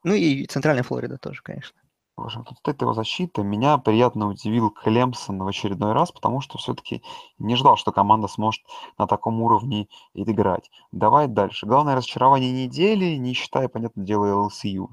Ну 0.03 0.15
и 0.15 0.47
Центральная 0.47 0.83
Флорида 0.83 1.19
тоже, 1.19 1.43
конечно. 1.43 1.81
Вашингтон 2.17 2.57
Стейт, 2.57 2.81
его 2.83 2.93
защита. 2.93 3.43
Меня 3.43 3.79
приятно 3.79 4.29
удивил 4.29 4.71
Клемсон 4.71 5.43
в 5.43 5.47
очередной 5.47 5.93
раз, 5.93 6.13
потому 6.13 6.41
что 6.41 6.59
все-таки 6.59 7.03
не 7.39 7.57
ждал, 7.57 7.77
что 7.77 7.93
команда 7.93 8.29
сможет 8.29 8.63
на 8.99 9.07
таком 9.07 9.41
уровне 9.43 9.89
играть. 10.15 10.71
Давай 10.93 11.29
дальше. 11.29 11.67
Главное 11.67 11.95
разочарование 11.97 12.67
недели, 12.67 13.17
не 13.17 13.33
считая, 13.33 13.69
понятное 13.69 14.05
дело, 14.05 14.49
LSU. 14.49 14.89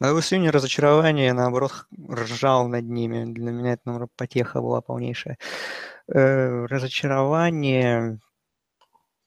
А 0.00 0.10
LSU 0.10 0.38
не 0.38 0.50
разочарование, 0.50 1.32
наоборот, 1.32 1.86
ржал 2.10 2.68
над 2.68 2.84
ними. 2.84 3.24
Для 3.24 3.52
меня 3.52 3.72
это, 3.74 3.82
наоборот, 3.84 4.10
потеха 4.16 4.60
была 4.60 4.80
полнейшая. 4.80 5.38
Э, 6.08 6.66
разочарование, 6.66 8.18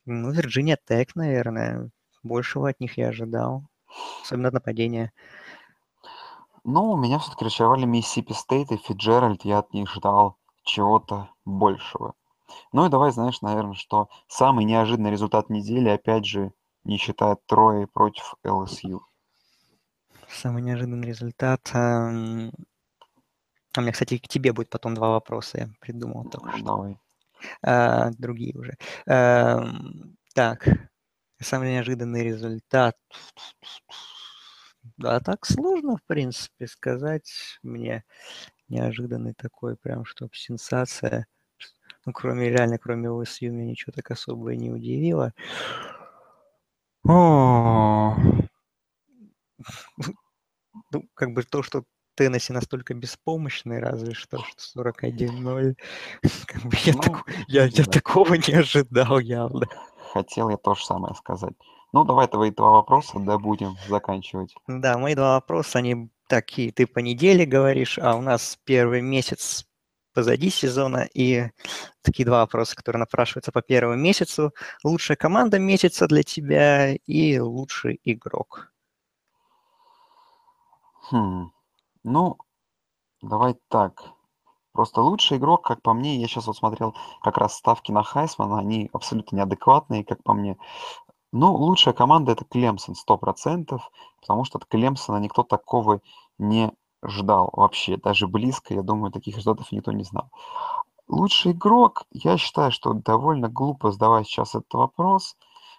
ну, 0.04 0.30
Вирджиния 0.30 0.78
Тек, 0.86 1.16
наверное. 1.16 1.90
Большего 2.22 2.68
от 2.68 2.80
них 2.80 2.98
я 2.98 3.08
ожидал. 3.08 3.64
Особенно 4.22 4.48
от 4.48 4.54
нападения. 4.54 5.12
Ну, 6.64 6.96
меня 6.96 7.18
все-таки 7.20 7.44
разочаровали 7.44 7.86
Миссисипи 7.86 8.32
Стейт 8.32 8.72
и 8.72 8.76
Фицджеральд. 8.76 9.44
Я 9.44 9.58
от 9.58 9.72
них 9.72 9.90
ждал 9.90 10.36
чего-то 10.64 11.30
большего. 11.44 12.14
Ну 12.72 12.86
и 12.86 12.88
давай, 12.88 13.12
знаешь, 13.12 13.40
наверное, 13.40 13.74
что 13.74 14.08
самый 14.28 14.64
неожиданный 14.64 15.10
результат 15.10 15.48
недели, 15.50 15.88
опять 15.88 16.26
же, 16.26 16.52
не 16.84 16.98
считая 16.98 17.36
Трои 17.46 17.86
против 17.86 18.34
LSU. 18.44 19.02
Самый 20.28 20.62
неожиданный 20.62 21.08
результат. 21.08 21.70
А 21.74 22.10
у 23.76 23.80
меня, 23.80 23.92
кстати, 23.92 24.18
к 24.18 24.28
тебе 24.28 24.52
будет 24.52 24.70
потом 24.70 24.94
два 24.94 25.10
вопроса. 25.10 25.58
Я 25.58 25.68
придумал 25.80 26.24
только 26.24 26.50
Ну, 26.52 26.56
что. 26.56 26.66
давай. 26.66 26.98
А, 27.62 28.10
другие 28.18 28.56
уже. 28.58 28.76
Эм, 29.06 30.16
Так, 30.34 30.68
самый 31.40 31.72
неожиданный 31.72 32.24
результат. 32.24 32.96
Да, 34.96 35.20
так 35.20 35.44
сложно, 35.46 35.96
в 35.96 36.02
принципе, 36.06 36.66
сказать 36.66 37.58
мне. 37.62 38.04
Неожиданный 38.68 39.34
такой, 39.34 39.76
прям, 39.76 40.04
чтоб 40.04 40.34
сенсация. 40.34 41.26
Ну, 42.06 42.12
кроме, 42.12 42.50
реально, 42.50 42.78
кроме 42.78 43.08
OSU, 43.10 43.50
меня 43.50 43.70
ничего 43.70 43.92
так 43.94 44.10
особо 44.10 44.52
и 44.54 44.56
не 44.58 44.70
удивило. 44.70 45.34
О, 47.08 48.16
Ну, 50.92 51.08
как 51.14 51.32
бы 51.32 51.42
то, 51.42 51.62
что 51.62 51.84
Теннесси 52.16 52.52
настолько 52.52 52.94
беспомощный, 52.94 53.78
разве 53.78 54.14
что, 54.14 54.38
что 54.38 54.82
41-0. 54.82 55.74
Как 56.46 56.62
бы 56.62 56.76
я, 56.84 56.92
Ну, 56.94 57.16
я, 57.46 57.64
я 57.64 57.84
да. 57.84 57.90
такого 57.90 58.34
не 58.34 58.54
ожидал 58.54 59.18
явно. 59.18 59.66
Хотел 60.12 60.48
я 60.48 60.56
то 60.56 60.74
же 60.74 60.84
самое 60.84 61.14
сказать. 61.14 61.54
Ну, 61.92 62.04
давай 62.04 62.26
твои 62.26 62.50
два 62.50 62.70
вопроса, 62.70 63.18
да 63.18 63.38
будем 63.38 63.76
заканчивать. 63.88 64.54
Да, 64.66 64.98
мои 64.98 65.14
два 65.14 65.34
вопроса, 65.34 65.78
они 65.78 66.10
такие, 66.26 66.72
ты 66.72 66.86
по 66.86 66.98
неделе 66.98 67.44
говоришь, 67.46 67.98
а 67.98 68.16
у 68.16 68.22
нас 68.22 68.58
первый 68.64 69.02
месяц 69.02 69.66
позади 70.14 70.48
сезона, 70.48 71.06
и 71.12 71.50
такие 72.00 72.24
два 72.24 72.40
вопроса, 72.40 72.74
которые 72.74 73.00
напрашиваются 73.00 73.52
по 73.52 73.60
первому 73.60 73.96
месяцу. 73.96 74.54
Лучшая 74.82 75.16
команда 75.16 75.58
месяца 75.58 76.06
для 76.06 76.22
тебя 76.22 76.94
и 76.94 77.38
лучший 77.38 78.00
игрок. 78.02 78.72
Хм. 81.10 81.50
Ну, 82.04 82.36
давай 83.22 83.56
так. 83.68 84.02
Просто 84.72 85.00
лучший 85.02 85.38
игрок, 85.38 85.64
как 85.64 85.82
по 85.82 85.94
мне, 85.94 86.16
я 86.16 86.26
сейчас 86.28 86.46
вот 86.46 86.56
смотрел 86.56 86.94
как 87.22 87.38
раз 87.38 87.54
ставки 87.54 87.92
на 87.92 88.02
Хайсмана, 88.02 88.58
они 88.58 88.90
абсолютно 88.92 89.36
неадекватные, 89.36 90.04
как 90.04 90.22
по 90.22 90.34
мне. 90.34 90.58
Ну, 91.32 91.54
лучшая 91.54 91.94
команда 91.94 92.32
это 92.32 92.44
Клемсон, 92.44 92.94
100%, 92.94 93.80
потому 94.20 94.44
что 94.44 94.58
от 94.58 94.66
Клемсона 94.66 95.16
никто 95.18 95.42
такого 95.44 96.00
не 96.38 96.72
ждал 97.02 97.50
вообще, 97.52 97.96
даже 97.96 98.26
близко, 98.26 98.74
я 98.74 98.82
думаю, 98.82 99.12
таких 99.12 99.36
результатов 99.36 99.72
никто 99.72 99.92
не 99.92 100.04
знал. 100.04 100.30
Лучший 101.08 101.52
игрок, 101.52 102.04
я 102.10 102.36
считаю, 102.36 102.70
что 102.72 102.92
довольно 102.92 103.48
глупо 103.48 103.92
задавать 103.92 104.26
сейчас 104.26 104.54
этот 104.54 104.72
вопрос, 104.74 105.36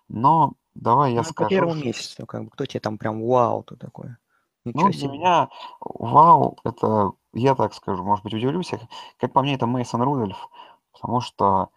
но 0.07 0.53
давай 0.73 1.11
я 1.13 1.19
Ну, 1.19 1.23
по 1.23 1.29
скажу, 1.29 1.49
первому 1.49 1.75
что- 1.75 1.85
месяцу, 1.85 2.25
как 2.25 2.45
бы, 2.45 2.49
кто 2.49 2.65
тебе 2.65 2.79
там 2.79 2.97
прям 2.97 3.21
вау, 3.25 3.63
то 3.63 3.75
такое? 3.75 4.17
Ну, 4.73 4.87
Ничего 4.87 4.91
для 4.91 4.99
себе. 4.99 5.17
меня 5.17 5.49
вау, 5.79 6.57
это, 6.63 7.11
я 7.33 7.55
так 7.55 7.73
скажу, 7.73 8.03
может 8.03 8.23
быть, 8.23 8.33
удивлюсь, 8.33 8.71
как 9.17 9.33
по 9.33 9.41
мне, 9.41 9.55
это 9.55 9.67
Мейсон 9.67 10.01
Рудольф, 10.01 10.49
потому 10.93 11.21
что 11.21 11.69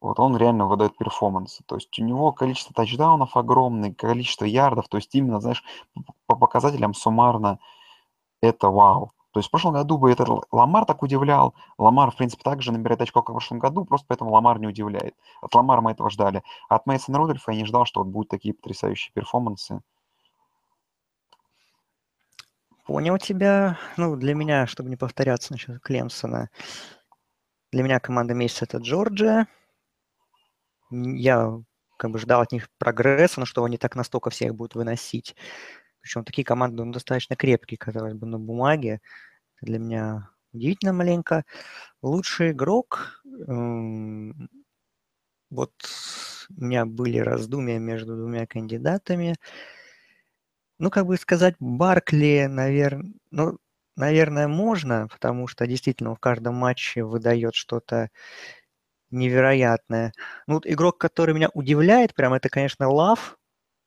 вот 0.00 0.18
он 0.18 0.36
реально 0.36 0.66
выдает 0.66 0.96
перформанс. 0.96 1.60
То 1.66 1.76
есть 1.76 1.98
у 1.98 2.04
него 2.04 2.32
количество 2.32 2.74
тачдаунов 2.74 3.36
огромное, 3.36 3.92
количество 3.92 4.44
ярдов, 4.44 4.88
то 4.88 4.96
есть 4.96 5.14
именно, 5.14 5.40
знаешь, 5.40 5.62
по 6.26 6.36
показателям 6.36 6.94
суммарно 6.94 7.58
это 8.40 8.68
вау. 8.70 9.12
То 9.32 9.38
есть 9.38 9.48
в 9.48 9.50
прошлом 9.50 9.74
году 9.74 9.96
бы 9.96 10.10
этот 10.10 10.28
Ламар 10.50 10.84
так 10.84 11.02
удивлял. 11.02 11.54
Ламар, 11.78 12.10
в 12.10 12.16
принципе, 12.16 12.42
также 12.42 12.72
набирает 12.72 13.00
очко, 13.00 13.22
как 13.22 13.30
в 13.30 13.34
прошлом 13.34 13.60
году, 13.60 13.84
просто 13.84 14.06
поэтому 14.08 14.32
Ламар 14.32 14.58
не 14.58 14.66
удивляет. 14.66 15.14
От 15.40 15.54
Ламара 15.54 15.80
мы 15.80 15.92
этого 15.92 16.10
ждали. 16.10 16.42
А 16.68 16.76
от 16.76 16.86
Мейсона 16.86 17.18
Рудольфа 17.18 17.52
я 17.52 17.58
не 17.58 17.64
ждал, 17.64 17.84
что 17.84 18.00
вот 18.00 18.08
будут 18.08 18.28
такие 18.28 18.54
потрясающие 18.54 19.12
перформансы. 19.12 19.82
Понял 22.86 23.18
тебя. 23.18 23.78
Ну, 23.96 24.16
для 24.16 24.34
меня, 24.34 24.66
чтобы 24.66 24.90
не 24.90 24.96
повторяться 24.96 25.52
насчет 25.52 25.80
Клемсона, 25.80 26.50
для 27.72 27.82
меня 27.82 27.98
команда 27.98 28.32
месяца 28.32 28.64
это 28.64 28.78
Джорджия. 28.78 29.48
Я 30.90 31.60
как 31.98 32.10
бы 32.10 32.18
ждал 32.18 32.40
от 32.40 32.52
них 32.52 32.68
прогресса, 32.78 33.40
но 33.40 33.46
что 33.46 33.64
они 33.64 33.76
так 33.76 33.94
настолько 33.96 34.30
всех 34.30 34.54
будут 34.54 34.74
выносить. 34.74 35.36
Причем 36.00 36.24
такие 36.24 36.44
команды 36.44 36.84
ну, 36.84 36.92
достаточно 36.92 37.36
крепкие, 37.36 37.78
казалось 37.78 38.14
бы, 38.14 38.26
на 38.26 38.38
бумаге. 38.38 39.00
Для 39.62 39.78
меня 39.78 40.30
удивительно 40.52 40.92
маленько. 40.94 41.44
Лучший 42.02 42.52
игрок. 42.52 43.22
м, 43.48 44.48
Вот 45.50 45.72
у 46.56 46.64
меня 46.64 46.86
были 46.86 47.18
раздумья 47.18 47.78
между 47.78 48.16
двумя 48.16 48.46
кандидатами. 48.46 49.34
Ну, 50.80 50.88
как 50.90 51.04
бы 51.06 51.16
сказать, 51.18 51.54
Баркли, 51.60 52.46
наверное, 52.48 53.12
ну, 53.30 53.58
наверное, 53.96 54.48
можно, 54.48 55.08
потому 55.08 55.46
что 55.46 55.66
действительно 55.66 56.14
в 56.14 56.18
каждом 56.18 56.54
матче 56.54 57.04
выдает 57.04 57.54
что-то 57.54 58.08
невероятное. 59.10 60.12
Ну, 60.46 60.54
вот 60.54 60.66
игрок, 60.66 60.98
который 60.98 61.34
меня 61.34 61.50
удивляет, 61.54 62.14
прям 62.14 62.32
это, 62.34 62.48
конечно, 62.48 62.88
Лав, 62.88 63.38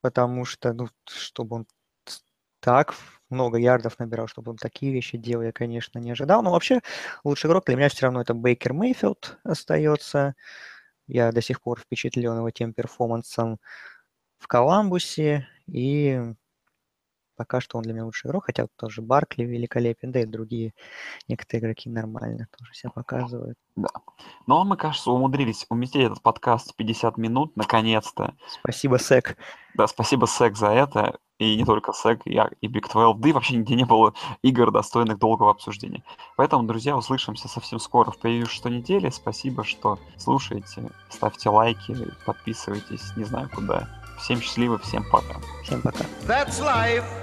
потому 0.01 0.45
что, 0.45 0.73
ну, 0.73 0.89
чтобы 1.09 1.57
он 1.57 1.67
так 2.61 2.95
много 3.29 3.57
ярдов 3.57 3.99
набирал, 3.99 4.27
чтобы 4.27 4.51
он 4.51 4.57
такие 4.57 4.93
вещи 4.93 5.17
делал, 5.17 5.43
я, 5.45 5.51
конечно, 5.51 5.99
не 5.99 6.11
ожидал. 6.11 6.43
Но 6.43 6.51
вообще 6.51 6.81
лучший 7.23 7.47
игрок 7.49 7.65
для 7.65 7.75
меня 7.77 7.89
все 7.89 8.03
равно 8.07 8.21
это 8.21 8.33
Бейкер 8.33 8.73
Мейфилд 8.73 9.39
остается. 9.43 10.35
Я 11.07 11.31
до 11.31 11.41
сих 11.41 11.61
пор 11.61 11.79
впечатлен 11.81 12.37
его 12.37 12.51
тем 12.51 12.73
перформансом 12.73 13.59
в 14.39 14.47
Коламбусе. 14.47 15.47
И 15.67 16.21
пока 17.35 17.61
что 17.61 17.77
он 17.77 17.83
для 17.83 17.93
меня 17.93 18.05
лучший 18.05 18.29
игрок, 18.29 18.45
хотя 18.45 18.67
тоже 18.77 19.01
Баркли 19.01 19.43
великолепен, 19.43 20.11
да 20.11 20.21
и 20.21 20.25
другие 20.25 20.73
некоторые 21.27 21.61
игроки 21.61 21.89
нормально 21.89 22.47
тоже 22.57 22.73
себя 22.73 22.91
показывают. 22.91 23.57
Да. 23.75 23.89
Ну, 24.47 24.59
а 24.59 24.63
мы, 24.63 24.77
кажется, 24.77 25.11
умудрились 25.11 25.65
уместить 25.69 26.03
этот 26.03 26.21
подкаст 26.21 26.71
в 26.71 26.75
50 26.75 27.17
минут, 27.17 27.55
наконец-то. 27.55 28.35
Спасибо, 28.59 28.99
Сек. 28.99 29.37
Да, 29.73 29.87
спасибо, 29.87 30.27
Сек, 30.27 30.55
за 30.55 30.67
это. 30.67 31.19
И 31.39 31.55
не 31.57 31.65
только 31.65 31.91
Сек, 31.93 32.21
и, 32.25 32.31
и 32.61 32.67
Big 32.67 32.91
12, 32.91 33.19
да 33.19 33.29
и 33.29 33.31
вообще 33.31 33.55
нигде 33.55 33.75
не 33.75 33.85
было 33.85 34.13
игр, 34.43 34.71
достойных 34.71 35.17
долгого 35.17 35.49
обсуждения. 35.51 36.03
Поэтому, 36.37 36.63
друзья, 36.63 36.95
услышимся 36.95 37.47
совсем 37.47 37.79
скоро 37.79 38.11
в 38.11 38.19
превью 38.19 38.47
недели. 38.65 39.09
Спасибо, 39.09 39.63
что 39.63 39.99
слушаете. 40.17 40.89
Ставьте 41.09 41.49
лайки, 41.49 41.95
подписывайтесь, 42.25 43.15
не 43.17 43.23
знаю 43.23 43.49
куда. 43.53 43.89
Всем 44.19 44.39
счастливо, 44.41 44.77
всем 44.77 45.03
пока. 45.11 45.39
Всем 45.63 45.81
пока. 45.81 46.05
That's 46.27 46.61
life. 46.61 47.22